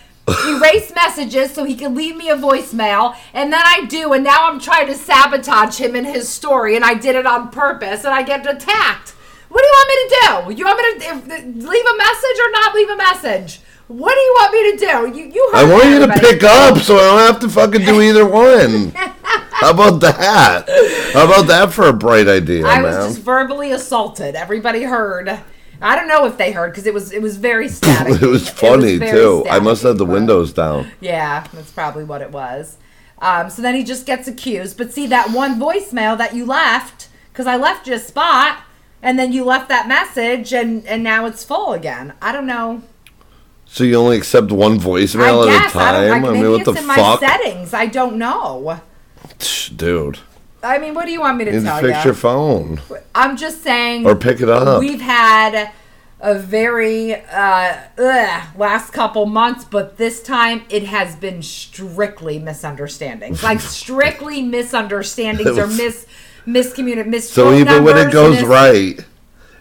erase 0.48 0.92
messages 0.94 1.52
so 1.52 1.64
he 1.64 1.74
can 1.76 1.94
leave 1.94 2.16
me 2.16 2.28
a 2.30 2.37
voicemail, 2.37 3.14
and 3.32 3.52
then 3.52 3.62
I 3.64 3.85
do, 3.87 4.12
and 4.12 4.24
now 4.24 4.48
I'm 4.48 4.59
trying 4.59 4.87
to 4.88 4.94
sabotage 4.94 5.78
him 5.78 5.94
in 5.94 6.04
his 6.04 6.28
story, 6.28 6.74
and 6.76 6.85
I 6.85 6.94
did 6.94 7.14
it 7.14 7.26
on 7.26 7.50
purpose, 7.50 8.04
and 8.04 8.12
I 8.14 8.22
get 8.22 8.46
attacked. 8.46 9.14
What 9.57 9.62
do 9.62 9.69
you 9.69 9.73
want 9.73 9.88
me 9.88 9.97
to 10.03 10.09
do? 10.21 10.59
You 10.59 10.64
want 10.66 10.79
me 10.79 10.85
to 10.85 11.07
if, 11.09 11.64
leave 11.64 11.87
a 11.87 11.97
message 11.97 12.38
or 12.45 12.51
not 12.51 12.75
leave 12.75 12.90
a 12.90 12.97
message? 12.97 13.61
What 13.88 14.12
do 14.12 14.21
you 14.21 14.35
want 14.37 14.53
me 14.53 14.71
to 14.73 14.77
do? 14.77 15.19
You, 15.19 15.31
you 15.33 15.51
I 15.55 15.64
want 15.64 15.85
you 15.87 15.99
to 16.01 16.12
pick 16.21 16.45
up 16.45 16.77
so 16.77 16.97
I 16.97 17.01
don't 17.01 17.33
have 17.33 17.40
to 17.40 17.49
fucking 17.49 17.81
do 17.87 18.03
either 18.03 18.29
one. 18.29 18.90
How 19.23 19.71
about 19.71 20.01
that? 20.03 20.69
How 21.14 21.25
about 21.25 21.47
that 21.47 21.73
for 21.73 21.88
a 21.88 21.95
bright 21.95 22.29
idea, 22.29 22.66
I 22.66 22.83
man? 22.83 22.99
was 22.99 23.14
just 23.14 23.21
verbally 23.21 23.71
assaulted. 23.73 24.35
Everybody 24.35 24.83
heard. 24.83 25.40
I 25.81 25.97
don't 25.97 26.09
know 26.09 26.27
if 26.27 26.37
they 26.37 26.53
heard 26.53 26.73
because 26.73 26.85
it 26.87 26.92
was 26.92 27.11
it 27.11 27.23
was 27.23 27.38
very 27.38 27.69
static. 27.81 28.21
it 28.21 28.27
was 28.27 28.51
funny 28.51 28.99
very 28.99 29.12
too. 29.12 29.47
I 29.49 29.59
must 29.59 29.83
have 29.85 29.97
the 29.97 30.05
but- 30.05 30.12
windows 30.12 30.53
down. 30.53 30.90
Yeah, 31.01 31.47
that's 31.55 31.73
probably 31.73 32.05
what 32.05 32.21
it 32.21 32.31
was. 32.31 32.77
Um, 33.21 33.49
so 33.49 33.62
then 33.62 33.75
he 33.75 33.85
just 33.85 34.05
gets 34.05 34.29
accused. 34.29 34.77
But 34.77 34.92
see 34.92 35.07
that 35.07 35.31
one 35.31 35.59
voicemail 35.59 36.19
that 36.19 36.35
you 36.35 36.45
left 36.45 37.09
because 37.33 37.47
I 37.47 37.57
left 37.57 37.87
you 37.87 37.95
a 37.95 37.99
spot, 37.99 38.59
and 39.07 39.16
then 39.16 39.33
you 39.33 39.45
left 39.45 39.69
that 39.69 39.87
message, 39.87 40.53
and 40.53 40.85
and 40.87 41.05
now 41.05 41.27
it's 41.27 41.45
full 41.45 41.73
again. 41.73 42.12
I 42.21 42.33
don't 42.33 42.47
know. 42.47 42.83
So 43.64 43.85
you 43.85 43.95
only 43.95 44.16
accept 44.16 44.51
one 44.51 44.81
voicemail 44.81 45.47
I 45.49 45.55
at 45.55 45.55
a 45.55 45.59
I 45.59 45.61
don't. 45.61 45.71
time? 45.71 45.95
I, 45.95 46.11
I, 46.11 46.19
maybe 46.19 46.40
mean, 46.40 46.51
what 46.51 46.61
it's 46.62 46.73
the 46.73 46.79
in 46.81 46.87
my 46.87 46.97
fuck, 46.97 47.21
settings. 47.21 47.73
I 47.73 47.87
don't 47.87 48.16
know. 48.16 48.81
dude? 49.77 50.19
I 50.62 50.79
mean, 50.79 50.95
what 50.95 51.05
do 51.07 51.12
you 51.12 51.21
want 51.21 51.38
me 51.38 51.45
to 51.45 51.53
You 51.53 51.59
need 51.59 51.64
to 51.64 51.71
tell 51.71 51.81
fix 51.81 51.99
you? 51.99 52.05
your 52.05 52.14
phone 52.14 52.81
I'm 53.14 53.37
just 53.37 53.62
saying. 53.62 54.07
or 54.07 54.16
pick 54.16 54.40
it 54.40 54.49
up. 54.49 54.81
We've 54.81 55.01
had 55.01 55.71
a 56.21 56.37
very 56.37 57.14
uh, 57.14 57.77
ugh, 57.99 58.42
last 58.57 58.92
couple 58.92 59.27
months, 59.27 59.64
but 59.64 59.99
this 59.99 60.21
time 60.21 60.64
it 60.69 60.85
has 60.85 61.14
been 61.14 61.42
strictly 61.42 62.40
misunderstandings, 62.40 63.45
like 63.45 63.61
strictly 63.79 64.42
misunderstandings 64.42 65.59
or 65.59 65.69
mis 65.69 66.07
miscommunication, 66.46 67.06
mis. 67.06 67.30
So 67.30 67.52
even 67.54 67.85
when 67.85 67.96
it 67.98 68.12
goes 68.12 68.37
mis- 68.37 68.44
right, 68.44 69.04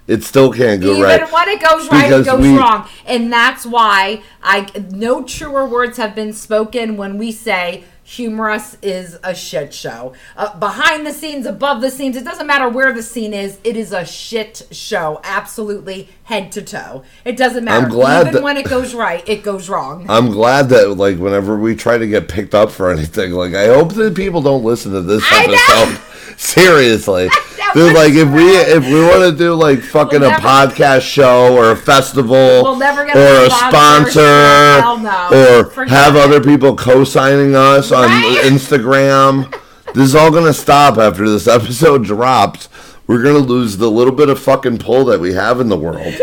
it 0.08 0.24
still 0.24 0.52
can't 0.52 0.82
go 0.82 0.92
Even 0.92 1.02
right. 1.02 1.32
when 1.32 1.50
it 1.50 1.62
goes 1.62 1.90
right, 1.92 2.04
Because 2.10 2.28
it 2.28 2.30
goes 2.32 2.42
we- 2.42 2.58
wrong, 2.58 2.88
and 3.06 3.32
that's 3.34 3.66
why 3.66 4.22
I 4.44 4.68
no 4.92 5.24
truer 5.24 5.66
words 5.66 5.98
have 5.98 6.14
been 6.16 6.34
spoken 6.34 6.96
when 6.98 7.18
we 7.18 7.32
say 7.32 7.84
humorous 8.08 8.78
is 8.84 9.18
a 9.24 9.34
shit 9.34 9.74
show. 9.74 10.14
Uh, 10.38 10.56
behind 10.60 11.08
the 11.08 11.12
scenes, 11.12 11.48
above 11.48 11.82
the 11.82 11.90
scenes, 11.90 12.16
it 12.16 12.24
doesn't 12.24 12.46
matter 12.46 12.70
where 12.70 12.94
the 12.94 13.02
scene 13.02 13.34
is. 13.34 13.58
It 13.64 13.76
is 13.76 13.92
a 13.92 14.06
shit 14.06 14.62
show, 14.70 15.20
absolutely 15.24 16.10
head 16.26 16.52
to 16.52 16.62
toe. 16.62 17.02
It 17.26 17.36
doesn't 17.36 17.64
matter. 17.66 17.84
I'm 17.86 17.90
glad 17.92 18.22
Even 18.28 18.34
that- 18.36 18.44
when 18.44 18.58
it 18.58 18.70
goes 18.70 18.94
right, 18.94 19.28
it 19.28 19.42
goes 19.42 19.70
wrong. 19.70 20.06
I'm 20.10 20.30
glad 20.30 20.70
that 20.70 20.90
like 20.92 21.18
whenever 21.18 21.58
we 21.58 21.76
try 21.76 21.98
to 21.98 22.06
get 22.06 22.28
picked 22.28 22.54
up 22.54 22.70
for 22.70 22.92
anything, 22.92 23.32
like 23.32 23.56
I 23.56 23.66
hope 23.70 23.94
that 23.96 24.14
people 24.14 24.44
don't 24.44 24.64
listen 24.64 24.92
to 24.92 25.02
this 25.02 25.24
I 25.26 25.48
know. 25.48 25.98
Seriously. 26.38 27.30
Dude, 27.74 27.94
like 27.94 28.14
if 28.14 28.30
we 28.30 28.52
if 28.56 28.86
we 28.86 29.02
want 29.02 29.22
to 29.24 29.36
do 29.38 29.54
like 29.54 29.80
fucking 29.82 30.22
We'll 30.22 30.30
a 30.32 30.36
podcast 30.36 31.02
show 31.02 31.54
or 31.58 31.72
a 31.72 31.76
festival 31.76 32.64
We'll 32.64 32.82
or 32.82 33.46
a 33.46 33.50
sponsor. 33.50 34.22
no. 35.02 35.70
or 35.76 35.86
have 35.86 36.16
other 36.16 36.42
people 36.42 36.76
co-signing 36.76 37.54
us 37.56 37.92
on 37.92 38.06
Right? 38.06 38.42
Instagram, 38.46 39.52
this 39.94 40.06
is 40.06 40.16
all 40.16 40.32
gonna 40.32 40.54
stop 40.54 40.98
after 40.98 41.28
this 41.30 41.48
episode 41.48 42.04
drops. 42.06 42.70
We're 43.08 43.22
gonna 43.22 43.40
lose 43.40 43.78
the 43.78 43.90
little 43.90 44.14
bit 44.14 44.30
of 44.30 44.40
fucking 44.40 44.80
pull 44.80 45.06
that 45.06 45.20
we 45.20 45.34
have 45.34 45.60
in 45.60 45.70
the 45.70 45.78
world. 45.78 46.14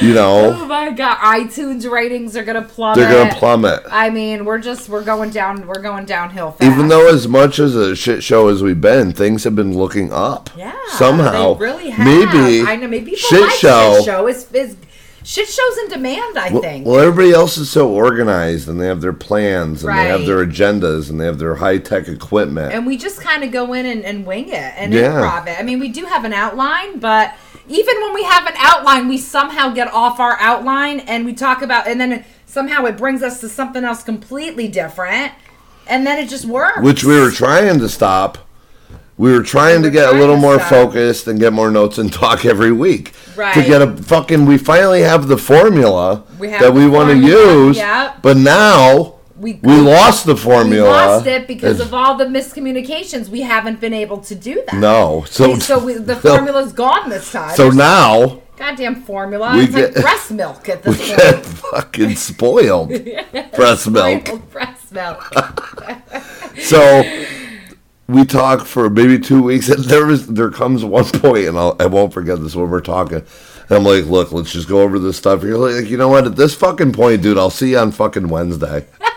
You 0.00 0.14
know, 0.14 0.52
Oh 0.60 0.66
my 0.66 0.90
god, 0.92 1.16
iTunes 1.18 1.90
ratings 1.90 2.36
are 2.36 2.44
gonna 2.44 2.62
plummet. 2.62 2.98
they're 2.98 3.12
gonna 3.24 3.34
plummet. 3.38 3.80
I 3.90 4.10
mean, 4.10 4.44
we're 4.44 4.58
just 4.58 4.88
we're 4.88 5.04
going 5.04 5.30
down 5.30 5.66
we're 5.66 5.82
going 5.82 6.04
downhill 6.06 6.52
fast. 6.52 6.70
Even 6.72 6.88
though 6.88 7.08
as 7.12 7.26
much 7.28 7.58
as 7.58 7.74
a 7.74 7.94
shit 7.96 8.22
show 8.22 8.48
as 8.48 8.62
we've 8.62 8.80
been, 8.80 9.12
things 9.12 9.44
have 9.44 9.54
been 9.56 9.76
looking 9.76 10.12
up. 10.12 10.50
Yeah, 10.56 10.76
Somehow. 10.92 11.54
really 11.56 11.90
have. 11.90 12.06
Maybe 12.06 12.62
I 12.66 12.76
know. 12.76 12.88
Maybe 12.88 13.14
shit 13.16 13.40
like 13.42 13.50
show. 13.50 13.94
shit 13.96 14.04
show. 14.04 14.26
Is 14.28 14.50
is 14.52 14.76
shit 15.24 15.48
shows 15.48 15.78
in 15.84 15.88
demand? 15.90 16.38
I 16.38 16.50
Well, 16.52 16.62
think. 16.62 16.86
well, 16.86 16.98
everybody 17.00 17.32
else 17.32 17.56
is 17.58 17.70
so 17.70 17.88
organized 17.90 18.68
and 18.68 18.80
they 18.80 18.86
have 18.86 19.00
their 19.00 19.12
plans 19.12 19.84
and 19.84 19.96
they 19.98 20.06
have 20.08 20.26
their 20.26 20.44
agendas 20.44 21.10
and 21.10 21.20
they 21.20 21.24
have 21.26 21.38
their 21.38 21.56
high 21.56 21.78
tech 21.78 22.08
equipment. 22.08 22.72
and 22.72 22.86
we 22.86 22.96
just 22.96 23.20
kind 23.20 23.44
of 23.44 23.50
go 23.52 23.72
in 23.72 23.86
and, 23.86 24.04
and 24.04 24.26
wing 24.26 24.48
it 24.48 24.54
and 24.76 24.92
Yeah. 24.92 25.12
improv 25.12 25.46
it. 25.46 25.56
I 25.58 25.62
mean, 25.62 25.80
we 25.80 25.88
do 25.88 26.04
have 26.06 26.24
an 26.24 26.32
outline, 26.32 26.98
but 26.98 27.34
even 27.68 28.00
when 28.00 28.14
we 28.14 28.24
have 28.24 28.46
an 28.46 28.54
outline, 28.58 29.08
we 29.08 29.18
somehow 29.18 29.70
get 29.72 29.92
off 29.92 30.18
our 30.18 30.36
outline 30.40 31.00
and 31.00 31.24
we 31.24 31.32
talk 31.34 31.62
about, 31.62 31.86
and 31.86 32.00
then 32.00 32.24
somehow 32.46 32.84
it 32.86 32.96
brings 32.96 33.22
us 33.22 33.40
to 33.40 33.48
something 33.48 33.84
else 33.84 34.02
completely 34.02 34.66
different, 34.66 35.32
and 35.86 36.04
then 36.06 36.18
it 36.18 36.28
just 36.28 36.44
works. 36.46 36.80
which 36.82 37.04
we 37.04 37.18
were 37.20 37.30
trying 37.30 37.78
to 37.78 37.88
stop. 37.88 38.38
We 39.20 39.32
were 39.32 39.42
trying 39.42 39.82
We 39.82 39.82
to 39.82 39.88
were 39.88 40.06
get 40.06 40.14
a 40.14 40.18
little 40.18 40.36
more 40.46 40.58
stop. 40.58 40.70
focused 40.70 41.26
and 41.28 41.38
get 41.38 41.52
more 41.52 41.70
notes 41.70 41.98
and 41.98 42.10
talk 42.24 42.44
every 42.46 42.72
week. 42.72 43.12
To 43.36 43.62
get 43.72 43.80
a 43.82 43.88
fucking, 43.96 44.46
we 44.46 44.56
finally 44.58 45.02
have 45.02 45.28
the 45.28 45.36
formula 45.38 46.24
We 46.38 46.48
have 46.50 46.60
that 46.62 46.72
we 46.72 46.86
want 46.88 47.10
to 47.10 47.16
use. 47.18 47.76
yep. 47.76 48.22
But 48.22 48.36
now 48.38 49.14
We- 49.36 49.58
we 49.62 49.76
lost 49.80 50.24
the 50.26 50.36
formula. 50.36 50.88
we 50.90 50.94
lost 50.96 51.26
it 51.26 51.46
because 51.46 51.74
It's- 51.76 51.86
of 51.88 51.92
all 51.94 52.14
the 52.16 52.26
miscommunications. 52.26 53.28
We 53.28 53.40
haven't 53.42 53.78
been 53.80 53.94
able 53.94 54.18
to 54.30 54.34
do 54.34 54.54
that. 54.66 54.74
no. 54.88 55.24
So 55.28 55.58
so 55.58 55.78
we, 55.86 55.94
the 55.94 56.16
formula's 56.28 56.72
gone 56.72 57.08
this 57.10 57.30
time. 57.32 57.54
So 57.56 57.70
now 57.70 58.40
Goddamn 58.58 58.96
formula. 59.02 59.54
We 59.56 59.64
it's 59.64 59.74
get- 59.74 59.94
like 59.94 60.02
breast 60.04 60.30
milk 60.32 60.68
at 60.68 60.84
we 60.86 60.92
this 60.94 61.08
get 61.16 61.46
fucking 61.46 62.14
spoiled 62.16 62.88
breast 63.56 63.90
milk. 63.90 64.26
Spoiled 64.26 64.50
breast 64.50 64.92
milk. 64.92 65.20
So 66.58 66.80
we 68.10 68.24
talk 68.24 68.66
for 68.66 68.90
maybe 68.90 69.18
two 69.18 69.42
weeks, 69.42 69.68
and 69.68 69.84
there 69.84 70.06
was 70.06 70.26
there 70.26 70.50
comes 70.50 70.84
one 70.84 71.04
point, 71.04 71.46
and 71.46 71.58
I'll, 71.58 71.76
I 71.80 71.86
won't 71.86 72.12
forget 72.12 72.40
this 72.40 72.54
when 72.54 72.70
we're 72.70 72.80
talking. 72.80 73.24
And 73.68 73.78
I'm 73.78 73.84
like, 73.84 74.06
look, 74.06 74.32
let's 74.32 74.52
just 74.52 74.68
go 74.68 74.82
over 74.82 74.98
this 74.98 75.16
stuff. 75.16 75.42
You're 75.42 75.58
like, 75.58 75.88
you 75.88 75.96
know 75.96 76.08
what? 76.08 76.26
At 76.26 76.36
this 76.36 76.54
fucking 76.54 76.92
point, 76.92 77.22
dude, 77.22 77.38
I'll 77.38 77.50
see 77.50 77.70
you 77.70 77.78
on 77.78 77.92
fucking 77.92 78.28
Wednesday. 78.28 78.86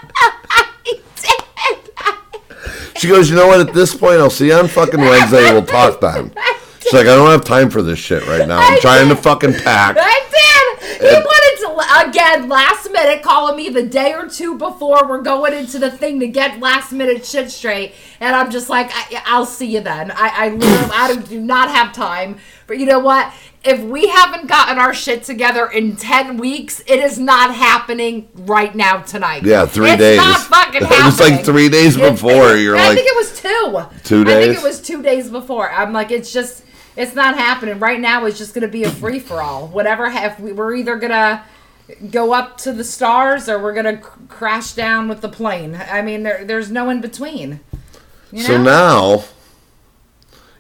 She 3.04 3.10
goes, 3.10 3.30
you 3.30 3.36
know 3.36 3.48
what? 3.48 3.68
At 3.68 3.74
this 3.74 3.94
point, 3.94 4.22
I'll 4.22 4.30
see 4.30 4.48
you 4.48 4.54
on 4.54 4.70
fucking 4.70 5.00
Wednesday. 5.00 5.52
We'll 5.52 5.66
talk 5.66 6.00
then. 6.00 6.34
She's 6.80 6.94
like, 6.94 7.02
I 7.02 7.16
don't 7.16 7.32
have 7.32 7.44
time 7.44 7.70
for 7.70 7.82
this 7.82 8.00
shit 8.00 8.26
right 8.28 8.48
now. 8.48 8.60
I'm 8.60 8.76
I 8.76 8.80
trying 8.80 9.10
to 9.10 9.16
fucking 9.18 9.56
pack. 9.56 9.98
I 10.00 10.22
did. 10.32 10.73
He 11.10 11.16
wanted 11.16 11.60
to 11.62 12.10
again 12.10 12.50
last 12.50 12.92
minute 12.92 13.22
calling 13.24 13.56
me 13.58 13.70
the 13.70 13.84
day 13.84 14.14
or 14.14 14.28
two 14.28 14.58
before 14.58 15.08
we're 15.08 15.22
going 15.22 15.54
into 15.54 15.80
the 15.80 15.92
thing 15.92 16.20
to 16.20 16.28
get 16.28 16.60
last 16.60 16.92
minute 16.92 17.26
shit 17.26 17.52
straight, 17.52 17.94
and 18.20 18.36
I'm 18.36 18.52
just 18.52 18.70
like, 18.70 18.90
I, 18.94 19.22
I'll 19.26 19.46
see 19.46 19.68
you 19.74 19.82
then. 19.82 20.12
I, 20.12 20.32
I 20.34 20.50
literally, 20.50 20.92
I 20.94 21.16
do 21.16 21.40
not 21.42 21.70
have 21.70 21.94
time. 21.94 22.38
But 22.68 22.78
you 22.78 22.86
know 22.86 23.00
what? 23.00 23.34
If 23.66 23.82
we 23.82 24.08
haven't 24.08 24.48
gotten 24.48 24.78
our 24.78 24.94
shit 24.94 25.24
together 25.24 25.68
in 25.68 25.96
ten 25.96 26.38
weeks, 26.38 26.82
it 26.82 27.00
is 27.00 27.18
not 27.20 27.54
happening 27.54 28.28
right 28.36 28.74
now 28.76 29.02
tonight. 29.02 29.44
Yeah, 29.44 29.66
three 29.66 29.92
it's 29.92 30.00
days. 30.00 30.18
Not 30.18 30.40
fucking 30.42 30.82
happening. 30.84 31.00
It 31.04 31.06
was 31.06 31.20
like 31.20 31.46
three 31.46 31.70
days 31.70 31.98
before. 31.98 32.56
You're 32.56 32.76
I 32.76 32.88
like, 32.90 32.98
think 32.98 33.08
it 33.08 33.16
was 33.16 33.40
two. 33.40 34.00
Two 34.04 34.24
days. 34.24 34.36
I 34.36 34.46
think 34.46 34.58
it 34.58 34.64
was 34.64 34.82
two 34.82 35.02
days 35.02 35.30
before. 35.30 35.70
I'm 35.70 35.94
like, 35.94 36.12
it's 36.12 36.32
just, 36.32 36.64
it's 36.96 37.16
not 37.16 37.36
happening 37.38 37.80
right 37.80 38.00
now. 38.00 38.26
It's 38.26 38.38
just 38.38 38.54
gonna 38.54 38.68
be 38.68 38.84
a 38.84 38.90
free 38.90 39.20
for 39.20 39.42
all. 39.42 39.68
Whatever. 39.68 40.10
ha- 40.10 40.26
If 40.28 40.40
we, 40.40 40.52
we're 40.54 40.76
either 40.76 40.96
gonna 40.98 41.44
go 42.12 42.34
up 42.34 42.58
to 42.60 42.72
the 42.74 42.84
stars 42.84 43.50
or 43.50 43.60
we're 43.62 43.74
gonna 43.74 44.02
c- 44.02 44.10
crash 44.30 44.74
down 44.74 45.08
with 45.08 45.22
the 45.22 45.30
plane. 45.30 45.76
I 45.92 46.02
mean, 46.02 46.24
there, 46.24 46.46
there's 46.46 46.72
no 46.72 46.90
in 46.90 47.02
between. 47.02 47.60
You 48.32 48.44
So 48.44 48.58
know? 48.58 48.64
now, 48.64 49.24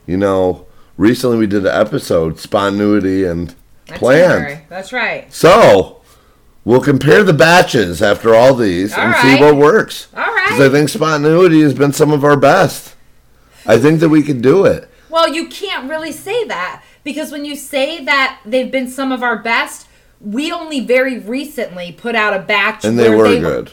you 0.05 0.17
know, 0.17 0.65
recently 0.97 1.37
we 1.37 1.47
did 1.47 1.65
an 1.65 1.73
episode, 1.73 2.39
spontaneity 2.39 3.23
and 3.25 3.55
planned. 3.87 4.31
Itinerary. 4.33 4.65
That's 4.69 4.91
right. 4.93 5.31
So 5.33 6.01
we'll 6.65 6.81
compare 6.81 7.23
the 7.23 7.33
batches 7.33 8.01
after 8.01 8.35
all 8.35 8.53
these 8.53 8.93
and 8.93 9.13
All 9.15 9.21
see 9.21 9.39
what 9.39 9.55
works. 9.55 10.07
All 10.15 10.23
right. 10.23 10.47
Because 10.49 10.67
I 10.67 10.69
think 10.71 10.89
spontaneity 10.89 11.61
has 11.61 11.73
been 11.73 11.93
some 11.93 12.11
of 12.11 12.23
our 12.23 12.37
best. 12.37 12.95
I 13.65 13.77
think 13.77 14.01
that 14.01 14.09
we 14.09 14.21
can 14.23 14.41
do 14.41 14.65
it. 14.65 14.89
Well, 15.13 15.31
you 15.31 15.47
can't 15.47 15.87
really 15.87 16.11
say 16.11 16.43
that 16.47 16.81
because 17.03 17.31
when 17.31 17.45
you 17.45 17.55
say 17.55 18.03
that 18.03 18.39
they've 18.43 18.71
been 18.71 18.87
some 18.89 19.11
of 19.11 19.21
our 19.21 19.37
best, 19.37 19.87
we 20.19 20.51
only 20.51 20.79
very 20.79 21.19
recently 21.19 21.91
put 21.91 22.15
out 22.15 22.33
a 22.33 22.39
batch 22.39 22.83
And 22.83 22.97
they 22.97 23.11
were 23.11 23.25
good. 23.39 23.71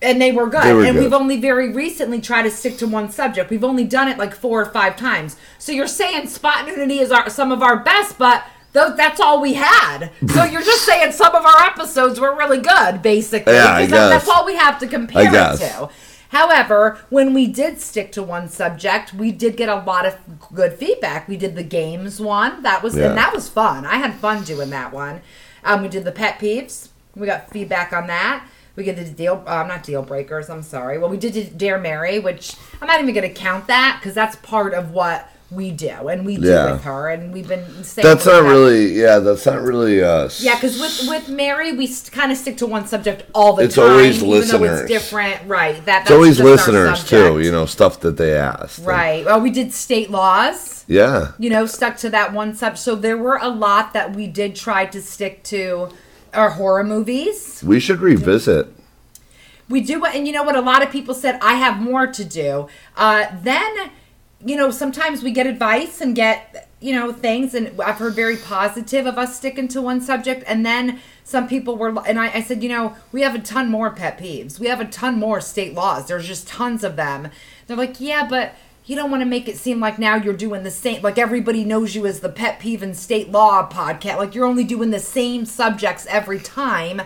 and 0.00 0.22
they 0.22 0.30
were 0.30 0.46
good. 0.46 0.62
They 0.62 0.72
were 0.72 0.84
and 0.84 0.94
good. 0.94 1.02
we've 1.02 1.12
only 1.12 1.40
very 1.40 1.72
recently 1.72 2.20
tried 2.20 2.42
to 2.44 2.50
stick 2.52 2.78
to 2.78 2.86
one 2.86 3.10
subject. 3.10 3.50
We've 3.50 3.64
only 3.64 3.82
done 3.84 4.06
it 4.06 4.18
like 4.18 4.32
four 4.32 4.62
or 4.62 4.66
five 4.66 4.96
times. 4.96 5.36
So 5.58 5.72
you're 5.72 5.88
saying 5.88 6.28
spot 6.28 6.64
nudity 6.64 7.00
is 7.00 7.10
our, 7.10 7.28
some 7.28 7.50
of 7.50 7.60
our 7.60 7.78
best, 7.80 8.16
but 8.16 8.44
th- 8.72 8.94
that's 8.96 9.18
all 9.18 9.40
we 9.42 9.54
had. 9.54 10.10
So 10.32 10.44
you're 10.44 10.62
just 10.62 10.84
saying 10.84 11.10
some 11.10 11.34
of 11.34 11.44
our 11.44 11.60
episodes 11.66 12.20
were 12.20 12.36
really 12.36 12.60
good, 12.60 13.02
basically. 13.02 13.54
Yeah, 13.54 13.72
I 13.74 13.80
because 13.86 13.90
that- 13.98 14.08
That's 14.10 14.28
all 14.28 14.46
we 14.46 14.54
have 14.54 14.78
to 14.78 14.86
compare 14.86 15.24
it 15.26 15.58
to. 15.58 15.88
However, 16.30 16.98
when 17.10 17.34
we 17.34 17.46
did 17.48 17.80
stick 17.80 18.12
to 18.12 18.22
one 18.22 18.48
subject, 18.48 19.12
we 19.12 19.32
did 19.32 19.56
get 19.56 19.68
a 19.68 19.76
lot 19.76 20.06
of 20.06 20.16
good 20.54 20.74
feedback. 20.74 21.28
We 21.28 21.36
did 21.36 21.56
the 21.56 21.62
games 21.64 22.20
one. 22.20 22.62
That 22.62 22.82
was 22.82 22.96
Yeah. 22.96 23.08
and 23.08 23.18
that 23.18 23.34
was 23.34 23.48
fun. 23.48 23.84
I 23.84 23.96
had 23.96 24.14
fun 24.14 24.44
doing 24.44 24.70
that 24.70 24.92
one. 24.92 25.22
Um, 25.64 25.82
we 25.82 25.88
did 25.88 26.04
the 26.04 26.12
pet 26.12 26.38
peeves. 26.38 26.88
We 27.16 27.26
got 27.26 27.50
feedback 27.50 27.92
on 27.92 28.06
that. 28.06 28.44
We 28.76 28.84
did 28.84 28.96
the 28.96 29.04
deal, 29.10 29.42
uh, 29.46 29.64
not 29.64 29.82
deal 29.82 30.02
breakers. 30.02 30.48
I'm 30.48 30.62
sorry. 30.62 30.98
Well, 30.98 31.10
we 31.10 31.16
did 31.16 31.58
Dare 31.58 31.78
Mary, 31.78 32.20
which 32.20 32.54
I'm 32.80 32.86
not 32.86 33.00
even 33.00 33.12
going 33.12 33.28
to 33.28 33.34
count 33.34 33.66
that 33.66 33.98
because 34.00 34.14
that's 34.14 34.36
part 34.36 34.72
of 34.72 34.92
what 34.92 35.28
we 35.50 35.70
do 35.72 36.08
and 36.08 36.24
we 36.24 36.36
do 36.36 36.46
Yeah. 36.48 36.72
with 36.72 36.82
her, 36.84 37.08
and 37.08 37.32
we've 37.32 37.48
been 37.48 37.82
saying 37.82 38.04
That's 38.06 38.24
not 38.26 38.44
really, 38.44 38.92
yeah, 39.00 39.18
that's 39.18 39.44
not 39.46 39.60
really 39.62 40.02
us. 40.02 40.40
Yeah, 40.40 40.54
because 40.54 40.78
with 40.80 41.08
with 41.08 41.28
Mary, 41.28 41.72
we 41.72 41.88
kind 42.12 42.30
of 42.30 42.38
stick 42.38 42.56
to 42.58 42.66
one 42.66 42.86
subject 42.86 43.24
all 43.34 43.54
the 43.54 43.64
It's 43.64 43.74
time. 43.74 43.84
It's 43.84 43.90
always 43.90 44.22
listeners. 44.22 44.80
it's 44.82 44.88
different, 44.88 45.40
right? 45.48 45.84
That 45.86 46.02
It's 46.02 46.10
always 46.12 46.38
listeners, 46.40 47.02
too, 47.04 47.40
you 47.40 47.50
know, 47.50 47.66
stuff 47.66 47.98
that 48.00 48.16
they 48.16 48.34
asked. 48.36 48.78
And- 48.78 48.86
Right. 48.86 49.24
Well, 49.24 49.40
we 49.40 49.50
did 49.50 49.72
state 49.72 50.10
laws. 50.10 50.84
Yeah. 50.86 51.32
You 51.38 51.50
know, 51.50 51.66
stuck 51.66 51.96
to 51.98 52.10
that 52.10 52.32
one 52.32 52.54
subject. 52.54 52.78
So 52.78 52.94
there 52.94 53.16
were 53.16 53.38
a 53.42 53.48
lot 53.48 53.92
that 53.92 54.14
we 54.14 54.26
did 54.28 54.54
try 54.54 54.86
to 54.86 55.02
stick 55.02 55.42
to. 55.44 55.88
Our 56.32 56.50
horror 56.50 56.84
movies. 56.84 57.60
We 57.66 57.80
should 57.80 58.00
revisit. 58.00 58.68
We 59.68 59.80
do 59.80 59.98
what, 60.00 60.14
and 60.14 60.28
you 60.28 60.32
know 60.32 60.44
what? 60.44 60.54
A 60.54 60.60
lot 60.60 60.80
of 60.80 60.90
people 60.90 61.12
said 61.12 61.38
I 61.42 61.54
have 61.54 61.80
more 61.80 62.06
to 62.06 62.24
do. 62.24 62.68
Uh, 62.96 63.24
then, 63.42 63.90
you 64.44 64.56
know, 64.56 64.70
sometimes 64.70 65.22
we 65.22 65.30
get 65.30 65.46
advice 65.46 66.00
and 66.00 66.14
get 66.14 66.70
you 66.80 66.94
know, 66.94 67.12
things, 67.12 67.54
and 67.54 67.78
I've 67.80 67.98
heard 67.98 68.14
very 68.14 68.38
positive 68.38 69.06
of 69.06 69.18
us 69.18 69.36
sticking 69.36 69.68
to 69.68 69.82
one 69.82 70.00
subject, 70.00 70.42
and 70.46 70.64
then 70.64 70.98
some 71.24 71.46
people 71.46 71.76
were, 71.76 71.94
and 72.06 72.18
I, 72.18 72.32
I 72.32 72.42
said, 72.42 72.62
you 72.62 72.70
know, 72.70 72.96
we 73.12 73.20
have 73.20 73.34
a 73.34 73.38
ton 73.38 73.70
more 73.70 73.90
pet 73.90 74.18
peeves. 74.18 74.58
We 74.58 74.68
have 74.68 74.80
a 74.80 74.86
ton 74.86 75.18
more 75.18 75.42
state 75.42 75.74
laws. 75.74 76.06
There's 76.06 76.26
just 76.26 76.48
tons 76.48 76.82
of 76.82 76.96
them. 76.96 77.28
They're 77.66 77.76
like, 77.76 78.00
yeah, 78.00 78.26
but 78.28 78.54
you 78.86 78.96
don't 78.96 79.10
want 79.10 79.20
to 79.20 79.26
make 79.26 79.46
it 79.46 79.58
seem 79.58 79.78
like 79.78 79.98
now 79.98 80.16
you're 80.16 80.32
doing 80.32 80.62
the 80.62 80.70
same, 80.70 81.02
like 81.02 81.18
everybody 81.18 81.64
knows 81.64 81.94
you 81.94 82.06
as 82.06 82.20
the 82.20 82.30
pet 82.30 82.58
peeve 82.58 82.82
and 82.82 82.96
state 82.96 83.30
law 83.30 83.68
podcast. 83.68 84.16
Like 84.16 84.34
you're 84.34 84.46
only 84.46 84.64
doing 84.64 84.90
the 84.90 84.98
same 84.98 85.44
subjects 85.44 86.06
every 86.08 86.40
time. 86.40 87.02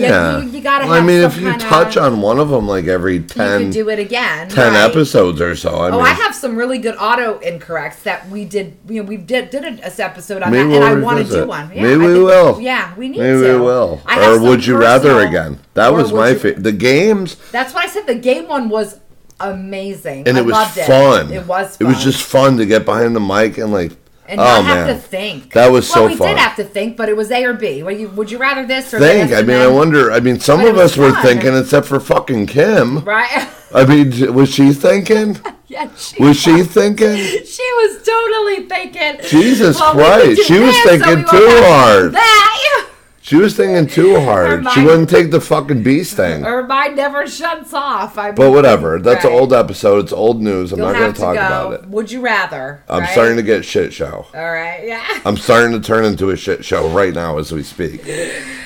Yeah. 0.00 0.40
you, 0.40 0.48
you 0.50 0.60
gotta. 0.60 0.84
Well, 0.86 0.94
I 0.94 1.00
mean, 1.00 1.22
if 1.22 1.36
you 1.36 1.50
kinda- 1.50 1.64
touch 1.64 1.96
on 1.96 2.20
one 2.20 2.38
of 2.38 2.48
them 2.48 2.66
like 2.68 2.86
every 2.86 3.14
you 3.14 3.20
10, 3.22 3.64
could 3.64 3.72
do 3.72 3.88
it 3.88 3.98
again. 3.98 4.48
10 4.48 4.72
right? 4.72 4.80
episodes 4.82 5.40
or 5.40 5.54
so. 5.56 5.70
I 5.76 5.88
Oh, 5.88 5.92
mean, 5.98 6.00
I 6.06 6.10
have 6.10 6.34
some 6.34 6.56
really 6.56 6.78
good 6.78 6.96
auto 6.98 7.38
incorrects 7.40 8.02
that 8.02 8.28
we 8.28 8.44
did. 8.44 8.76
You 8.88 9.02
know, 9.02 9.08
we 9.08 9.16
did 9.16 9.50
did 9.50 9.64
a, 9.64 10.02
episode 10.02 10.42
on 10.42 10.52
that, 10.52 10.58
and 10.66 10.84
I 10.84 10.94
want 10.94 11.24
to 11.26 11.32
do 11.32 11.46
one. 11.46 11.70
Yeah, 11.74 11.82
Maybe 11.82 12.04
I 12.04 12.08
we 12.08 12.22
will. 12.22 12.60
Yeah, 12.60 12.94
we 12.96 13.08
need 13.08 13.20
Maybe 13.20 13.40
to. 13.42 13.58
we 13.58 13.64
will. 13.64 14.00
Or 14.08 14.40
would 14.40 14.66
you 14.66 14.76
rather 14.76 15.20
again? 15.20 15.58
That 15.74 15.92
was 15.92 16.12
my 16.12 16.34
favorite. 16.34 16.62
The 16.62 16.72
games, 16.72 17.36
That's 17.52 17.72
what 17.74 17.84
I 17.84 17.88
said. 17.88 18.06
The 18.06 18.14
game 18.14 18.48
one 18.48 18.68
was 18.68 18.98
amazing, 19.40 20.26
and 20.26 20.36
I 20.36 20.40
it 20.40 20.44
was 20.44 20.52
loved 20.52 20.78
fun. 20.80 21.32
It. 21.32 21.46
was. 21.46 21.76
It 21.80 21.84
was 21.84 22.02
just 22.02 22.22
fun 22.22 22.56
to 22.58 22.66
get 22.66 22.84
behind 22.84 23.14
the 23.16 23.20
mic 23.20 23.58
and 23.58 23.72
like. 23.72 23.92
And 24.26 24.40
oh 24.40 24.44
not 24.44 24.64
man, 24.64 24.86
have 24.88 24.96
to 24.96 25.02
think. 25.02 25.52
That 25.52 25.70
was 25.70 25.88
well, 25.90 26.04
so 26.04 26.06
we 26.08 26.16
fun. 26.16 26.28
did 26.28 26.38
have 26.38 26.56
to 26.56 26.64
think, 26.64 26.96
but 26.96 27.08
it 27.08 27.16
was 27.16 27.30
A 27.30 27.44
or 27.44 27.52
B. 27.52 27.82
Would 27.82 27.98
you 27.98 28.08
would 28.10 28.30
you 28.30 28.38
rather 28.38 28.66
this 28.66 28.92
or 28.94 28.98
think. 28.98 29.32
I 29.32 29.42
mean, 29.42 29.56
I 29.56 29.66
wonder. 29.66 30.10
I 30.10 30.20
mean, 30.20 30.40
some 30.40 30.60
But 30.60 30.70
of 30.70 30.78
us 30.78 30.96
were 30.96 31.12
fun. 31.12 31.22
thinking, 31.22 31.56
except 31.56 31.86
for 31.86 32.00
fucking 32.00 32.46
Kim. 32.46 33.00
Right? 33.00 33.48
I 33.74 33.84
mean, 33.84 34.32
was 34.32 34.54
she 34.54 34.72
thinking? 34.72 35.38
yeah. 35.66 35.94
She 35.96 36.22
Was 36.22 36.38
she 36.40 36.62
thinking? 36.62 37.16
She 37.16 37.72
was 37.82 38.06
totally 38.06 38.68
thinking. 38.68 39.26
Jesus 39.28 39.78
well, 39.80 39.92
Christ, 39.94 40.46
she 40.46 40.58
was 40.58 40.72
this, 40.74 40.82
so 40.84 40.88
thinking 40.90 41.16
we 41.16 41.24
too 41.24 41.26
have 41.26 41.30
to 41.30 41.38
do 41.38 41.62
hard. 41.64 42.12
That. 42.12 42.90
She 43.24 43.36
was 43.36 43.56
thinking 43.56 43.86
too 43.86 44.20
hard. 44.20 44.68
She 44.72 44.84
wouldn't 44.84 45.08
take 45.08 45.30
the 45.30 45.40
fucking 45.40 45.82
bee 45.82 46.04
sting. 46.04 46.42
Her 46.42 46.62
mind 46.66 46.96
never 46.96 47.26
shuts 47.26 47.72
off. 47.72 48.18
I 48.18 48.32
But 48.32 48.50
whatever. 48.50 48.98
That's 48.98 49.24
an 49.24 49.32
old 49.32 49.54
episode. 49.54 50.04
It's 50.04 50.12
old 50.12 50.42
news. 50.42 50.72
I'm 50.72 50.78
You'll 50.78 50.92
not 50.92 50.98
going 50.98 51.12
to 51.14 51.20
talk 51.20 51.34
about 51.34 51.72
it. 51.72 51.88
Would 51.88 52.12
you 52.12 52.20
rather? 52.20 52.84
I'm 52.86 53.00
right? 53.00 53.08
starting 53.08 53.36
to 53.38 53.42
get 53.42 53.64
shit 53.64 53.94
show. 53.94 54.26
All 54.34 54.52
right. 54.52 54.86
Yeah. 54.86 55.22
I'm 55.24 55.38
starting 55.38 55.72
to 55.72 55.80
turn 55.80 56.04
into 56.04 56.28
a 56.28 56.36
shit 56.36 56.66
show 56.66 56.86
right 56.90 57.14
now 57.14 57.38
as 57.38 57.50
we 57.50 57.62
speak. 57.62 58.04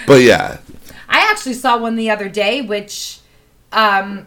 But 0.09 0.23
yeah, 0.23 0.59
I 1.09 1.21
actually 1.31 1.55
saw 1.55 1.79
one 1.79 1.95
the 1.95 2.11
other 2.11 2.29
day, 2.29 2.61
which 2.61 3.21
um, 3.71 4.27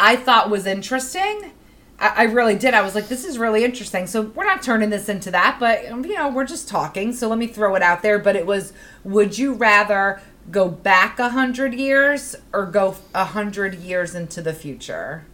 I 0.00 0.16
thought 0.16 0.48
was 0.48 0.64
interesting. 0.64 1.52
I, 1.98 2.08
I 2.08 2.22
really 2.24 2.56
did. 2.56 2.74
I 2.74 2.82
was 2.82 2.94
like, 2.94 3.08
this 3.08 3.24
is 3.24 3.38
really 3.38 3.64
interesting. 3.64 4.06
So 4.06 4.22
we're 4.22 4.44
not 4.44 4.62
turning 4.62 4.90
this 4.90 5.08
into 5.08 5.30
that, 5.30 5.58
but 5.58 5.86
um, 5.90 6.04
you 6.04 6.14
know, 6.14 6.28
we're 6.28 6.44
just 6.44 6.68
talking. 6.68 7.12
So 7.12 7.28
let 7.28 7.38
me 7.38 7.46
throw 7.46 7.74
it 7.74 7.82
out 7.82 8.02
there. 8.02 8.18
But 8.18 8.36
it 8.36 8.46
was, 8.46 8.72
would 9.04 9.38
you 9.38 9.54
rather 9.54 10.20
go 10.50 10.68
back 10.68 11.18
a 11.18 11.30
hundred 11.30 11.74
years 11.74 12.36
or 12.52 12.66
go 12.66 12.96
a 13.14 13.24
hundred 13.24 13.76
years 13.76 14.14
into 14.14 14.42
the 14.42 14.52
future? 14.52 15.24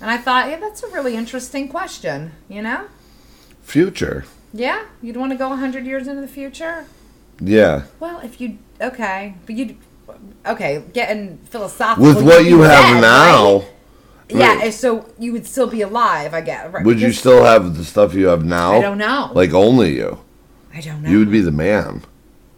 And 0.00 0.10
I 0.10 0.16
thought, 0.16 0.48
yeah, 0.48 0.60
that's 0.60 0.82
a 0.82 0.88
really 0.88 1.16
interesting 1.16 1.68
question. 1.68 2.32
You 2.48 2.62
know? 2.62 2.86
future. 3.68 4.24
Yeah, 4.52 4.86
you'd 5.02 5.16
want 5.16 5.32
to 5.32 5.38
go 5.38 5.52
a 5.52 5.56
hundred 5.56 5.84
years 5.84 6.08
into 6.08 6.22
the 6.22 6.28
future. 6.28 6.86
Yeah. 7.40 7.84
Well, 8.00 8.20
if 8.20 8.40
you 8.40 8.58
okay, 8.80 9.34
but 9.46 9.54
you 9.54 9.76
okay, 10.46 10.82
getting 10.92 11.38
philosophical. 11.38 12.14
With 12.14 12.24
what 12.24 12.44
you'd 12.44 12.50
you 12.50 12.60
have 12.62 13.00
now, 13.00 13.58
right? 13.58 13.68
Yeah. 14.28 14.56
right. 14.56 14.74
So 14.74 15.08
you 15.18 15.32
would 15.32 15.46
still 15.46 15.66
be 15.66 15.82
alive, 15.82 16.34
I 16.34 16.40
guess. 16.40 16.72
Right? 16.72 16.84
would 16.84 17.00
you 17.00 17.12
still 17.12 17.44
have 17.44 17.76
the 17.76 17.84
stuff 17.84 18.14
you 18.14 18.26
have 18.26 18.44
now? 18.44 18.72
I 18.72 18.80
don't 18.80 18.98
know. 18.98 19.30
Like 19.34 19.52
only 19.52 19.96
you. 19.96 20.18
I 20.72 20.80
don't 20.80 21.02
know. 21.02 21.10
You 21.10 21.18
would 21.18 21.30
be 21.30 21.40
the 21.40 21.52
man. 21.52 22.04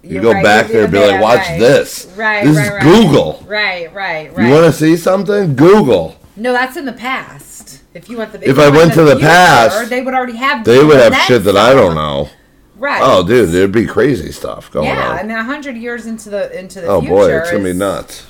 You 0.02 0.14
You're 0.14 0.22
go 0.22 0.32
right, 0.32 0.42
back 0.42 0.68
there 0.68 0.84
and 0.84 0.92
be 0.92 0.98
the 0.98 1.06
like, 1.08 1.20
watch 1.20 1.38
right. 1.40 1.60
this. 1.60 2.06
Right. 2.16 2.44
This 2.44 2.56
right, 2.56 2.64
is 2.64 2.70
right. 2.72 2.82
Google. 2.82 3.44
Right. 3.46 3.92
Right. 3.92 4.34
Right. 4.34 4.46
You 4.46 4.52
want 4.52 4.64
to 4.64 4.72
see 4.72 4.96
something? 4.96 5.54
Google. 5.56 6.18
No, 6.36 6.52
that's 6.52 6.76
in 6.76 6.86
the 6.86 6.92
past. 6.92 7.82
If 7.92 8.08
you 8.08 8.18
want 8.18 8.32
the. 8.32 8.48
If 8.48 8.56
you 8.56 8.62
I 8.62 8.70
went 8.70 8.94
to 8.94 9.02
the 9.02 9.16
future, 9.16 9.26
past, 9.26 9.90
they 9.90 10.00
would 10.00 10.14
already 10.14 10.36
have. 10.36 10.64
They 10.64 10.82
would 10.82 10.96
have 10.96 11.14
shit 11.26 11.44
that 11.44 11.56
I 11.56 11.74
don't 11.74 11.94
know. 11.94 12.30
Right. 12.76 13.00
Oh, 13.04 13.26
dude, 13.26 13.50
there'd 13.50 13.72
be 13.72 13.84
crazy 13.84 14.32
stuff 14.32 14.70
going 14.70 14.86
Yeah, 14.86 15.10
on. 15.10 15.18
I 15.18 15.22
mean, 15.22 15.36
a 15.36 15.44
hundred 15.44 15.76
years 15.76 16.06
into 16.06 16.30
the 16.30 16.58
into 16.58 16.80
the 16.80 16.86
oh 16.86 17.00
future. 17.00 17.14
boy, 17.14 17.38
it's 17.38 17.50
gonna 17.50 17.64
be 17.64 17.72
nuts. 17.74 18.26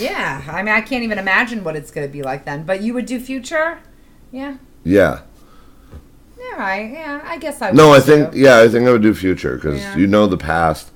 Yeah, 0.00 0.42
I 0.48 0.62
mean, 0.62 0.74
I 0.74 0.80
can't 0.80 1.02
even 1.04 1.18
imagine 1.18 1.64
what 1.64 1.76
it's 1.76 1.90
gonna 1.90 2.08
be 2.08 2.22
like 2.22 2.44
then. 2.44 2.64
But 2.64 2.82
you 2.82 2.94
would 2.94 3.06
do 3.06 3.20
future. 3.20 3.78
Yeah. 4.30 4.56
Yeah. 4.84 5.20
Yeah. 6.38 6.56
Right. 6.58 6.90
Yeah. 6.92 7.20
I 7.24 7.38
guess 7.38 7.60
I. 7.62 7.70
Would 7.70 7.76
No, 7.76 7.92
I 7.92 7.98
too. 7.98 8.04
think 8.04 8.34
yeah, 8.34 8.60
I 8.60 8.68
think 8.68 8.86
I 8.88 8.92
would 8.92 9.02
do 9.02 9.14
future 9.14 9.56
because 9.56 9.80
Yeah. 9.80 9.96
you 9.96 10.06
know 10.06 10.26
the 10.26 10.36
past. 10.38 10.90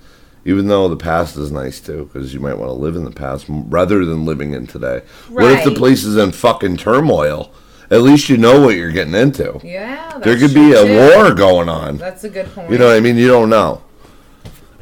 Even 0.44 0.68
though 0.68 0.88
the 0.88 0.96
past 0.96 1.36
is 1.36 1.50
nice 1.50 1.80
too, 1.80 2.08
because 2.12 2.32
you 2.32 2.38
might 2.38 2.54
want 2.54 2.68
to 2.68 2.74
live 2.74 2.94
in 2.94 3.02
the 3.04 3.10
past 3.10 3.46
rather 3.48 4.04
than 4.04 4.24
living 4.24 4.52
in 4.54 4.68
today. 4.68 5.02
What 5.28 5.50
if 5.50 5.64
the 5.64 5.72
place 5.74 6.04
is 6.04 6.16
in 6.16 6.30
fucking 6.30 6.76
turmoil? 6.76 7.50
At 7.90 8.02
least 8.02 8.28
you 8.28 8.36
know 8.36 8.60
what 8.60 8.76
you're 8.76 8.92
getting 8.92 9.14
into. 9.14 9.60
Yeah. 9.64 10.18
there 10.22 10.38
could 10.38 10.54
be 10.54 10.72
a 10.72 10.84
too. 10.84 10.96
war 10.96 11.34
going 11.34 11.68
on. 11.68 11.96
That's 11.98 12.22
a 12.22 12.28
good 12.28 12.46
point. 12.54 12.70
You 12.70 12.78
know 12.78 12.86
what 12.86 12.96
I 12.96 13.00
mean? 13.00 13.16
You 13.16 13.26
don't 13.26 13.50
know. 13.50 13.82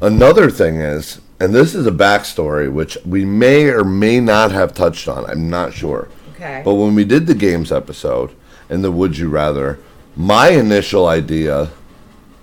Another 0.02 0.50
thing 0.50 0.76
is, 0.82 1.20
and 1.41 1.55
this 1.55 1.74
is 1.74 1.87
a 1.87 1.91
backstory 1.91 2.70
which 2.72 2.97
we 3.05 3.24
may 3.24 3.66
or 3.68 3.85
may 3.85 4.20
not 4.20 4.53
have 4.53 4.74
touched 4.74 5.09
on. 5.09 5.24
I'm 5.26 5.49
not 5.51 5.72
sure. 5.74 6.09
Okay. 6.35 6.62
But 6.64 6.74
when 6.74 6.95
we 6.95 7.05
did 7.05 7.26
the 7.26 7.35
games 7.35 7.70
episode 7.72 8.30
and 8.68 8.82
the 8.85 8.93
Would 8.93 9.18
You 9.18 9.28
Rather, 9.28 9.78
my 10.16 10.49
initial 10.51 11.07
idea 11.07 11.70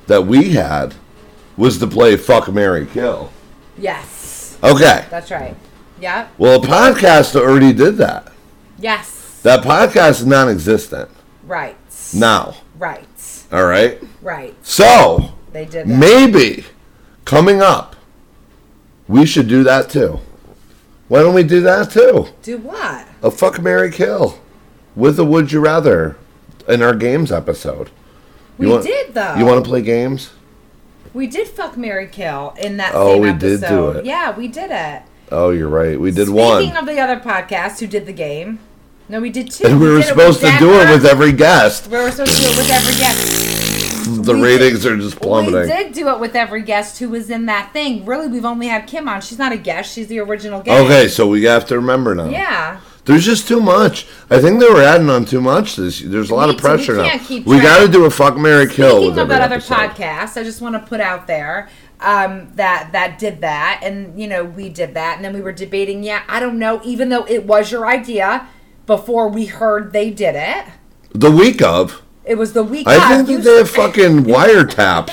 that 0.08 0.26
we 0.28 0.52
had 0.52 0.94
was 1.58 1.78
to 1.80 1.88
play 1.88 2.18
Fuck 2.18 2.52
Mary 2.52 2.86
Kill. 2.86 3.32
yes. 3.78 4.58
Okay. 4.64 5.06
That's 5.10 5.32
right. 5.32 5.56
Yeah. 6.00 6.28
Well, 6.38 6.62
a 6.64 6.66
podcast 6.66 7.36
already 7.36 7.74
did 7.74 7.98
that. 7.98 8.32
Yes. 8.78 9.40
That 9.44 9.64
podcast 9.64 10.20
is 10.22 10.26
non 10.26 10.50
existent 10.50 11.10
Right. 11.44 11.76
now. 12.14 12.56
Right. 12.78 13.08
All 13.52 13.66
right. 13.66 14.00
Right. 14.22 14.56
So, 14.62 15.34
They 15.52 15.66
did 15.66 15.88
that. 15.88 15.98
maybe 15.98 16.66
coming 17.26 17.62
up, 17.62 17.96
we 19.12 19.26
should 19.26 19.48
do 19.48 19.64
that 19.64 19.90
too. 19.90 20.20
Why 21.08 21.22
don't 21.22 21.34
we 21.36 21.44
do 21.44 21.62
that 21.62 21.92
too? 21.92 22.28
Do 22.42 22.58
what? 22.58 23.06
A 23.22 23.30
Fuck 23.30 23.62
Mary 23.62 23.92
Kill 23.92 24.40
with 24.96 25.20
a 25.20 25.26
Would 25.26 25.52
You 25.52 25.60
Rather 25.60 26.16
in 26.68 26.82
our 26.82 26.96
games 26.96 27.32
episode. 27.32 27.90
We 28.58 28.68
want- 28.68 28.86
did 28.86 29.14
though. 29.14 29.36
You 29.36 29.46
want 29.46 29.64
to 29.64 29.70
play 29.70 29.82
games? 29.82 30.32
We 31.14 31.28
did 31.28 31.48
fuck 31.50 31.76
Mary 31.76 32.08
Kill 32.08 32.54
in 32.58 32.78
that 32.78 32.92
Oh, 32.96 33.14
same 33.16 33.22
we 33.22 33.30
episode. 33.30 33.60
did 33.60 33.68
do 33.68 33.90
it. 34.00 34.06
Yeah, 34.06 34.36
we 34.36 34.48
did 34.48 34.72
it. 34.72 35.02
Oh, 35.30 35.50
you're 35.50 35.68
right. 35.68 36.00
We 36.00 36.12
did 36.12 36.28
Speaking 36.28 36.36
one. 36.70 36.78
of 36.78 36.86
the 36.86 37.00
other 37.00 37.18
podcast 37.20 37.80
who 37.80 37.88
did 37.88 38.06
the 38.06 38.14
game, 38.14 38.60
no, 39.10 39.20
we 39.20 39.30
did 39.30 39.52
two. 39.52 39.66
And 39.68 39.80
we 39.82 39.90
were 39.90 40.02
supposed 40.02 40.40
to 40.40 40.56
do 40.60 40.72
it 40.80 40.90
with 40.90 41.06
every 41.06 41.34
guest. 41.34 41.88
We 41.88 41.98
were 41.98 42.12
supposed 42.12 42.38
to 42.38 42.44
do 42.44 42.50
it 42.52 42.58
with 42.58 42.72
every 42.72 42.96
guest. 42.96 43.61
The 44.06 44.34
We 44.34 44.42
ratings 44.42 44.84
did- 44.84 44.92
are 44.94 44.98
just 44.98 45.20
plummeting. 45.20 45.62
We 45.62 45.68
did 45.68 45.94
do 45.94 46.10
it 46.10 46.20
with 46.20 46.36
every 46.36 46.62
guest 46.64 47.00
who 47.00 47.10
was 47.10 47.30
in 47.30 47.46
that 47.46 47.72
thing. 47.74 48.06
Really, 48.06 48.28
we've 48.28 48.46
only 48.46 48.68
had 48.68 48.88
Kim 48.88 49.08
on. 49.08 49.22
She's 49.22 49.38
not 49.40 49.52
a 49.52 49.58
guest. 49.58 49.94
She's 49.94 50.08
the 50.08 50.20
original 50.20 50.62
guest. 50.62 50.84
Okay, 50.86 51.08
so 51.08 51.28
we 51.28 51.44
have 51.44 51.66
to 51.68 51.76
remember 51.76 52.16
now. 52.16 52.26
Yeah. 52.30 52.80
There's 53.06 53.26
just 53.26 53.48
too 53.48 53.60
much. 53.60 54.06
I 54.30 54.40
think 54.40 54.60
they 54.60 54.68
were 54.70 54.82
adding 54.82 55.10
on 55.10 55.26
too 55.26 55.42
much. 55.42 55.76
This 55.76 56.02
there's 56.02 56.30
a 56.30 56.36
lot 56.36 56.50
of 56.50 56.58
too. 56.58 56.64
We 56.64 56.70
pressure 56.70 56.96
now. 56.98 57.04
can't 57.10 57.24
keep 57.24 57.46
We 57.48 57.60
got 57.60 57.84
to 57.86 57.92
do 57.92 58.06
a 58.06 58.12
fuck 58.12 58.38
Mary 58.38 58.68
kill 58.68 58.98
Speaking 58.98 59.06
with 59.10 59.18
of 59.18 59.32
every 59.32 59.36
that 59.36 59.42
other 59.42 59.56
episode. 59.56 59.76
podcast, 59.76 60.40
I 60.40 60.44
just 60.44 60.62
want 60.62 60.76
to 60.76 60.80
put 60.82 61.00
out 61.02 61.26
there 61.26 61.70
um, 62.00 62.50
that 62.56 62.90
that 62.94 63.18
did 63.18 63.42
that, 63.42 63.80
and 63.84 64.20
you 64.22 64.28
know 64.28 64.44
we 64.44 64.70
did 64.70 64.94
that, 64.94 65.16
and 65.16 65.26
then 65.26 65.34
we 65.34 65.42
were 65.42 65.52
debating. 65.52 66.04
Yeah, 66.04 66.22
I 66.28 66.40
don't 66.40 66.60
know. 66.60 66.80
Even 66.84 67.10
though 67.10 67.26
it 67.26 67.46
was 67.48 67.72
your 67.72 67.88
idea 67.88 68.48
before 68.86 69.30
we 69.30 69.46
heard 69.46 69.94
they 69.94 70.12
did 70.12 70.36
it, 70.36 70.66
The 71.14 71.32
week 71.32 71.62
of. 71.64 72.04
It 72.26 72.36
was 72.36 72.54
the 72.54 72.64
week. 72.64 72.88
I 72.88 73.24
think 73.24 73.28
that 73.28 73.44
they're 73.44 73.66
fucking 73.66 74.24
wiretaps. 74.26 75.10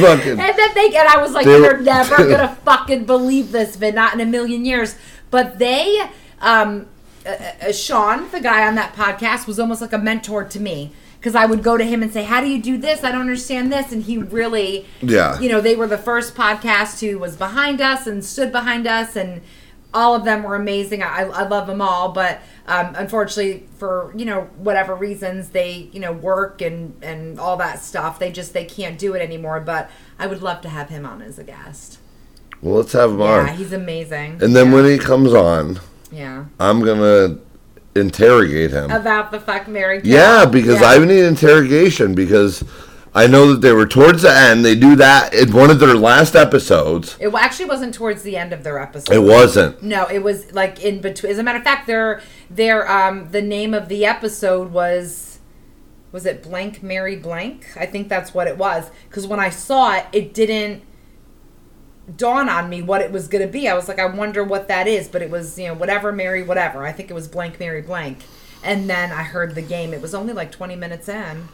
fucking. 0.00 0.40
And 0.40 0.58
then 0.58 0.74
they 0.74 0.86
and 0.96 1.08
I 1.08 1.20
was 1.20 1.32
like, 1.32 1.44
They 1.46 1.52
you're 1.58 1.76
were- 1.76 1.82
never 1.82 2.16
gonna 2.28 2.56
fucking 2.64 3.04
believe 3.04 3.52
this, 3.52 3.76
but 3.76 3.94
not 3.94 4.14
in 4.14 4.20
a 4.20 4.26
million 4.26 4.64
years. 4.64 4.96
But 5.30 5.58
they, 5.58 6.00
um, 6.40 6.86
uh, 7.26 7.30
uh, 7.68 7.72
Sean, 7.72 8.30
the 8.30 8.40
guy 8.40 8.66
on 8.66 8.74
that 8.76 8.94
podcast, 8.94 9.46
was 9.46 9.60
almost 9.60 9.80
like 9.80 9.92
a 9.92 9.98
mentor 9.98 10.44
to 10.44 10.58
me 10.60 10.92
because 11.18 11.34
I 11.34 11.44
would 11.46 11.62
go 11.62 11.76
to 11.76 11.84
him 11.84 12.02
and 12.02 12.12
say, 12.12 12.24
"How 12.24 12.40
do 12.40 12.48
you 12.48 12.60
do 12.62 12.78
this? 12.78 13.04
I 13.04 13.12
don't 13.12 13.20
understand 13.20 13.70
this," 13.72 13.92
and 13.92 14.02
he 14.04 14.16
really, 14.18 14.86
Yeah. 15.02 15.38
you 15.38 15.48
know, 15.50 15.60
they 15.60 15.76
were 15.76 15.86
the 15.86 15.98
first 15.98 16.34
podcast 16.34 17.00
who 17.06 17.18
was 17.18 17.36
behind 17.36 17.80
us 17.80 18.06
and 18.06 18.24
stood 18.24 18.50
behind 18.52 18.86
us 18.86 19.16
and. 19.16 19.42
All 19.92 20.14
of 20.14 20.24
them 20.24 20.42
were 20.44 20.54
amazing. 20.54 21.02
I, 21.02 21.22
I 21.22 21.42
love 21.48 21.66
them 21.66 21.82
all, 21.82 22.12
but 22.12 22.40
um, 22.68 22.94
unfortunately, 22.94 23.66
for 23.78 24.12
you 24.16 24.24
know 24.24 24.42
whatever 24.56 24.94
reasons, 24.94 25.48
they 25.50 25.88
you 25.92 25.98
know 26.00 26.12
work 26.12 26.62
and 26.62 26.94
and 27.02 27.40
all 27.40 27.56
that 27.56 27.80
stuff. 27.82 28.18
They 28.18 28.30
just 28.30 28.52
they 28.52 28.64
can't 28.64 28.98
do 28.98 29.14
it 29.14 29.20
anymore. 29.20 29.58
But 29.60 29.90
I 30.18 30.26
would 30.28 30.42
love 30.42 30.60
to 30.62 30.68
have 30.68 30.90
him 30.90 31.04
on 31.04 31.22
as 31.22 31.38
a 31.38 31.44
guest. 31.44 31.98
Well, 32.62 32.76
let's 32.76 32.92
have 32.92 33.10
him 33.12 33.18
Yeah, 33.20 33.26
on. 33.26 33.48
he's 33.56 33.72
amazing. 33.72 34.42
And 34.42 34.54
then 34.54 34.70
when 34.70 34.84
he 34.84 34.98
comes 34.98 35.32
on, 35.34 35.80
yeah, 36.12 36.44
I'm 36.60 36.84
gonna 36.84 37.38
interrogate 37.96 38.70
him. 38.70 38.90
about 38.90 39.30
the 39.32 39.40
fuck 39.40 39.66
Mary. 39.66 40.00
Kill. 40.02 40.12
Yeah, 40.12 40.44
because 40.46 40.80
Yeah. 40.80 40.90
I 40.90 40.98
need 40.98 41.24
interrogation 41.24 42.14
because 42.14 42.62
I 43.14 43.26
know 43.26 43.52
that 43.52 43.60
they 43.60 43.72
were 43.72 43.86
towards 43.86 44.22
the 44.22 44.32
end. 44.32 44.64
They 44.64 44.76
do 44.76 44.94
that 44.96 45.34
in 45.34 45.52
one 45.52 45.70
of 45.70 45.80
their 45.80 45.94
last 45.94 46.36
episodes. 46.36 47.16
It 47.18 47.32
actually 47.34 47.64
wasn't 47.64 47.92
towards 47.92 48.22
the 48.22 48.36
end 48.36 48.52
of 48.52 48.62
their 48.62 48.78
episode. 48.78 49.12
It 49.12 49.22
wasn't. 49.22 49.82
No, 49.82 50.06
it 50.06 50.20
was 50.20 50.52
like 50.52 50.84
in 50.84 51.00
between. 51.00 51.32
As 51.32 51.38
a 51.38 51.42
matter 51.42 51.58
of 51.58 51.64
fact, 51.64 51.86
their 51.86 52.22
their 52.48 52.88
um 52.90 53.30
the 53.30 53.42
name 53.42 53.74
of 53.74 53.88
the 53.88 54.06
episode 54.06 54.70
was 54.70 55.40
was 56.12 56.26
it 56.26 56.42
blank 56.42 56.82
Mary 56.82 57.16
blank? 57.16 57.66
I 57.76 57.86
think 57.86 58.08
that's 58.08 58.32
what 58.32 58.46
it 58.46 58.56
was. 58.56 58.90
Because 59.08 59.26
when 59.26 59.40
I 59.40 59.50
saw 59.50 59.96
it, 59.96 60.06
it 60.12 60.34
didn't 60.34 60.82
dawn 62.16 62.48
on 62.48 62.68
me 62.68 62.82
what 62.82 63.00
it 63.00 63.12
was 63.12 63.28
going 63.28 63.46
to 63.46 63.52
be. 63.52 63.68
I 63.68 63.74
was 63.74 63.86
like, 63.86 64.00
I 64.00 64.06
wonder 64.06 64.42
what 64.42 64.66
that 64.68 64.88
is. 64.88 65.08
But 65.08 65.22
it 65.22 65.30
was 65.30 65.58
you 65.58 65.66
know 65.66 65.74
whatever 65.74 66.12
Mary 66.12 66.44
whatever. 66.44 66.86
I 66.86 66.92
think 66.92 67.10
it 67.10 67.14
was 67.14 67.26
blank 67.26 67.58
Mary 67.58 67.82
blank. 67.82 68.18
And 68.62 68.88
then 68.88 69.10
I 69.10 69.22
heard 69.22 69.54
the 69.54 69.62
game. 69.62 69.92
It 69.92 70.00
was 70.00 70.14
only 70.14 70.32
like 70.32 70.52
twenty 70.52 70.76
minutes 70.76 71.08
in, 71.08 71.48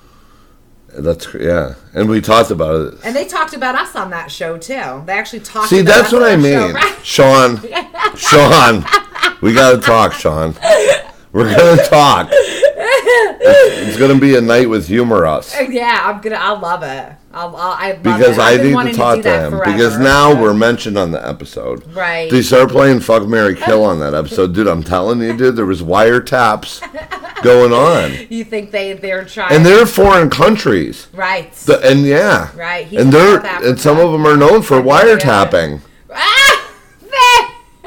That's 0.99 1.33
yeah, 1.35 1.75
and 1.95 2.09
we 2.09 2.21
talked 2.21 2.51
about 2.51 2.93
it. 2.95 2.99
and 3.05 3.15
they 3.15 3.27
talked 3.27 3.53
about 3.55 3.75
us 3.75 3.95
on 3.95 4.11
that 4.11 4.31
show 4.31 4.57
too. 4.57 5.03
They 5.05 5.13
actually 5.13 5.41
talked. 5.41 5.69
See, 5.69 5.83
that's 5.83 6.13
what 6.13 6.23
I 6.23 6.37
that 6.37 6.43
show, 6.43 6.67
mean, 6.67 6.75
right? 6.75 7.05
Sean. 7.05 7.57
Sean, 8.17 8.85
we 9.43 9.53
gotta 9.53 9.79
talk, 9.79 10.13
Sean. 10.15 10.55
We're 11.33 11.55
gonna 11.55 11.83
talk. 11.85 12.31
It's, 13.19 13.89
it's 13.89 13.99
gonna 13.99 14.19
be 14.19 14.37
a 14.37 14.41
night 14.41 14.69
with 14.69 14.87
humor 14.89 15.27
us 15.27 15.55
Yeah, 15.69 16.01
I'm 16.05 16.21
gonna. 16.21 16.37
I 16.37 16.51
love 16.59 16.83
it. 16.83 17.13
I'll, 17.33 17.55
I'll, 17.55 17.73
I 17.79 17.93
love 17.93 18.03
because 18.03 18.39
it. 18.39 18.41
I 18.41 18.57
need 18.57 18.93
to 18.93 18.97
talk 18.97 19.23
to, 19.23 19.29
him 19.31 19.51
forever. 19.51 19.73
because 19.73 19.99
now 19.99 20.41
we're 20.41 20.55
mentioned 20.55 20.97
on 20.97 21.11
the 21.11 21.27
episode. 21.29 21.87
right. 21.95 22.31
They 22.31 22.41
start 22.43 22.71
playing 22.71 23.01
Fuck 23.01 23.27
Mary 23.29 23.55
Kill 23.55 23.85
on 23.85 23.99
that 24.01 24.15
episode, 24.15 24.55
dude. 24.55 24.67
I'm 24.67 24.83
telling 24.83 25.21
you, 25.21 25.37
dude, 25.37 25.57
there 25.57 25.67
was 25.67 25.83
wiretaps 25.83 26.81
going 27.43 27.73
on, 27.73 28.27
You 28.31 28.43
think 28.45 28.71
they 28.71 28.95
they're 28.95 29.25
trying? 29.27 29.55
and 29.55 29.67
they're 29.67 29.85
foreign 29.87 30.31
countries. 30.31 31.09
right. 31.13 31.53
The, 31.53 31.79
and 31.87 32.07
yeah, 32.07 32.51
Right, 32.57 32.87
he's 32.87 33.01
and 33.01 33.13
they're 33.13 33.45
and 33.45 33.79
some 33.79 33.99
of 33.99 34.13
them 34.13 34.27
are 34.27 34.37
known 34.37 34.63
for 34.63 34.81
wiretapping. 34.81 35.81
ah. 36.15 36.73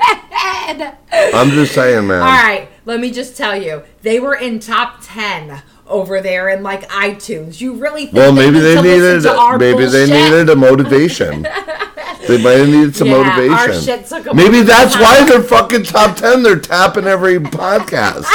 I'm 1.11 1.49
just 1.51 1.73
saying, 1.73 2.07
man. 2.07 2.21
All 2.21 2.27
right, 2.27 2.69
let 2.89 2.99
me 2.99 3.11
just 3.11 3.37
tell 3.37 3.55
you, 3.55 3.83
they 4.01 4.19
were 4.19 4.33
in 4.35 4.59
top 4.59 4.97
ten 5.03 5.61
over 5.87 6.21
there 6.21 6.49
in 6.49 6.63
like 6.63 6.87
iTunes. 6.89 7.61
You 7.61 7.75
really 7.75 8.05
think 8.05 8.15
Well, 8.15 8.31
maybe 8.31 8.59
they 8.59 8.75
to 8.75 8.81
needed 8.81 9.23
maybe 9.59 9.85
they 9.85 10.05
needed 10.07 10.49
a 10.49 10.55
motivation. 10.55 11.43
they 12.27 12.41
might 12.43 12.57
have 12.57 12.69
needed 12.69 12.95
some 12.95 13.07
Yeah, 13.07 13.23
motivation. 13.23 13.81
shit 13.81 14.05
took 14.07 14.27
'em 14.27 14.35
Maybe 14.35 14.61
that's 14.61 14.93
top. 14.93 15.01
why 15.03 15.25
they're 15.25 15.43
fucking 15.43 15.83
top 15.83 16.17
ten. 16.17 16.41
They're 16.43 16.59
tapping 16.59 17.05
every 17.05 17.37
podcast. 17.39 18.25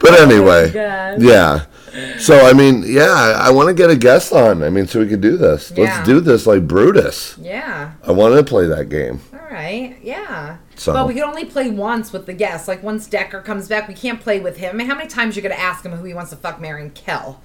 but 0.00 0.20
anyway, 0.20 0.70
oh 0.70 0.72
God. 0.72 1.22
yeah. 1.22 1.64
So 2.18 2.46
I 2.46 2.52
mean, 2.52 2.84
yeah, 2.86 3.10
I, 3.12 3.48
I 3.48 3.50
want 3.50 3.68
to 3.68 3.74
get 3.74 3.90
a 3.90 3.96
guest 3.96 4.32
on. 4.32 4.62
I 4.62 4.70
mean, 4.70 4.86
so 4.86 5.00
we 5.00 5.08
could 5.08 5.20
do 5.20 5.36
this. 5.36 5.72
Yeah. 5.74 5.84
Let's 5.84 6.06
do 6.06 6.20
this 6.20 6.46
like 6.46 6.66
Brutus. 6.68 7.36
Yeah. 7.40 7.92
I 8.04 8.12
want 8.12 8.34
to 8.36 8.44
play 8.44 8.66
that 8.66 8.88
game. 8.88 9.20
Right. 9.50 9.96
Yeah. 10.02 10.56
So- 10.76 10.92
Well, 10.92 11.06
we 11.08 11.14
can 11.14 11.22
only 11.24 11.44
play 11.44 11.70
once 11.70 12.12
with 12.12 12.26
the 12.26 12.34
guest. 12.34 12.68
Like 12.68 12.82
once 12.82 13.06
Decker 13.06 13.40
comes 13.40 13.68
back, 13.68 13.88
we 13.88 13.94
can't 13.94 14.20
play 14.20 14.40
with 14.40 14.58
him. 14.58 14.74
I 14.74 14.76
mean, 14.76 14.86
how 14.88 14.94
many 14.94 15.08
times 15.08 15.36
you 15.36 15.42
gonna 15.42 15.54
ask 15.54 15.84
him 15.84 15.92
who 15.92 16.04
he 16.04 16.12
wants 16.14 16.30
to 16.30 16.36
fuck, 16.36 16.60
marry, 16.60 16.82
and 16.82 16.94
kill? 16.94 17.40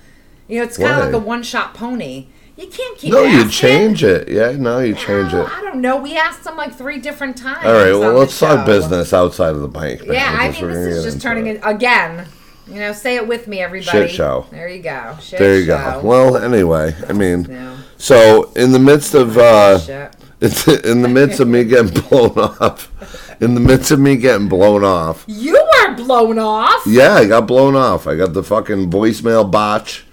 You 0.48 0.58
know, 0.60 0.64
it's 0.66 0.78
kind 0.78 0.92
of 1.00 1.06
like 1.06 1.14
a 1.14 1.18
one-shot 1.20 1.74
pony. 1.74 2.28
You 2.58 2.68
can't 2.68 2.98
keep. 2.98 3.12
No, 3.14 3.24
you 3.24 3.50
change 3.50 4.04
it. 4.04 4.28
Yeah, 4.28 4.52
no, 4.52 4.80
you 4.80 4.94
change 4.94 5.34
it. 5.34 5.48
I 5.50 5.62
don't 5.62 5.82
know. 5.82 5.96
We 5.98 6.18
asked 6.18 6.46
him 6.46 6.56
like 6.58 6.76
three 6.76 7.00
different 7.00 7.38
times. 7.38 7.66
All 7.66 7.74
right, 7.74 7.94
well, 7.94 8.14
let's 8.14 8.38
talk 8.38 8.66
business 8.66 9.12
outside 9.14 9.52
of 9.56 9.62
the 9.62 9.68
bank. 9.70 10.02
man, 10.06 10.14
Yeah, 10.14 10.36
I 10.38 10.52
mean, 10.52 10.68
this 10.70 10.98
is 10.98 11.04
just 11.06 11.22
turning 11.22 11.48
it. 11.48 11.62
again. 11.64 12.26
You 12.68 12.76
know, 12.80 12.94
say 12.94 13.16
it 13.16 13.28
with 13.28 13.48
me, 13.48 13.60
everybody. 13.60 14.08
Shit 14.08 14.12
show. 14.12 14.46
There 14.52 14.70
you 14.70 14.82
go. 14.84 15.18
Shit 15.22 15.40
There 15.40 15.58
you 15.58 15.66
show. 15.66 16.00
go. 16.02 16.08
Well, 16.08 16.38
anyway, 16.38 16.96
I 17.10 17.14
mean, 17.14 17.46
Yeah. 17.50 17.76
so 17.98 18.52
in 18.56 18.72
the 18.72 18.80
midst 18.80 19.14
of 19.16 19.38
uh. 19.38 19.80
It's 20.44 20.68
in 20.68 21.02
the 21.02 21.08
midst 21.08 21.40
of 21.40 21.48
me 21.48 21.64
getting 21.64 22.02
blown 22.04 22.38
off, 22.38 22.92
in 23.42 23.56
the 23.56 23.62
midst 23.62 23.92
of 23.92 24.00
me 24.00 24.18
getting 24.18 24.50
blown 24.50 24.84
off. 24.84 25.24
You 25.26 25.54
were 25.54 25.96
blown 25.96 26.38
off. 26.38 26.84
Yeah, 26.86 27.14
I 27.14 27.26
got 27.26 27.48
blown 27.48 27.78
off. 27.78 28.08
I 28.08 28.16
got 28.16 28.34
the 28.34 28.44
fucking 28.44 28.92
voicemail 28.92 29.50
botch. 29.50 30.06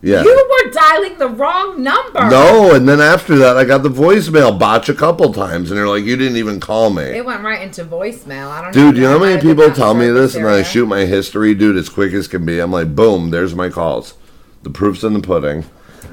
Yeah. 0.00 0.22
You 0.22 0.48
were 0.64 0.70
dialing 0.70 1.18
the 1.18 1.28
wrong 1.28 1.82
number. 1.82 2.30
No, 2.30 2.74
and 2.74 2.88
then 2.88 3.00
after 3.00 3.36
that, 3.36 3.58
I 3.58 3.64
got 3.64 3.82
the 3.82 3.90
voicemail 3.90 4.56
botch 4.58 4.88
a 4.88 4.94
couple 4.94 5.34
times, 5.34 5.70
and 5.70 5.78
they're 5.78 5.88
like, 5.88 6.04
"You 6.04 6.16
didn't 6.16 6.36
even 6.36 6.60
call 6.60 6.88
me." 6.90 7.02
It 7.02 7.26
went 7.26 7.42
right 7.42 7.60
into 7.60 7.84
voicemail. 7.84 8.48
I 8.48 8.62
don't. 8.62 8.72
Dude, 8.72 8.82
even 8.82 8.96
you 8.96 9.02
know 9.02 9.18
how 9.18 9.24
many 9.24 9.40
people 9.42 9.70
tell 9.72 9.94
me 9.94 10.08
this, 10.08 10.34
and 10.34 10.46
I 10.46 10.62
shoot 10.62 10.86
my 10.86 11.00
history, 11.00 11.52
dude, 11.54 11.76
as 11.76 11.88
quick 11.88 12.12
as 12.14 12.26
can 12.26 12.46
be. 12.46 12.58
I'm 12.58 12.70
like, 12.70 12.94
boom, 12.94 13.30
there's 13.30 13.54
my 13.54 13.68
calls. 13.68 14.14
The 14.62 14.70
proof's 14.70 15.04
in 15.04 15.12
the 15.14 15.20
pudding. 15.20 15.66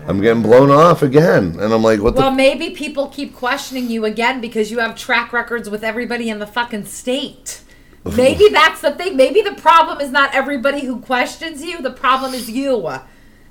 I'm 0.08 0.22
getting 0.22 0.44
blown 0.44 0.70
off 0.70 1.02
again, 1.02 1.58
and 1.60 1.74
I'm 1.74 1.82
like, 1.82 2.00
what 2.00 2.16
Well, 2.16 2.30
the? 2.30 2.38
maybe 2.38 2.70
people 2.72 3.08
keep 3.08 3.36
questioning 3.36 3.90
you 3.90 4.06
again 4.06 4.40
because 4.42 4.70
you 4.72 4.80
have 4.80 4.96
track 4.96 5.34
records 5.34 5.70
with 5.70 5.84
everybody 5.84 6.30
in 6.30 6.40
the 6.40 6.48
fucking 6.48 6.86
state. 6.86 7.62
Maybe 8.04 8.50
that's 8.50 8.82
the 8.82 8.92
thing. 8.92 9.18
Maybe 9.18 9.42
the 9.42 9.56
problem 9.56 10.00
is 10.00 10.12
not 10.12 10.36
everybody 10.36 10.86
who 10.86 11.00
questions 11.00 11.64
you. 11.64 11.82
The 11.82 11.90
problem 11.92 12.36
is 12.36 12.50
you. 12.50 12.88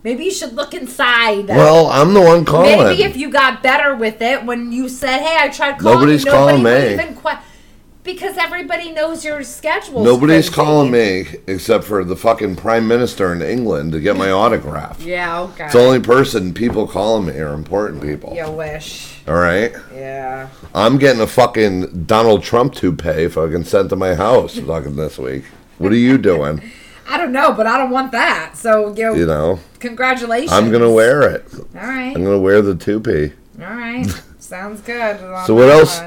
Maybe 0.05 0.25
you 0.27 0.31
should 0.31 0.55
look 0.55 0.75
inside. 0.75 1.49
Well, 1.49 1.87
I'm 1.89 2.15
the 2.15 2.21
one 2.21 2.45
calling. 2.45 2.77
Maybe 2.77 3.03
if 3.03 3.17
you 3.17 3.31
got 3.31 3.63
better 3.63 3.97
with 3.97 4.21
it 4.23 4.45
when 4.45 4.71
you 4.71 4.89
said, 4.89 5.21
"Hey, 5.23 5.37
I 5.41 5.49
tried 5.49 5.79
calling," 5.79 5.99
Nobody's 5.99 6.25
you, 6.25 6.31
nobody 6.31 6.63
calling 6.63 6.63
would 6.63 6.83
me. 6.85 6.93
Even 6.93 7.17
que- 7.17 7.39
because 8.05 8.37
everybody 8.37 8.93
knows 8.93 9.25
your 9.25 9.43
schedule. 9.43 10.05
Nobody's 10.05 10.49
calling 10.51 10.91
me 10.93 11.27
except 11.47 11.85
for 11.85 12.05
the 12.05 12.15
fucking 12.15 12.57
prime 12.57 12.87
minister 12.87 13.33
in 13.33 13.43
England 13.43 13.93
to 13.93 14.01
get 14.01 14.17
my 14.17 14.31
autograph. 14.43 15.01
Yeah, 15.03 15.41
okay. 15.43 15.65
It's 15.65 15.73
the 15.73 15.81
only 15.81 16.01
person 16.01 16.55
people 16.55 16.87
calling 16.87 17.27
me 17.27 17.39
are 17.41 17.55
important 17.55 18.03
people. 18.03 18.35
you 18.35 18.49
wish. 18.51 19.11
All 19.27 19.35
right, 19.35 19.73
Yeah. 19.95 20.51
I'm 20.75 20.99
getting 20.99 21.23
a 21.23 21.27
fucking 21.27 22.05
Donald 22.05 22.43
Trump 22.43 22.75
toupee 22.75 23.27
fucking 23.29 23.65
sent 23.65 23.89
to 23.89 23.97
my 23.97 24.15
house 24.15 24.59
fucking 24.59 24.97
this 24.97 25.19
week. 25.19 25.45
What 25.79 25.91
are 25.93 25.97
you 25.97 26.19
doing? 26.19 26.61
I 27.09 27.19
don't 27.19 27.33
know, 27.33 27.53
but 27.53 27.67
I 27.67 27.77
don't 27.79 27.91
want 27.91 28.13
that. 28.13 28.57
So, 28.57 28.95
you 28.95 29.03
know, 29.05 29.15
You 29.15 29.27
know, 29.27 29.61
congratulations. 29.79 30.53
I'm 30.53 30.71
gonna 30.71 30.91
wear 30.91 31.23
it. 31.23 31.45
All 31.55 31.65
right. 31.75 32.15
I'm 32.17 32.25
gonna 32.25 32.39
wear 32.39 32.61
the 32.63 32.75
toupee. 32.75 33.33
All 33.61 33.67
right. 33.75 34.07
Sounds 34.39 34.81
good. 34.81 35.19
So 35.47 35.55
what 35.55 35.69
else? 35.71 36.01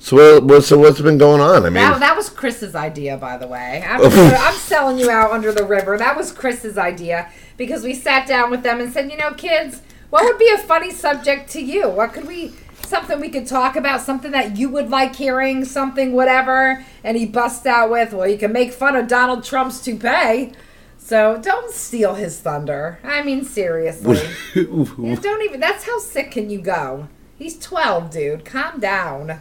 So 0.00 0.40
what? 0.40 0.64
So 0.64 0.78
what's 0.78 1.00
been 1.00 1.18
going 1.18 1.40
on? 1.40 1.62
I 1.62 1.64
mean, 1.66 1.74
That, 1.74 2.00
that 2.00 2.16
was 2.16 2.30
Chris's 2.30 2.74
idea, 2.74 3.16
by 3.18 3.36
the 3.36 3.46
way. 3.46 3.84
I'm, 3.86 4.00
I'm 4.02 4.54
selling 4.58 4.98
you 4.98 5.10
out 5.10 5.30
under 5.30 5.52
the 5.52 5.64
river. 5.64 5.96
That 5.98 6.16
was 6.16 6.32
Chris's 6.32 6.78
idea 6.78 7.30
because 7.56 7.84
we 7.84 7.94
sat 7.94 8.26
down 8.26 8.50
with 8.50 8.62
them 8.62 8.80
and 8.80 8.90
said, 8.92 9.10
you 9.10 9.18
know, 9.18 9.34
kids, 9.34 9.82
what 10.08 10.24
would 10.24 10.38
be 10.38 10.48
a 10.48 10.58
funny 10.58 10.90
subject 10.90 11.50
to 11.50 11.60
you? 11.62 11.88
What 11.88 12.14
could 12.14 12.26
we, 12.26 12.52
something 12.86 13.20
we 13.20 13.28
could 13.28 13.46
talk 13.46 13.76
about, 13.76 14.00
something 14.00 14.32
that 14.32 14.56
you 14.56 14.70
would 14.70 14.88
like 14.88 15.14
hearing, 15.16 15.64
something, 15.66 16.12
whatever. 16.12 16.84
And 17.04 17.16
he 17.16 17.26
busts 17.26 17.66
out 17.66 17.90
with, 17.90 18.12
well, 18.14 18.26
you 18.26 18.38
can 18.38 18.52
make 18.52 18.72
fun 18.72 18.96
of 18.96 19.06
Donald 19.06 19.44
Trump's 19.44 19.80
toupee. 19.82 20.52
So 20.98 21.38
don't 21.42 21.72
steal 21.72 22.14
his 22.14 22.40
thunder. 22.40 22.98
I 23.04 23.22
mean, 23.22 23.44
seriously. 23.44 24.18
Yeah, 24.54 25.14
don't 25.16 25.42
even, 25.42 25.60
that's 25.60 25.84
how 25.84 25.98
sick 25.98 26.30
can 26.30 26.48
you 26.50 26.60
go? 26.60 27.08
He's 27.38 27.58
12, 27.58 28.10
dude. 28.10 28.44
Calm 28.44 28.80
down. 28.80 29.40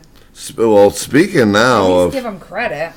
Well, 0.57 0.89
speaking 0.91 1.51
now 1.51 1.91
of 1.91 2.13
give 2.13 2.23
them 2.23 2.39
credit. 2.39 2.93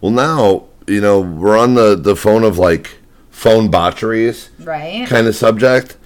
well, 0.00 0.12
now 0.12 0.64
you 0.86 1.00
know 1.00 1.20
we're 1.20 1.56
on 1.58 1.74
the 1.74 1.96
the 1.96 2.14
phone 2.16 2.44
of 2.44 2.58
like 2.58 2.98
phone 3.30 3.70
botcheries 3.70 4.48
Right. 4.58 5.06
kind 5.08 5.26
of 5.26 5.34
subject. 5.34 5.96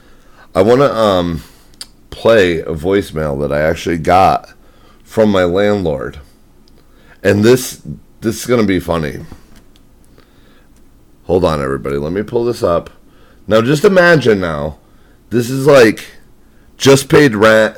I 0.55 0.63
want 0.63 0.81
to 0.81 0.95
um 0.95 1.43
play 2.11 2.61
a 2.61 2.67
voicemail 2.75 3.39
that 3.41 3.53
I 3.53 3.61
actually 3.61 3.99
got 3.99 4.53
from 5.03 5.31
my 5.31 5.45
landlord, 5.45 6.21
and 7.23 7.45
this 7.45 7.83
this 8.21 8.41
is 8.41 8.47
gonna 8.47 8.65
be 8.65 8.81
funny. 8.81 9.25
Hold 11.25 11.45
on, 11.45 11.61
everybody. 11.61 11.97
Let 11.97 12.13
me 12.13 12.23
pull 12.23 12.45
this 12.45 12.63
up. 12.63 12.91
Now, 13.49 13.61
just 13.61 13.85
imagine 13.85 14.41
now, 14.41 14.79
this 15.31 15.51
is 15.51 15.67
like 15.67 16.07
just 16.77 17.09
paid 17.09 17.35
rent, 17.35 17.77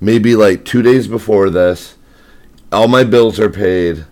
maybe 0.00 0.36
like 0.36 0.64
two 0.64 0.82
days 0.82 1.08
before 1.08 1.50
this. 1.50 1.96
All 2.70 2.88
my 2.88 3.04
bills 3.04 3.40
are 3.40 3.50
paid. 3.50 4.04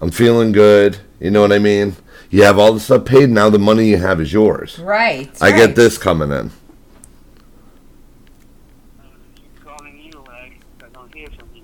I'm 0.00 0.10
feeling 0.10 0.52
good. 0.52 0.98
You 1.20 1.30
know 1.30 1.40
what 1.40 1.52
I 1.52 1.58
mean? 1.58 1.96
You 2.30 2.42
have 2.42 2.58
all 2.58 2.72
the 2.72 2.80
stuff 2.80 3.04
paid. 3.04 3.30
Now 3.30 3.50
the 3.50 3.58
money 3.58 3.88
you 3.90 3.98
have 3.98 4.20
is 4.20 4.32
yours. 4.32 4.78
Right. 4.78 5.30
I 5.40 5.50
right. 5.50 5.56
get 5.56 5.76
this 5.76 5.98
coming 5.98 6.30
in. 6.32 6.50
calling 9.62 9.98
you, 9.98 10.24
like, 10.26 10.60
I 10.82 10.88
don't 10.92 11.14
hear 11.14 11.28
from 11.28 11.48
you. 11.54 11.62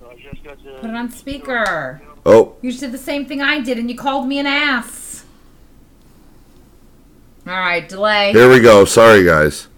So 0.00 0.10
I 0.10 0.16
just 0.16 0.44
got 0.44 0.62
to... 0.62 0.78
Put 0.80 0.90
it 0.90 0.96
on 0.96 1.10
speaker. 1.10 2.02
Oh, 2.24 2.56
You 2.60 2.72
did 2.72 2.92
the 2.92 2.98
same 2.98 3.26
thing 3.26 3.40
I 3.40 3.60
did, 3.60 3.78
and 3.78 3.88
you 3.88 3.96
called 3.96 4.26
me 4.26 4.38
an 4.38 4.46
ass. 4.46 5.24
All 7.46 7.52
right, 7.52 7.88
delay. 7.88 8.32
here 8.32 8.50
we 8.50 8.58
go. 8.58 8.84
Sorry, 8.84 9.24
guys. 9.24 9.68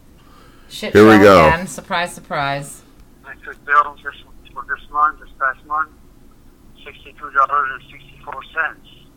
Shit 0.71 0.95
here 0.95 1.07
we 1.07 1.19
go. 1.19 1.49
Again. 1.49 1.67
Surprise, 1.67 2.15
surprise. 2.15 2.83
Bills 3.65 4.01
this, 4.05 4.15
for 4.53 4.65
this 4.69 4.85
month, 4.91 5.21
this 5.21 5.31
past 5.39 5.65
month, 5.67 5.91
$62.64. 6.85 7.39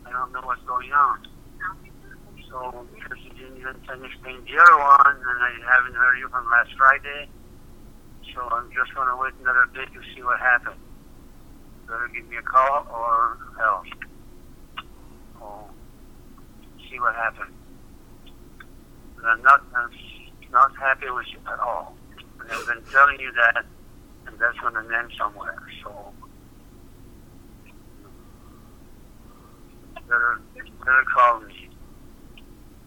I 0.06 0.10
don't 0.10 0.32
know 0.32 0.40
what's 0.44 0.62
going 0.62 0.92
on. 0.92 1.26
So 2.48 2.86
because 2.92 3.18
you 3.24 3.30
didn't 3.32 3.58
even 3.58 3.76
finish 3.88 4.12
paying 4.22 4.44
the 4.44 4.60
other 4.60 4.76
one, 4.76 5.16
and 5.16 5.38
I 5.40 5.52
haven't 5.72 5.94
heard 5.94 6.18
you 6.18 6.28
from 6.28 6.44
last 6.50 6.70
Friday. 6.76 7.28
So 8.34 8.40
I'm 8.52 8.70
just 8.72 8.94
gonna 8.94 9.16
wait 9.16 9.32
another 9.40 9.66
day 9.74 9.86
to 9.86 10.00
see 10.14 10.22
what 10.22 10.38
happens. 10.38 10.76
Better 11.86 12.08
give 12.14 12.28
me 12.28 12.36
a 12.36 12.42
call 12.42 12.86
or 12.92 13.38
else. 13.62 13.88
Oh, 15.40 15.64
see 16.90 17.00
what 17.00 17.14
happens. 17.14 17.52
I'm 19.24 19.42
not, 19.42 19.62
I'm 19.74 19.90
not 20.50 20.76
happy 20.76 21.08
with 21.10 21.26
you 21.32 21.38
at 21.50 21.58
all. 21.58 21.96
And 22.40 22.50
I've 22.50 22.66
been 22.66 22.82
telling 22.92 23.20
you 23.20 23.32
that, 23.32 23.64
and 24.26 24.38
that's 24.38 24.58
gonna 24.58 24.80
end 24.98 25.12
somewhere. 25.18 25.58
So 25.82 26.12
better, 30.08 30.40
better 30.84 31.04
call 31.14 31.40
me. 31.40 31.68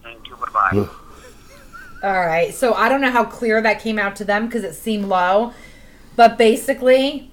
Thank 0.02 0.28
you. 0.28 0.36
Bye 0.36 0.46
bye. 0.52 0.88
All 2.02 2.20
right. 2.20 2.54
So 2.54 2.74
I 2.74 2.88
don't 2.88 3.00
know 3.00 3.10
how 3.10 3.24
clear 3.24 3.60
that 3.62 3.80
came 3.80 3.98
out 3.98 4.16
to 4.16 4.24
them 4.24 4.46
because 4.46 4.64
it 4.64 4.74
seemed 4.74 5.06
low. 5.06 5.52
But 6.14 6.38
basically, 6.38 7.30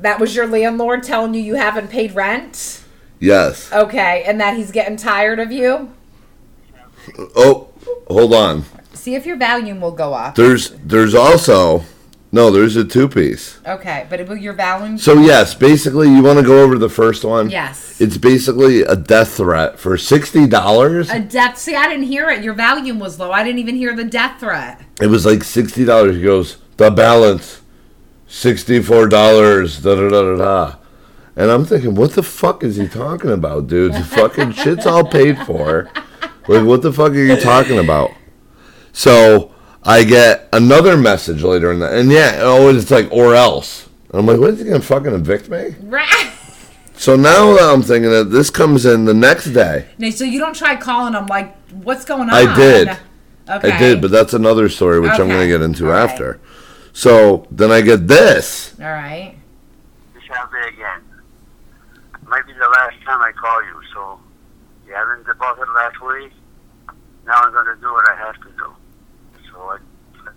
that 0.00 0.18
was 0.18 0.34
your 0.34 0.46
landlord 0.46 1.02
telling 1.02 1.34
you 1.34 1.40
you 1.40 1.54
haven't 1.54 1.88
paid 1.88 2.14
rent. 2.14 2.82
Yes. 3.20 3.72
Okay. 3.72 4.24
And 4.26 4.40
that 4.40 4.56
he's 4.56 4.70
getting 4.70 4.96
tired 4.96 5.38
of 5.38 5.52
you. 5.52 5.92
Oh, 7.36 7.68
hold 8.08 8.32
on. 8.32 8.64
See 8.92 9.14
if 9.14 9.26
your 9.26 9.36
volume 9.36 9.80
will 9.80 9.92
go 9.92 10.14
up. 10.14 10.34
There's 10.34 10.70
there's 10.70 11.14
also 11.14 11.84
no. 12.34 12.50
There's 12.50 12.76
a 12.76 12.84
two 12.84 13.08
piece. 13.08 13.58
Okay. 13.66 14.06
But 14.10 14.28
will 14.28 14.36
your 14.36 14.52
volume. 14.52 14.98
So 14.98 15.14
yes, 15.14 15.54
basically, 15.54 16.08
you 16.08 16.22
want 16.22 16.38
to 16.38 16.44
go 16.44 16.62
over 16.62 16.76
the 16.76 16.90
first 16.90 17.24
one. 17.24 17.48
Yes. 17.48 18.00
It's 18.00 18.18
basically 18.18 18.82
a 18.82 18.96
death 18.96 19.36
threat 19.36 19.78
for 19.78 19.96
sixty 19.96 20.46
dollars. 20.46 21.08
A 21.10 21.20
death. 21.20 21.56
See, 21.56 21.74
I 21.74 21.88
didn't 21.88 22.06
hear 22.06 22.28
it. 22.28 22.44
Your 22.44 22.54
volume 22.54 22.98
was 22.98 23.18
low. 23.18 23.30
I 23.32 23.42
didn't 23.42 23.60
even 23.60 23.76
hear 23.76 23.96
the 23.96 24.04
death 24.04 24.40
threat. 24.40 24.82
It 25.00 25.06
was 25.06 25.24
like 25.24 25.42
sixty 25.44 25.84
dollars. 25.84 26.16
He 26.16 26.22
goes, 26.22 26.58
the 26.76 26.90
balance, 26.90 27.62
sixty-four 28.26 29.08
dollars. 29.08 29.80
Da 29.80 29.94
da 29.94 30.08
da 30.08 30.22
da 30.22 30.36
da. 30.36 30.76
And 31.36 31.50
I'm 31.50 31.64
thinking, 31.64 31.94
what 31.94 32.12
the 32.12 32.22
fuck 32.22 32.62
is 32.62 32.76
he 32.76 32.86
talking 32.86 33.30
about, 33.30 33.66
dude? 33.66 33.94
The 33.94 34.04
fucking 34.04 34.52
shit's 34.52 34.86
all 34.86 35.04
paid 35.04 35.38
for. 35.38 35.90
Like, 36.46 36.66
what 36.66 36.82
the 36.82 36.92
fuck 36.92 37.12
are 37.12 37.14
you 37.14 37.40
talking 37.40 37.78
about? 37.78 38.10
So 38.92 39.53
I 39.84 40.04
get 40.04 40.48
another 40.52 40.96
message 40.96 41.42
later 41.42 41.70
in 41.72 41.80
the, 41.80 41.98
and 41.98 42.10
yeah, 42.10 42.38
oh, 42.40 42.74
it's 42.74 42.90
like 42.90 43.10
or 43.12 43.34
else. 43.34 43.88
And 44.10 44.20
I'm 44.20 44.26
like, 44.26 44.38
what 44.38 44.50
is 44.50 44.60
he 44.60 44.64
gonna 44.64 44.80
fucking 44.80 45.12
evict 45.12 45.48
me? 45.48 45.74
Right. 45.82 46.32
So 46.96 47.16
now 47.16 47.56
I'm 47.58 47.82
thinking 47.82 48.10
that 48.10 48.30
this 48.30 48.50
comes 48.50 48.86
in 48.86 49.04
the 49.04 49.14
next 49.14 49.46
day. 49.46 49.88
No, 49.98 50.10
so 50.10 50.24
you 50.24 50.38
don't 50.38 50.54
try 50.54 50.76
calling 50.76 51.12
them 51.12 51.26
like, 51.26 51.56
what's 51.70 52.04
going 52.04 52.30
on? 52.30 52.30
I 52.30 52.54
did. 52.54 52.88
Okay. 53.48 53.72
I 53.72 53.78
did, 53.78 54.00
but 54.00 54.10
that's 54.10 54.32
another 54.32 54.68
story 54.68 55.00
which 55.00 55.10
I'm 55.12 55.28
going 55.28 55.40
to 55.40 55.48
get 55.48 55.60
into 55.60 55.86
All 55.86 55.92
right. 55.92 56.08
after. 56.08 56.40
So 56.94 57.46
then 57.50 57.70
I 57.70 57.82
get 57.82 58.08
this. 58.08 58.74
All 58.80 58.86
right. 58.86 59.36
This 60.14 60.22
shall 60.22 60.48
be 60.50 60.68
again. 60.68 61.02
Might 62.26 62.46
be 62.46 62.54
the 62.54 62.68
last 62.68 62.96
time 63.04 63.20
I 63.20 63.32
call 63.32 63.62
you, 63.64 63.82
so 63.92 64.20
you 64.86 64.94
haven't 64.94 65.26
deposited 65.26 65.70
last 65.74 66.00
week. 66.00 66.32
Now 67.26 67.34
I'm 67.34 67.52
going 67.52 67.66
to 67.66 67.80
do 67.80 67.92
what 67.92 68.08
I 68.08 68.16
have 68.16 68.36
to 68.36 68.50
do. 68.56 68.73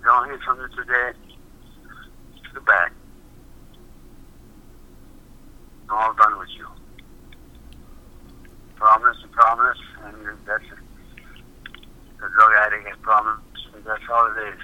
Don't 0.07 0.29
hear 0.29 0.39
from 0.45 0.57
you 0.61 0.69
today, 0.69 1.11
bad. 2.65 2.91
I'm 5.89 5.97
all 5.97 6.13
done 6.13 6.39
with 6.39 6.47
you. 6.57 6.65
Promise 8.77 9.17
and 9.21 9.31
promise, 9.33 9.77
and 10.05 10.15
that's 10.45 10.63
it. 10.63 10.79
The 12.21 12.29
drug 12.29 12.51
addict 12.57 12.87
has 12.87 12.97
promised, 13.01 13.43
and 13.75 13.83
that's 13.83 14.01
all 14.09 14.31
it 14.31 14.37
is. 14.47 14.59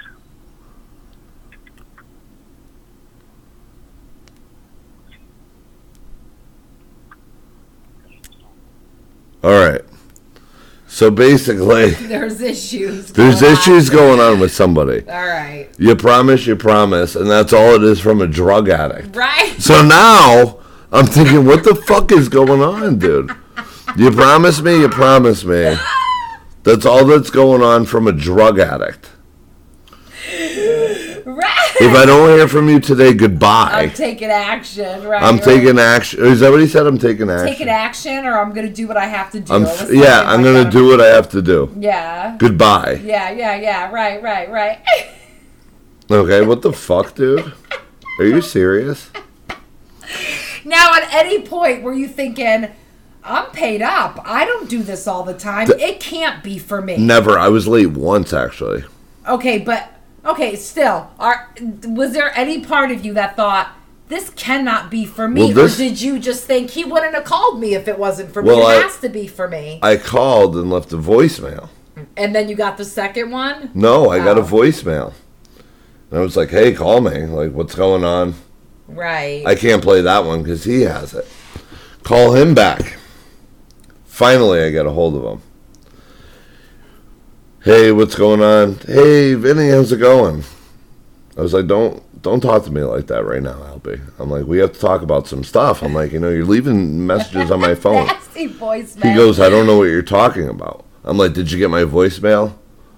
All 9.43 9.51
right. 9.51 9.82
So 11.03 11.11
basically, 11.11 11.89
There's 12.07 12.39
issues. 12.39 13.11
there's 13.11 13.41
going 13.41 13.51
on. 13.51 13.57
issues 13.57 13.89
going 13.89 14.19
on 14.21 14.39
with 14.39 14.53
somebody. 14.53 15.05
All 15.09 15.27
right. 15.27 15.67
You 15.77 15.97
promise, 15.97 16.47
you 16.47 16.55
promise, 16.55 17.17
and 17.17 17.29
that's 17.29 17.51
all 17.51 17.75
it 17.75 17.83
is 17.83 17.99
from 17.99 18.21
a 18.21 18.25
drug 18.25 18.69
addict. 18.69 19.13
Right. 19.13 19.53
So 19.59 19.85
now 19.85 20.59
I'm 20.93 21.05
thinking, 21.05 21.45
what 21.45 21.65
the 21.65 21.75
fuck 21.75 22.13
is 22.13 22.29
going 22.29 22.61
on, 22.61 22.99
dude? 22.99 23.31
You 23.97 24.11
promise 24.11 24.61
me, 24.61 24.79
you 24.79 24.87
promise 24.87 25.43
me. 25.43 25.75
That's 26.63 26.85
all 26.85 27.05
that's 27.05 27.29
going 27.29 27.61
on 27.61 27.83
from 27.83 28.07
a 28.07 28.13
drug 28.13 28.57
addict. 28.57 29.09
If 31.83 31.95
I 31.95 32.05
don't 32.05 32.29
hear 32.29 32.47
from 32.47 32.69
you 32.69 32.79
today, 32.79 33.13
goodbye. 33.13 33.69
I'm 33.71 33.91
taking 33.91 34.29
action. 34.29 35.03
Right. 35.05 35.21
I'm 35.21 35.35
right. 35.35 35.43
taking 35.43 35.77
action. 35.77 36.23
Is 36.23 36.39
that 36.39 36.49
what 36.49 36.61
he 36.61 36.67
said? 36.67 36.87
I'm 36.87 36.97
taking 36.97 37.29
action. 37.29 37.47
taking 37.47 37.67
action, 37.67 38.25
or 38.25 38.39
I'm 38.39 38.53
gonna 38.53 38.69
do 38.69 38.87
what 38.87 38.95
I 38.95 39.05
have 39.05 39.31
to 39.31 39.41
do. 39.41 39.53
I'm 39.53 39.65
f- 39.65 39.89
yeah, 39.91 40.21
I'm 40.21 40.41
like 40.43 40.53
gonna 40.53 40.71
do 40.71 40.87
what 40.87 41.01
I 41.01 41.07
have 41.07 41.29
to 41.29 41.41
do. 41.41 41.73
Yeah. 41.77 42.37
Goodbye. 42.37 43.01
Yeah, 43.03 43.31
yeah, 43.31 43.55
yeah. 43.55 43.91
Right, 43.91 44.21
right, 44.21 44.49
right. 44.49 44.79
Okay, 46.11 46.45
what 46.45 46.61
the 46.61 46.73
fuck, 46.73 47.15
dude? 47.15 47.53
Are 48.19 48.25
you 48.25 48.41
serious? 48.41 49.09
now, 50.65 50.93
at 50.93 51.11
any 51.13 51.41
point, 51.41 51.81
were 51.81 51.93
you 51.93 52.09
thinking, 52.09 52.67
I'm 53.23 53.49
paid 53.51 53.81
up. 53.81 54.19
I 54.25 54.45
don't 54.45 54.69
do 54.69 54.83
this 54.83 55.07
all 55.07 55.23
the 55.23 55.33
time. 55.33 55.69
it 55.71 56.01
can't 56.01 56.43
be 56.43 56.59
for 56.59 56.81
me. 56.81 56.97
Never. 56.97 57.39
I 57.39 57.47
was 57.47 57.67
late 57.69 57.91
once, 57.91 58.33
actually. 58.33 58.83
Okay, 59.27 59.57
but 59.59 59.92
okay, 60.25 60.55
still, 60.55 61.09
are 61.19 61.49
was 61.85 62.13
there 62.13 62.35
any 62.37 62.61
part 62.61 62.91
of 62.91 63.03
you 63.05 63.13
that 63.13 63.35
thought 63.35 63.69
this 64.09 64.29
cannot 64.31 64.91
be 64.91 65.05
for 65.05 65.27
me, 65.27 65.45
Well, 65.45 65.53
this- 65.53 65.75
or 65.75 65.77
did 65.83 66.01
you 66.01 66.19
just 66.19 66.43
think 66.45 66.71
he 66.71 66.83
wouldn't 66.83 67.15
have 67.15 67.23
called 67.23 67.59
me 67.59 67.73
if 67.73 67.87
it 67.87 67.97
wasn't 67.97 68.31
for 68.33 68.41
Well, 68.43 68.57
me? 68.57 68.61
It 68.63 68.67
I- 68.67 68.81
has 68.81 68.97
to 68.99 69.09
be 69.09 69.27
for 69.27 69.47
me. 69.47 69.79
I 69.81 69.95
called 69.97 70.55
and 70.55 70.69
left 70.69 70.91
a 70.93 70.97
voicemail. 70.97 71.69
and 72.17 72.33
then 72.35 72.49
you 72.49 72.55
got 72.55 72.77
the 72.77 72.85
second 72.85 73.31
one. 73.31 73.69
No, 73.73 74.09
I 74.09 74.17
got 74.19 74.37
a 74.37 74.41
Oh. 74.41 74.45
voicemail. 74.45 75.13
And 76.11 76.19
I 76.19 76.23
was 76.23 76.35
like, 76.37 76.49
hey, 76.51 76.73
call 76.73 77.01
me. 77.01 77.25
Like, 77.25 77.51
what's 77.53 77.75
going 77.75 78.03
on? 78.03 78.35
Right. 78.87 79.43
I 79.45 79.55
can't 79.55 79.81
play 79.81 80.01
that 80.01 80.25
one 80.25 80.43
because 80.43 80.63
he 80.63 80.81
has 80.81 81.13
it. 81.13 81.27
Call 82.03 82.33
him 82.33 82.53
back. 82.53 82.97
Finally, 84.05 84.61
I 84.63 84.69
get 84.69 84.85
a 84.85 84.91
hold 84.91 85.15
of 85.15 85.23
him. 85.23 85.41
Hey, 87.63 87.93
what's 87.93 88.15
going 88.15 88.41
on? 88.41 88.75
Hey, 88.85 89.35
Vinny, 89.35 89.69
how's 89.69 89.91
it 89.93 89.97
going? 89.97 90.43
I 91.37 91.41
was 91.41 91.53
like, 91.53 91.67
don't 91.67 92.03
don't 92.21 92.41
talk 92.41 92.65
to 92.65 92.71
me 92.71 92.81
like 92.81 93.07
that 93.07 93.23
right 93.25 93.41
now, 93.41 93.53
Albie. 93.53 94.01
I'm 94.19 94.29
like, 94.29 94.45
we 94.45 94.57
have 94.57 94.73
to 94.73 94.79
talk 94.79 95.01
about 95.01 95.27
some 95.27 95.45
stuff. 95.45 95.81
I'm 95.81 95.93
like, 95.93 96.11
you 96.11 96.19
know, 96.19 96.29
you're 96.29 96.43
leaving 96.45 97.07
messages 97.07 97.51
on 97.51 97.61
my 97.61 97.73
phone. 97.85 98.07
Nasty 98.07 98.49
voicemail. 98.49 99.03
He 99.09 99.15
goes, 99.15 99.39
I 99.39 99.49
don't 99.49 99.65
know 99.65 99.77
what 99.77 99.85
you're 99.85 100.01
talking 100.01 100.49
about. 100.49 100.85
I'm 101.05 101.17
like, 101.17 101.31
did 101.33 101.51
you 101.51 101.57
get 101.57 101.69
my 101.69 101.83
voicemail? 101.83 102.53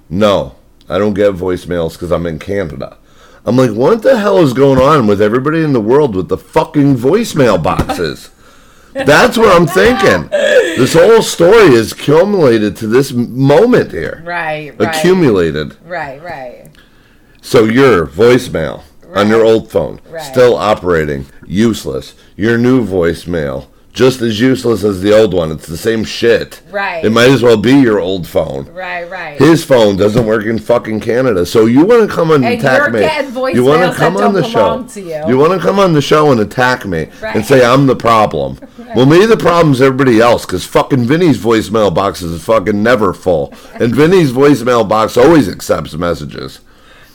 No, 0.09 0.55
I 0.89 0.97
don't 0.97 1.13
get 1.13 1.33
voicemails 1.33 1.93
because 1.93 2.11
I'm 2.11 2.25
in 2.25 2.39
Canada. 2.39 2.97
I'm 3.45 3.57
like, 3.57 3.71
what 3.71 4.01
the 4.01 4.17
hell 4.17 4.39
is 4.39 4.53
going 4.53 4.79
on 4.79 5.05
with 5.05 5.21
everybody 5.21 5.63
in 5.63 5.73
the 5.73 5.81
world 5.81 6.15
with 6.15 6.27
the 6.27 6.37
fucking 6.37 6.95
voicemail 6.95 7.61
boxes? 7.61 8.31
That's 8.95 9.37
what 9.37 9.49
I'm 9.53 9.67
thinking. 9.67 10.29
This 10.29 10.93
whole 10.93 11.21
story 11.21 11.73
is 11.73 11.91
accumulated 11.91 12.77
to 12.77 12.87
this 12.87 13.11
moment 13.11 13.91
here. 13.91 14.21
Right. 14.25 14.73
Right. 14.79 14.95
Accumulated. 14.95 15.75
Right. 15.85 16.21
Right. 16.23 16.69
So 17.41 17.65
your 17.65 18.07
voicemail 18.07 18.83
on 19.13 19.27
your 19.27 19.43
old 19.43 19.69
phone, 19.71 19.99
Right. 20.09 20.21
still 20.21 20.55
operating, 20.55 21.25
useless. 21.45 22.15
Your 22.35 22.57
new 22.57 22.85
voicemail, 22.85 23.67
just 23.95 24.21
as 24.21 24.39
useless 24.39 24.83
as 24.83 25.01
the 25.01 25.17
old 25.17 25.33
one. 25.33 25.49
It's 25.51 25.65
the 25.67 25.77
same 25.77 26.03
shit. 26.03 26.61
Right. 26.69 27.03
It 27.03 27.09
might 27.11 27.29
as 27.31 27.41
well 27.41 27.57
be 27.57 27.71
your 27.73 27.97
old 27.99 28.27
phone. 28.27 28.65
Right. 28.71 29.09
Right. 29.09 29.39
His 29.39 29.63
phone 29.65 29.95
doesn't 29.97 30.25
work 30.25 30.45
in 30.45 30.59
fucking 30.59 30.99
Canada. 30.99 31.45
So 31.45 31.65
you 31.65 31.85
want 31.85 32.07
to 32.07 32.13
come 32.13 32.29
and, 32.31 32.45
And 32.45 32.59
attack 32.59 32.91
me? 32.91 32.99
you 33.53 33.63
want 33.63 33.89
to 33.91 33.97
come 33.97 34.17
on 34.17 34.33
the 34.33 34.43
show? 34.43 34.83
to 34.83 35.01
you. 35.01 35.37
want 35.37 35.53
to 35.53 35.59
come 35.59 35.79
on 35.79 35.93
the 35.93 36.01
show 36.01 36.31
and 36.31 36.39
attack 36.41 36.85
me 36.85 37.07
Right. 37.21 37.35
and 37.37 37.45
say 37.45 37.65
I'm 37.65 37.87
the 37.87 37.95
problem? 37.95 38.59
Well, 38.95 39.05
maybe 39.07 39.25
the 39.25 39.35
problem's 39.35 39.81
everybody 39.81 40.21
else 40.21 40.45
because 40.45 40.63
fucking 40.65 41.03
Vinny's 41.05 41.37
voicemail 41.37 41.93
box 41.93 42.21
is 42.21 42.41
fucking 42.45 42.81
never 42.81 43.13
full, 43.13 43.53
and 43.73 43.93
Vinny's 43.93 44.31
voicemail 44.31 44.87
box 44.87 45.17
always 45.17 45.49
accepts 45.49 45.93
messages. 45.95 46.61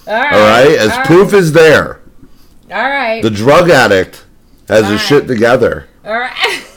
all 0.06 0.12
right. 0.14 0.32
All 0.34 0.40
right, 0.40 0.78
as 0.78 0.90
all 0.92 1.04
proof 1.06 1.32
is 1.32 1.52
there. 1.52 2.00
All 2.70 2.76
right. 2.82 3.22
The 3.22 3.30
drug 3.30 3.70
addict 3.70 4.24
has 4.68 4.82
his 4.82 4.90
Right. 4.90 5.00
shit 5.00 5.26
together. 5.26 5.86
all 6.04 6.18
right. 6.18 6.64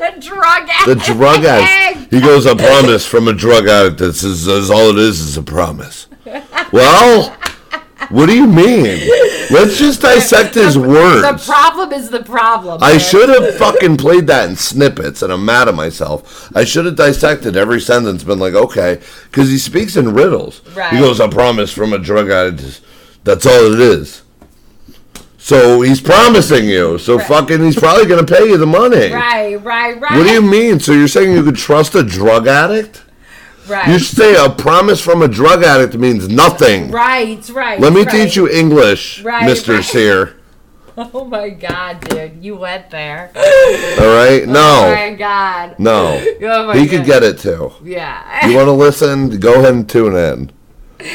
the 0.14 0.20
drug 0.20 0.68
addict. 0.68 0.86
The 1.06 1.14
drug 1.14 1.44
addict. 1.44 2.12
He 2.12 2.20
goes, 2.20 2.46
a 2.46 2.54
promise 2.56 3.06
from 3.06 3.28
a 3.28 3.32
drug 3.32 3.68
addict. 3.68 3.98
This 3.98 4.22
is, 4.22 4.46
is 4.46 4.70
all 4.70 4.90
it 4.90 4.98
is, 4.98 5.20
is 5.20 5.36
a 5.36 5.42
promise. 5.42 6.06
Well, 6.72 7.36
What 8.10 8.26
do 8.26 8.36
you 8.36 8.46
mean? 8.46 9.08
Let's 9.50 9.78
just 9.78 10.02
dissect 10.02 10.54
his 10.54 10.74
The 10.74 10.80
words. 10.80 11.22
The 11.22 11.52
problem 11.52 11.92
is 11.92 12.10
the 12.10 12.22
problem. 12.22 12.82
I 12.82 12.92
man. 12.92 13.00
should 13.00 13.28
have 13.28 13.54
fucking 13.56 13.96
played 13.96 14.26
that 14.26 14.48
in 14.48 14.56
snippets, 14.56 15.22
and 15.22 15.32
I'm 15.32 15.44
mad 15.44 15.68
at 15.68 15.74
myself. 15.74 16.50
I 16.54 16.64
should 16.64 16.84
have 16.84 16.96
dissected 16.96 17.56
every 17.56 17.80
sentence, 17.80 18.22
been 18.24 18.38
like, 18.38 18.54
okay, 18.54 19.00
because 19.30 19.48
he 19.48 19.58
speaks 19.58 19.96
in 19.96 20.12
riddles. 20.14 20.60
Right. 20.74 20.92
He 20.92 20.98
goes, 20.98 21.20
"I 21.20 21.28
promise 21.28 21.72
from 21.72 21.92
a 21.92 21.98
drug 21.98 22.30
addict." 22.30 22.80
That's 23.24 23.46
all 23.46 23.72
it 23.72 23.80
is. 23.80 24.22
So 25.44 25.82
he's 25.82 26.00
promising 26.00 26.70
you. 26.70 26.96
So 26.96 27.18
fucking, 27.18 27.62
he's 27.62 27.78
probably 27.78 28.06
gonna 28.06 28.24
pay 28.24 28.46
you 28.46 28.56
the 28.56 28.64
money. 28.64 29.12
Right, 29.12 29.56
right, 29.56 30.00
right. 30.00 30.16
What 30.16 30.26
do 30.26 30.32
you 30.32 30.40
mean? 30.40 30.80
So 30.80 30.92
you're 30.92 31.06
saying 31.06 31.32
you 31.32 31.42
could 31.44 31.56
trust 31.56 31.94
a 31.94 32.02
drug 32.02 32.46
addict? 32.46 33.04
Right. 33.68 33.86
You 33.88 33.98
say 33.98 34.42
a 34.42 34.48
promise 34.48 35.02
from 35.02 35.20
a 35.20 35.28
drug 35.28 35.62
addict 35.62 35.96
means 35.96 36.30
nothing. 36.30 36.90
right, 36.90 37.46
right. 37.50 37.78
Let 37.78 37.92
me 37.92 38.04
right. 38.04 38.10
teach 38.10 38.36
you 38.36 38.48
English, 38.48 39.22
Right, 39.22 39.46
Mr. 39.46 39.74
right. 39.74 39.84
Sear. 39.84 40.36
Oh 40.96 41.24
my 41.24 41.50
god, 41.50 42.08
dude, 42.08 42.44
you 42.44 42.54
went 42.56 42.88
there. 42.88 43.32
All 43.36 43.42
right? 43.42 44.44
Oh 44.44 44.52
no. 44.52 44.86
Oh 44.86 44.94
my 44.94 45.14
god. 45.14 45.76
No. 45.78 46.24
Oh 46.42 46.66
my 46.68 46.78
He 46.78 46.86
could 46.86 47.04
get 47.04 47.24
it 47.24 47.38
too. 47.40 47.72
Yeah. 47.82 48.46
You 48.46 48.56
want 48.56 48.68
to 48.68 48.72
listen? 48.72 49.40
Go 49.40 49.54
ahead 49.54 49.74
and 49.74 49.90
tune 49.90 50.14
in. 50.14 50.52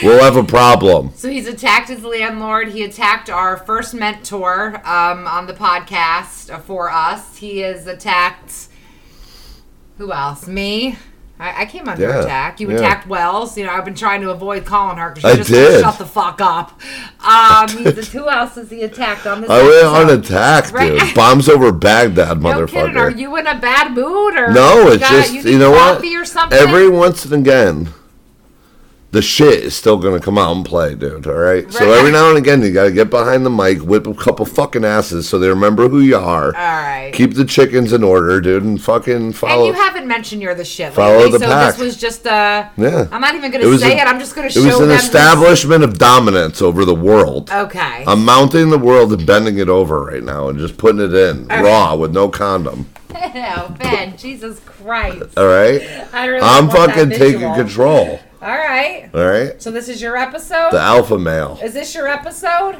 We'll 0.03 0.21
have 0.23 0.35
a 0.37 0.43
problem. 0.43 1.11
So 1.15 1.29
he's 1.29 1.47
attacked 1.47 1.89
his 1.89 2.03
landlord. 2.03 2.69
He 2.69 2.83
attacked 2.83 3.29
our 3.29 3.57
first 3.57 3.93
mentor 3.93 4.75
um, 4.87 5.27
on 5.27 5.47
the 5.47 5.53
podcast 5.53 6.53
uh, 6.53 6.59
for 6.59 6.89
us. 6.91 7.37
He 7.37 7.59
has 7.59 7.87
attacked 7.87 8.67
who 9.97 10.11
else? 10.13 10.47
Me. 10.47 10.95
I, 11.41 11.61
I 11.61 11.65
came 11.65 11.87
under 11.87 12.03
Yeah, 12.03 12.19
attack. 12.21 12.59
You 12.59 12.69
yeah. 12.69 12.77
attacked 12.77 13.07
Wells. 13.07 13.57
You 13.57 13.65
know, 13.65 13.71
I've 13.71 13.85
been 13.85 13.95
trying 13.95 14.21
to 14.21 14.29
avoid 14.31 14.65
calling 14.65 14.97
her 14.97 15.11
because 15.11 15.25
I 15.25 15.31
she 15.31 15.37
just 15.37 15.49
did. 15.49 15.81
shut 15.81 15.97
the 15.97 16.05
fuck 16.05 16.39
up. 16.41 16.79
Um, 17.25 17.69
who 17.69 18.29
else 18.29 18.55
has 18.55 18.69
he 18.69 18.83
attacked 18.83 19.25
on 19.25 19.41
this? 19.41 19.49
I 19.49 19.61
went 19.61 19.85
on 19.87 20.09
episode? 20.09 20.25
attack, 20.25 20.71
Right. 20.73 20.99
dude. 20.99 21.15
Bombs 21.15 21.47
over 21.49 21.71
Baghdad, 21.71 22.41
No 22.41 22.65
kidding. 22.65 22.97
Are 22.97 23.09
you 23.09 23.35
in 23.37 23.47
a 23.47 23.57
bad 23.57 23.93
mood 23.93 24.35
or 24.37 24.51
No, 24.51 24.89
it's 24.89 25.01
got- 25.01 25.11
just 25.11 25.33
you, 25.33 25.41
you, 25.43 25.57
know 25.59 25.71
what? 25.71 26.03
or 26.03 26.25
something? 26.25 26.57
Every 26.59 26.89
once 26.89 27.23
and 27.25 27.33
again, 27.33 27.89
the 29.11 29.21
shit 29.23 29.63
is 29.63 29.75
still 29.75 29.97
gonna 29.97 30.19
come 30.19 30.37
out 30.37 30.55
and 30.55 30.63
play, 30.63 30.93
dude. 30.93 31.25
All 31.25 31.33
right. 31.33 31.63
right? 31.65 31.73
So 31.73 31.91
every 31.91 32.11
now 32.11 32.29
and 32.29 32.37
again, 32.37 32.61
you 32.61 32.71
gotta 32.71 32.91
get 32.91 33.09
behind 33.09 33.43
the 33.45 33.49
mic, 33.49 33.79
whip 33.79 34.05
a 34.05 34.13
couple 34.13 34.45
fucking 34.45 34.85
asses, 34.85 35.27
so 35.27 35.39
they 35.39 35.49
remember 35.49 35.89
who 35.89 35.99
you 35.99 36.15
are. 36.17 36.47
All 36.47 36.51
right. 36.51 37.11
Keep 37.13 37.33
the 37.33 37.45
chickens 37.45 37.91
in 37.91 38.03
order, 38.03 38.39
dude, 38.39 38.63
and 38.63 38.79
fucking 38.81 39.33
follow. 39.33 39.65
and 39.65 39.75
you 39.75 39.81
haven't 39.81 40.07
mentioned 40.07 40.41
you're 40.43 40.53
the 40.53 40.63
shit 40.63 40.93
follow 40.93 41.17
lately, 41.23 41.39
the 41.39 41.39
so 41.39 41.45
pack. 41.51 41.75
this 41.75 41.83
was 41.83 41.97
just 41.97 42.25
a. 42.27 42.69
Yeah. 42.77 43.07
I'm 43.11 43.21
not 43.21 43.33
even 43.33 43.49
gonna 43.51 43.65
was 43.67 43.81
say 43.81 43.97
a- 43.97 44.01
it. 44.03 44.07
I'm 44.07 44.19
just 44.19 44.35
gonna 44.35 44.47
it 44.47 44.53
show 44.53 44.63
was 44.63 44.75
an 44.75 44.81
them 44.81 44.89
this- 44.89 45.05
establishment 45.05 45.83
of 45.83 45.97
dominance 45.97 46.61
over 46.61 46.85
the 46.85 46.95
world. 46.95 47.49
Okay. 47.51 48.03
I'm 48.05 48.23
mounting 48.23 48.69
the 48.69 48.77
world 48.77 49.11
and 49.11 49.25
bending 49.25 49.57
it 49.57 49.69
over 49.69 50.03
right 50.03 50.23
now 50.23 50.49
and 50.49 50.59
just 50.59 50.77
putting 50.77 51.01
it 51.01 51.13
in 51.15 51.47
raw 51.47 51.95
with 51.95 52.13
no 52.13 52.29
condom. 52.29 52.87
oh, 53.15 53.75
Ben, 53.79 54.15
Jesus 54.17 54.59
Christ. 54.59 55.35
All 55.35 55.47
right. 55.47 55.81
I 56.13 56.25
really 56.27 56.41
I'm 56.43 56.69
fucking 56.69 57.09
taking 57.09 57.53
control. 57.55 58.19
All 58.41 58.47
right. 58.57 59.09
All 59.13 59.25
right. 59.25 59.61
So 59.61 59.71
this 59.71 59.89
is 59.89 60.01
your 60.01 60.15
episode? 60.15 60.71
The 60.71 60.79
alpha 60.79 61.17
male. 61.17 61.59
is 61.61 61.73
this 61.73 61.93
your 61.93 62.07
episode? 62.07 62.77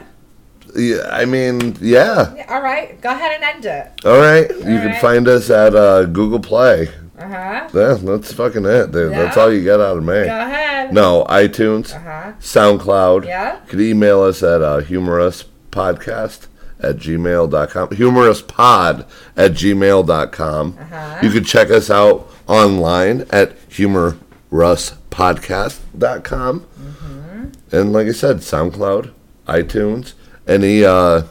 Yeah, 0.75 1.07
I 1.11 1.25
mean, 1.25 1.75
yeah. 1.81 2.33
Yeah, 2.35 2.45
All 2.53 2.61
right. 2.61 2.99
Go 3.01 3.09
ahead 3.09 3.31
and 3.41 3.43
end 3.43 3.65
it. 3.65 4.05
All 4.05 4.17
right. 4.19 4.49
You 4.49 4.63
can 4.63 4.99
find 5.01 5.27
us 5.27 5.49
at 5.49 5.75
uh, 5.75 6.03
Google 6.05 6.39
Play. 6.39 6.87
Uh-huh. 7.17 7.67
Yeah, 7.73 7.97
that's 7.99 8.31
fucking 8.31 8.65
it, 8.65 8.91
dude. 8.91 9.11
That's 9.11 9.35
all 9.35 9.51
you 9.51 9.61
get 9.63 9.81
out 9.81 9.97
of 9.97 10.03
me. 10.03 10.13
Go 10.25 10.39
ahead. 10.41 10.93
No, 10.93 11.25
iTunes, 11.27 11.93
Uh-huh. 11.93 12.31
SoundCloud. 12.39 13.25
Yeah. 13.25 13.59
You 13.65 13.69
can 13.69 13.81
email 13.81 14.21
us 14.21 14.41
at 14.43 14.61
uh, 14.61 14.79
humourouspodcast 14.81 16.47
at 16.81 16.95
gmail.com. 16.95 17.87
Humourouspod 17.89 19.05
at 19.35 19.51
gmail.com. 19.51 20.77
Uh-huh. 20.79 21.19
You 21.21 21.29
can 21.31 21.43
check 21.43 21.69
us 21.71 21.89
out 21.89 22.29
online 22.47 23.25
at 23.31 23.51
humourouspodcast.com. 25.11 26.59
Mm-hmm. 26.61 27.75
And 27.75 27.93
like 27.93 28.07
I 28.07 28.11
said, 28.11 28.37
SoundCloud, 28.37 29.11
iTunes, 29.47 30.13
any 30.47 30.83
uh, 30.83 31.23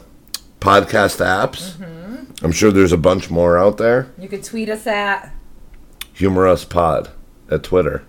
podcast 0.59 1.19
apps. 1.19 1.71
Mm-hmm. 1.73 2.45
I'm 2.45 2.51
sure 2.51 2.71
there's 2.71 2.91
a 2.93 2.97
bunch 2.97 3.29
more 3.29 3.57
out 3.57 3.77
there. 3.77 4.11
You 4.17 4.29
could 4.29 4.43
tweet 4.43 4.69
us 4.69 4.87
at. 4.87 5.33
Humorous 6.13 6.65
Pod 6.65 7.09
at 7.49 7.63
Twitter. 7.63 8.03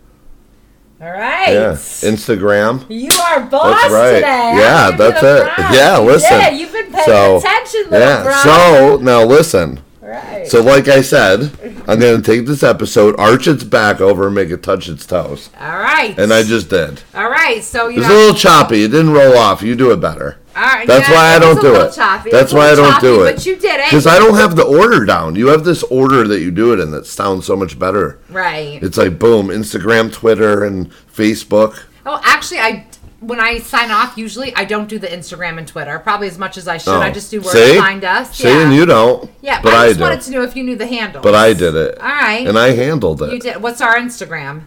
All 1.01 1.11
right. 1.11 1.53
Yeah. 1.53 1.73
Instagram. 1.73 2.85
You 2.91 3.09
are 3.29 3.41
boss 3.41 3.81
That's 3.81 3.93
right. 3.95 4.14
today. 4.16 4.53
Yeah, 4.57 4.91
that's 4.91 5.23
it. 5.23 5.75
Yeah, 5.75 5.99
listen. 5.99 6.31
Yeah, 6.31 6.51
you've 6.51 6.73
been 6.73 6.93
paying 6.93 7.05
So, 7.07 7.39
attention, 7.39 7.85
little 7.85 8.01
Yeah. 8.01 8.43
So 8.43 8.99
now 9.01 9.25
listen. 9.25 9.81
Right. 10.03 10.47
So 10.47 10.61
like 10.61 10.89
I 10.89 11.01
said, 11.01 11.53
I'm 11.89 11.99
gonna 12.01 12.22
take 12.22 12.47
this 12.47 12.62
episode, 12.62 13.14
arch 13.18 13.47
its 13.49 13.64
back 13.64 14.01
over, 14.01 14.26
and 14.26 14.35
make 14.35 14.51
it 14.51 14.62
touch 14.62 14.89
its 14.89 15.07
toes, 15.07 15.51
All 15.61 15.78
right. 15.78 16.18
and 16.18 16.33
I 16.33 16.43
just 16.43 16.68
did. 16.70 17.03
All 17.14 17.28
right. 17.31 17.62
So 17.62 17.89
you 17.89 17.99
It's 18.01 18.09
know. 18.09 18.14
a 18.14 18.18
little 18.18 18.35
choppy. 18.35 18.83
It 18.85 18.89
didn't 18.89 19.11
roll 19.12 19.37
off. 19.37 19.62
You 19.62 19.74
do 19.74 19.91
it 19.93 20.01
better. 20.01 20.39
all 20.57 20.62
right. 20.62 20.87
That's 20.87 21.09
yeah, 21.09 21.14
why 21.14 21.35
I 21.35 21.39
don't 21.39 21.61
do 21.61 21.74
it. 21.76 21.93
Choppy. 21.95 22.31
That's 22.31 22.53
why 22.53 22.70
I 22.70 22.74
don't 22.74 23.01
do 23.01 23.22
it. 23.24 23.35
But 23.37 23.47
you 23.47 23.57
did 23.57 23.81
it. 23.81 23.87
Because 23.87 24.07
I 24.07 24.18
don't 24.18 24.35
have 24.35 24.57
the 24.57 24.64
order 24.64 25.05
down. 25.05 25.37
You 25.37 25.49
have 25.49 25.64
this 25.64 25.83
order 25.85 26.26
that 26.28 26.41
you 26.41 26.51
do 26.51 26.72
it 26.72 26.81
in 26.81 26.91
that 26.93 27.07
sounds 27.07 27.47
so 27.47 27.57
much 27.57 27.78
better. 27.78 28.18
Right. 28.28 28.83
It's 28.83 28.97
like 28.99 29.18
boom, 29.18 29.49
Instagram, 29.49 30.12
Twitter, 30.12 30.64
and 30.64 30.91
Facebook. 31.14 31.83
Oh, 32.07 32.20
actually, 32.24 32.61
I 32.61 32.87
when 33.21 33.39
I 33.39 33.59
sign 33.59 33.91
off, 33.91 34.16
usually 34.16 34.55
I 34.57 34.64
don't 34.64 34.89
do 34.89 34.99
the 34.99 35.07
Instagram 35.07 35.59
and 35.59 35.68
Twitter, 35.68 35.99
probably 35.99 36.27
as 36.27 36.39
much 36.39 36.57
as 36.57 36.66
I 36.66 36.79
should. 36.79 36.95
Oh. 36.95 37.01
I 37.01 37.11
just 37.11 37.31
do 37.31 37.41
where 37.41 37.53
See? 37.53 37.75
to 37.75 37.81
find 37.81 38.03
us. 38.05 38.35
See, 38.37 38.49
yeah. 38.49 38.62
and 38.64 38.75
you 38.75 38.87
don't. 38.87 39.31
yeah, 39.43 39.61
but 39.62 39.75
I 39.75 39.85
I, 39.85 39.87
just 39.89 39.99
do. 39.99 40.05
wanted 40.05 40.21
to 40.23 40.31
know 40.33 40.43
if 40.43 40.57
you 40.57 40.64
knew 40.64 40.77
the 40.77 40.87
handle. 40.87 41.23
But 41.23 41.35
I 41.35 41.53
did 41.53 41.75
it. 41.75 41.99
All 42.01 42.09
right. 42.09 42.47
And 42.47 42.59
I 42.59 42.71
handled 42.73 43.23
it. 43.23 43.33
you 43.33 43.39
did. 43.39 43.62
What's 43.62 43.81
our 43.81 43.97
Instagram? 43.97 44.64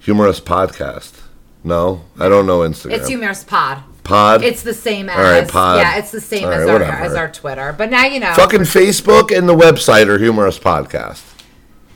Humorous 0.00 0.40
podcast. 0.40 1.20
No, 1.62 2.02
I 2.18 2.28
don't 2.30 2.46
know 2.46 2.60
Instagram. 2.60 2.92
It's 2.92 3.08
Humorous 3.08 3.44
Pod. 3.44 3.82
Pod. 4.02 4.42
It's 4.42 4.62
the 4.62 4.72
same 4.72 5.10
as 5.10 5.16
All 5.18 5.22
right, 5.22 5.46
Pod. 5.46 5.78
yeah, 5.78 5.98
it's 5.98 6.10
the 6.10 6.22
same 6.22 6.46
All 6.46 6.52
as 6.52 6.60
right, 6.60 6.68
our 6.68 6.72
whatever. 6.72 6.96
as 6.96 7.14
our 7.14 7.30
Twitter. 7.30 7.74
But 7.76 7.90
now 7.90 8.06
you 8.06 8.18
know. 8.18 8.32
fucking 8.32 8.60
Facebook 8.62 9.36
and 9.36 9.46
the 9.46 9.54
website 9.54 10.08
are 10.08 10.18
humorous 10.18 10.58
podcast. 10.58 11.22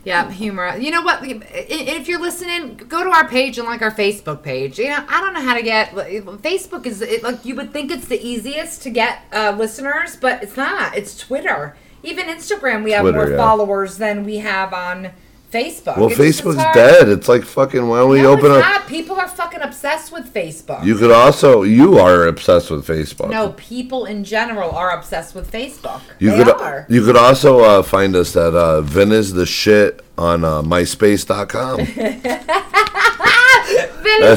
Yeah, 0.04 0.30
humor. 0.30 0.76
You 0.76 0.90
know 0.90 1.02
what? 1.02 1.20
If 1.22 2.08
you're 2.08 2.20
listening, 2.20 2.76
go 2.76 3.02
to 3.02 3.10
our 3.10 3.26
page 3.26 3.58
and 3.58 3.66
like 3.66 3.80
our 3.80 3.90
Facebook 3.90 4.42
page. 4.42 4.78
You 4.78 4.90
know, 4.90 5.04
I 5.08 5.20
don't 5.20 5.32
know 5.32 5.40
how 5.40 5.54
to 5.54 5.62
get 5.62 5.90
Facebook 5.90 6.86
is 6.86 7.00
it, 7.00 7.22
like 7.22 7.44
you 7.44 7.54
would 7.56 7.72
think 7.72 7.90
it's 7.90 8.06
the 8.06 8.20
easiest 8.22 8.82
to 8.82 8.90
get 8.90 9.22
uh, 9.32 9.54
listeners, 9.56 10.16
but 10.16 10.42
it's 10.42 10.56
not. 10.56 10.96
It's 10.96 11.16
Twitter. 11.16 11.76
Even 12.02 12.26
Instagram, 12.26 12.84
we 12.84 12.92
have 12.92 13.02
Twitter, 13.02 13.18
more 13.18 13.30
yeah. 13.30 13.36
followers 13.36 13.96
than 13.96 14.24
we 14.24 14.36
have 14.36 14.74
on 14.74 15.12
Facebook. 15.54 15.96
Well, 15.96 16.10
It's- 16.10 16.18
Facebook's 16.40 16.62
dead. 16.74 17.08
It's 17.08 17.28
like 17.28 17.44
fucking. 17.44 17.86
Why 17.88 17.98
don't 18.00 18.10
we 18.10 18.20
No, 18.22 18.32
open 18.32 18.50
up? 18.50 18.58
not. 18.60 18.86
People 18.88 19.16
are 19.16 19.28
fucking 19.28 19.60
obsessed 19.62 20.12
with 20.12 20.32
Facebook. 20.34 20.84
You 20.84 20.96
could 20.96 21.10
also. 21.12 21.62
You 21.62 21.98
are 21.98 22.26
obsessed 22.26 22.70
with 22.70 22.86
Facebook. 22.86 23.30
no, 23.30 23.50
people 23.56 24.04
in 24.06 24.24
general 24.24 24.70
are 24.72 24.90
obsessed 24.98 25.34
with 25.34 25.50
Facebook. 25.50 26.00
You 26.18 26.30
they 26.32 26.44
could. 26.44 26.48
are. 26.60 26.84
You 26.88 27.04
could 27.04 27.16
also 27.16 27.60
uh, 27.60 27.82
find 27.82 28.14
us 28.16 28.36
at 28.36 28.54
uh, 28.54 28.80
Vin 28.82 29.12
is 29.12 29.32
the 29.32 29.46
shit 29.46 30.02
on 30.18 30.44
uh, 30.44 30.62
MySpace.com. 30.62 31.78
Finish 31.78 32.22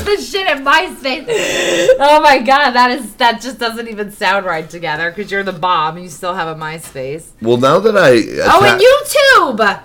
the 0.10 0.18
shit 0.22 0.48
at 0.48 0.60
MySpace. 0.64 1.26
Oh 2.00 2.20
my 2.22 2.40
god, 2.40 2.72
that 2.72 2.92
is 2.92 3.14
that 3.16 3.42
just 3.42 3.58
doesn't 3.60 3.88
even 3.88 4.12
sound 4.12 4.46
right 4.46 4.70
together 4.70 5.10
because 5.12 5.32
you're 5.32 5.44
the 5.44 5.54
bomb. 5.54 5.96
And 5.96 6.04
you 6.06 6.10
still 6.10 6.34
have 6.34 6.48
a 6.48 6.56
MySpace. 6.60 7.26
well, 7.42 7.58
now 7.58 7.80
that 7.80 7.98
I. 7.98 8.24
Oh, 8.44 8.64
and 8.64 8.82
YouTube. 8.82 9.82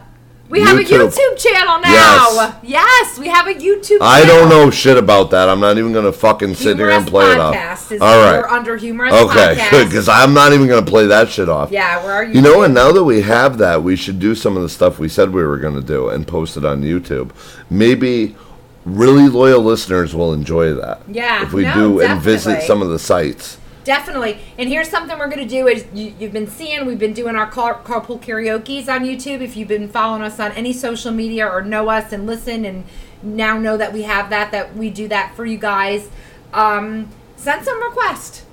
We 0.52 0.60
have 0.60 0.76
a 0.78 0.82
YouTube. 0.82 1.10
YouTube 1.12 1.38
channel 1.38 1.80
now. 1.80 1.90
Yes. 1.90 2.54
Yes, 2.62 3.18
we 3.18 3.28
have 3.28 3.46
a 3.46 3.54
YouTube. 3.54 3.88
Channel. 4.00 4.02
I 4.06 4.24
don't 4.24 4.48
know 4.50 4.70
shit 4.70 4.96
about 4.98 5.30
that. 5.30 5.48
I'm 5.48 5.60
not 5.60 5.78
even 5.78 5.92
gonna 5.92 6.12
fucking 6.12 6.54
sit 6.54 6.76
here 6.76 6.90
and 6.90 7.06
play 7.06 7.30
it 7.32 7.38
off. 7.40 7.90
is 7.90 8.00
All 8.02 8.08
we're 8.18 8.42
right. 8.42 8.52
under 8.52 8.76
Humor 8.76 9.06
Us 9.06 9.12
Okay, 9.14 9.54
podcast. 9.56 9.70
good. 9.70 9.86
Because 9.88 10.08
I'm 10.10 10.34
not 10.34 10.52
even 10.52 10.68
gonna 10.68 10.84
play 10.84 11.06
that 11.06 11.30
shit 11.30 11.48
off. 11.48 11.70
yeah, 11.70 12.02
where 12.04 12.12
are 12.12 12.24
you? 12.24 12.34
You 12.34 12.42
know, 12.42 12.62
and 12.62 12.74
now 12.74 12.92
that 12.92 13.02
we 13.02 13.22
have 13.22 13.56
that, 13.58 13.82
we 13.82 13.96
should 13.96 14.18
do 14.20 14.34
some 14.34 14.56
of 14.56 14.62
the 14.62 14.68
stuff 14.68 14.98
we 14.98 15.08
said 15.08 15.30
we 15.32 15.42
were 15.42 15.56
going 15.58 15.74
to 15.74 15.80
do 15.80 16.08
and 16.10 16.26
post 16.28 16.56
it 16.58 16.64
on 16.64 16.82
YouTube. 16.82 17.30
Maybe 17.70 18.36
really 18.84 19.28
loyal 19.28 19.62
listeners 19.62 20.14
will 20.14 20.32
enjoy 20.34 20.74
that. 20.74 21.00
Yeah, 21.08 21.44
If 21.44 21.52
we 21.52 21.62
no, 21.62 21.74
do 21.74 22.00
and 22.02 22.20
visit 22.20 22.62
some 22.62 22.82
of 22.82 22.88
the 22.90 22.98
sites. 22.98 23.56
Definitely. 23.84 24.38
And 24.58 24.68
here's 24.68 24.88
something 24.88 25.18
we're 25.18 25.28
going 25.28 25.46
to 25.46 25.48
do 25.48 25.66
is 25.66 25.86
you, 25.92 26.14
you've 26.18 26.32
been 26.32 26.46
seeing, 26.46 26.86
we've 26.86 26.98
been 26.98 27.14
doing 27.14 27.34
our 27.34 27.50
car, 27.50 27.82
carpool 27.82 28.20
karaoke's 28.20 28.88
on 28.88 29.00
YouTube. 29.00 29.40
If 29.40 29.56
you've 29.56 29.68
been 29.68 29.88
following 29.88 30.22
us 30.22 30.38
on 30.38 30.52
any 30.52 30.72
social 30.72 31.10
media 31.10 31.48
or 31.48 31.62
know 31.62 31.88
us 31.88 32.12
and 32.12 32.26
listen 32.26 32.64
and 32.64 32.84
now 33.22 33.58
know 33.58 33.76
that 33.76 33.92
we 33.92 34.02
have 34.02 34.30
that, 34.30 34.52
that 34.52 34.76
we 34.76 34.90
do 34.90 35.08
that 35.08 35.34
for 35.34 35.44
you 35.44 35.58
guys, 35.58 36.10
um, 36.52 37.08
send 37.36 37.64
some 37.64 37.82
requests. 37.82 38.44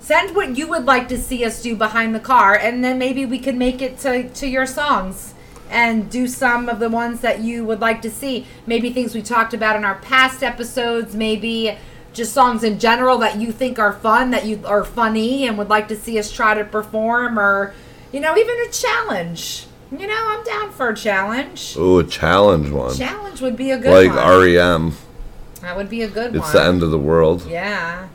Send 0.00 0.34
what 0.34 0.56
you 0.56 0.66
would 0.68 0.86
like 0.86 1.08
to 1.08 1.18
see 1.18 1.44
us 1.44 1.60
do 1.60 1.76
behind 1.76 2.14
the 2.14 2.20
car, 2.20 2.54
and 2.54 2.82
then 2.82 2.98
maybe 2.98 3.26
we 3.26 3.38
could 3.38 3.56
make 3.56 3.82
it 3.82 3.98
to, 3.98 4.28
to 4.30 4.46
your 4.46 4.64
songs 4.64 5.34
and 5.68 6.10
do 6.10 6.26
some 6.26 6.66
of 6.66 6.78
the 6.78 6.88
ones 6.88 7.20
that 7.20 7.40
you 7.40 7.62
would 7.64 7.80
like 7.80 8.00
to 8.00 8.10
see. 8.10 8.46
Maybe 8.66 8.90
things 8.90 9.14
we 9.14 9.20
talked 9.20 9.52
about 9.52 9.76
in 9.76 9.84
our 9.84 9.96
past 9.96 10.42
episodes, 10.42 11.14
maybe 11.14 11.76
just 12.18 12.34
songs 12.34 12.62
in 12.62 12.78
general 12.78 13.16
that 13.18 13.40
you 13.40 13.50
think 13.50 13.78
are 13.78 13.94
fun, 13.94 14.30
that 14.32 14.44
you 14.44 14.60
are 14.66 14.84
funny, 14.84 15.46
and 15.46 15.56
would 15.56 15.70
like 15.70 15.88
to 15.88 15.96
see 15.96 16.18
us 16.18 16.30
try 16.30 16.52
to 16.52 16.64
perform, 16.64 17.38
or 17.38 17.72
you 18.12 18.20
know, 18.20 18.36
even 18.36 18.56
a 18.68 18.70
challenge. 18.70 19.64
You 19.90 20.06
know, 20.06 20.14
I'm 20.18 20.44
down 20.44 20.70
for 20.72 20.90
a 20.90 20.94
challenge. 20.96 21.74
Ooh, 21.78 22.00
a 22.00 22.04
challenge 22.04 22.68
one. 22.68 22.94
Challenge 22.94 23.40
would 23.40 23.56
be 23.56 23.70
a 23.70 23.78
good 23.78 23.90
like 23.90 24.14
one. 24.14 24.16
Like 24.16 24.56
REM. 24.56 24.92
that 25.62 25.76
would 25.76 25.88
be 25.88 26.02
a 26.02 26.08
good 26.08 26.34
It's 26.34 26.40
one. 26.40 26.42
It's 26.42 26.52
the 26.52 26.62
end 26.62 26.82
of 26.82 26.90
the 26.90 26.98
world. 26.98 27.46
Yeah. 27.48 28.08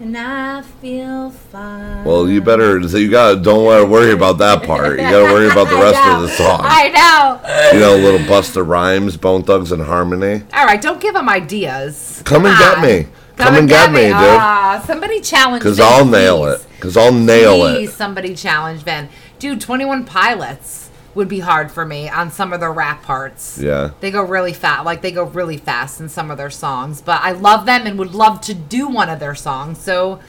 And 0.00 0.16
I 0.16 0.62
feel 0.62 1.30
fine. 1.30 2.04
Well, 2.04 2.28
you 2.28 2.40
better. 2.40 2.88
So 2.88 2.98
you 2.98 3.10
gotta. 3.10 3.40
Don't 3.40 3.64
wanna 3.64 3.84
worry 3.84 4.12
about 4.12 4.38
that 4.38 4.62
part. 4.62 4.92
You 4.92 4.98
got 4.98 5.26
to 5.26 5.32
worry 5.34 5.50
about 5.50 5.68
the 5.68 5.74
rest 5.82 6.06
know. 6.06 6.16
of 6.16 6.22
the 6.22 6.28
song. 6.28 6.60
I 6.62 6.88
know. 6.90 7.74
You 7.74 7.80
know, 7.80 7.96
little 7.96 8.20
Busta 8.20 8.64
Rhymes, 8.64 9.16
Bone 9.16 9.42
Thugs-n-Harmony. 9.42 10.44
All 10.54 10.66
right, 10.66 10.80
don't 10.80 11.00
give 11.00 11.14
them 11.14 11.28
ideas. 11.28 12.22
Come 12.24 12.46
and 12.46 12.56
get 12.56 12.80
me. 12.80 13.10
Come 13.38 13.54
and 13.54 13.68
get 13.68 13.92
me, 13.92 14.06
dude. 14.06 14.12
Ah, 14.14 14.82
somebody 14.86 15.20
challenge 15.20 15.62
me. 15.62 15.70
Because 15.70 15.80
I'll 15.80 16.04
nail 16.04 16.44
it. 16.46 16.66
Because 16.76 16.96
I'll 16.96 17.12
nail 17.12 17.60
Please, 17.60 17.90
it. 17.90 17.92
somebody 17.92 18.34
challenge 18.34 18.82
Vin. 18.82 19.08
Dude, 19.38 19.60
21 19.60 20.04
Pilots 20.04 20.90
would 21.14 21.28
be 21.28 21.40
hard 21.40 21.70
for 21.70 21.84
me 21.84 22.08
on 22.08 22.30
some 22.30 22.52
of 22.52 22.60
their 22.60 22.72
rap 22.72 23.02
parts. 23.02 23.58
Yeah. 23.58 23.90
They 24.00 24.10
go 24.10 24.22
really 24.22 24.52
fast. 24.52 24.84
Like, 24.84 25.02
they 25.02 25.12
go 25.12 25.24
really 25.24 25.56
fast 25.56 26.00
in 26.00 26.08
some 26.08 26.30
of 26.30 26.36
their 26.36 26.50
songs. 26.50 27.00
But 27.00 27.22
I 27.22 27.32
love 27.32 27.64
them 27.66 27.86
and 27.86 27.98
would 27.98 28.14
love 28.14 28.40
to 28.42 28.54
do 28.54 28.88
one 28.88 29.08
of 29.08 29.20
their 29.20 29.34
songs. 29.34 29.78
So, 29.78 30.20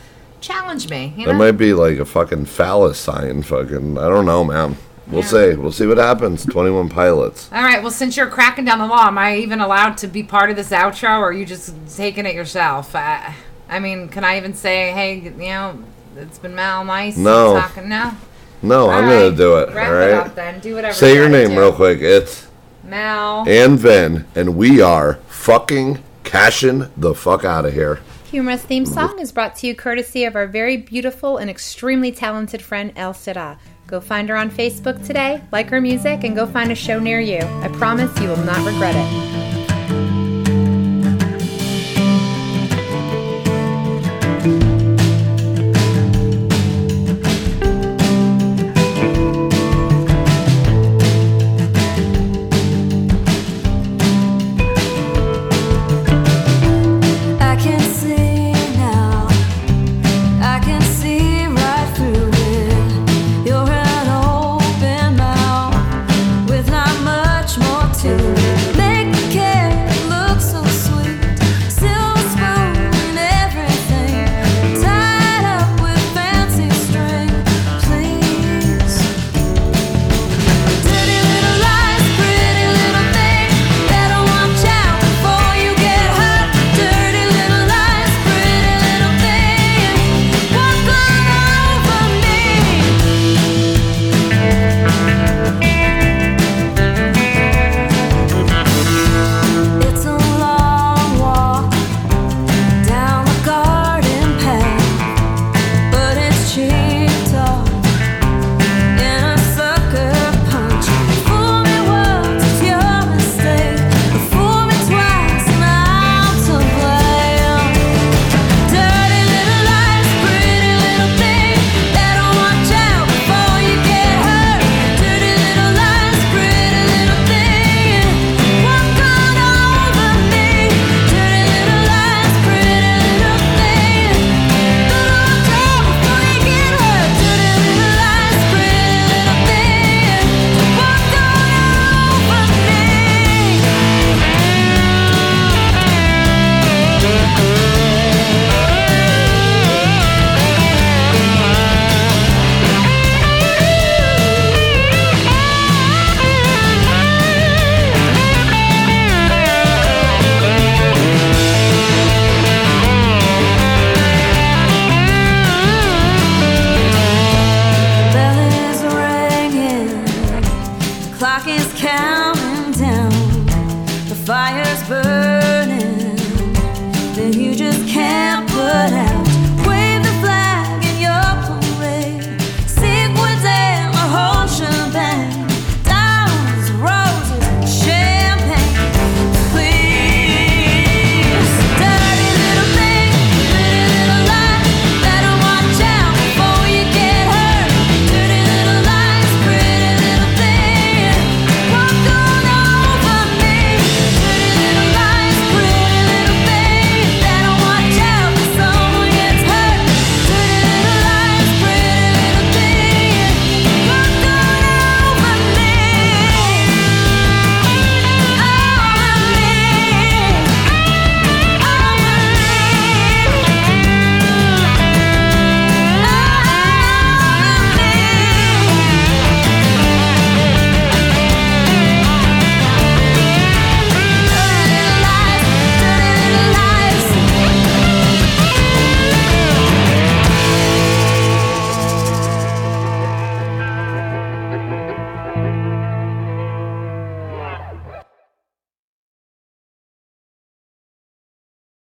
challenge 0.41 0.89
me. 0.89 1.14
You 1.18 1.26
know? 1.26 1.34
That 1.34 1.38
might 1.39 1.51
be 1.53 1.74
like 1.74 1.97
a 1.97 2.05
fucking 2.05 2.45
phallus 2.45 2.99
sign. 2.99 3.43
Fucking. 3.43 3.97
I 3.97 4.07
don't 4.07 4.26
know, 4.26 4.43
man. 4.43 4.78
We'll 5.10 5.24
see. 5.24 5.55
We'll 5.55 5.72
see 5.72 5.88
what 5.88 5.97
happens. 5.97 6.45
21 6.45 6.89
Pilots. 6.89 7.49
All 7.51 7.64
right. 7.64 7.82
Well, 7.82 7.91
since 7.91 8.16
you're 8.16 8.28
cracking 8.30 8.66
down 8.66 8.80
the 8.80 8.86
law, 8.88 9.07
am 9.07 9.18
I 9.18 9.38
even 9.38 9.60
allowed 9.60 9.97
to 9.99 10.07
be 10.07 10.22
part 10.24 10.49
of 10.49 10.55
this 10.55 10.70
outro, 10.70 11.18
or 11.20 11.30
are 11.30 11.34
you 11.34 11.45
just 11.45 11.74
taking 11.95 12.26
it 12.26 12.36
yourself? 12.36 12.95
I, 12.95 13.34
I 13.68 13.80
mean, 13.80 14.10
can 14.10 14.24
I 14.24 14.38
even 14.38 14.53
say, 14.53 14.91
hey, 14.91 15.16
you 15.20 15.32
know, 15.32 15.84
it's 16.16 16.38
been 16.38 16.53
Mal 16.55 16.86
nice 16.86 17.18
No. 17.18 17.60
talking 17.60 17.89
now? 17.89 18.18
No, 18.62 18.89
I'm 18.89 19.05
All 19.05 19.10
going 19.10 19.32
to 19.32 19.38
do 19.38 19.57
it. 19.57 19.74
Wrap 19.74 19.88
all 19.89 19.93
it 20.01 20.14
up 20.14 20.36
then. 20.36 20.60
Do 20.60 20.76
whatever. 20.76 20.93
Say 20.93 21.14
you 21.14 21.22
your 21.22 21.30
name 21.30 21.49
do. 21.49 21.60
real 21.60 21.72
quick. 21.74 22.01
It's 22.01 22.47
Mal. 22.84 23.45
and 23.47 23.80
Vin, 23.80 24.26
and 24.36 24.55
we 24.57 24.82
are 24.82 25.16
fucking 25.28 26.03
cashing 26.24 26.89
the 26.97 27.16
fuck 27.16 27.43
out 27.45 27.66
of 27.66 27.74
here. 27.74 28.01
Humor 28.30 28.52
Us 28.52 28.62
theme 28.62 28.86
song 28.86 29.18
is 29.18 29.32
brought 29.32 29.56
to 29.56 29.66
you 29.66 29.74
courtesy 29.74 30.24
of 30.24 30.36
our 30.36 30.46
very 30.46 30.78
beautiful 30.78 31.38
and 31.38 31.50
extremely 31.50 32.12
talented 32.12 32.62
friend 32.62 32.94
El 32.96 33.16
Sira. 33.16 33.58
Go 33.88 34.00
find 34.00 34.30
her 34.30 34.38
on 34.38 34.52
Facebook 34.52 35.04
today, 35.04 35.42
like 35.52 35.68
her 35.70 35.82
music, 35.82 36.24
and 36.24 36.36
go 36.36 36.46
find 36.46 36.72
a 36.72 36.76
show 36.76 37.00
near 37.00 37.20
you. 37.20 37.40
I 37.40 37.70
promise 37.70 38.16
you 38.20 38.28
will 38.28 38.38
not 38.38 38.64
regret 38.64 38.94
it. 38.96 39.29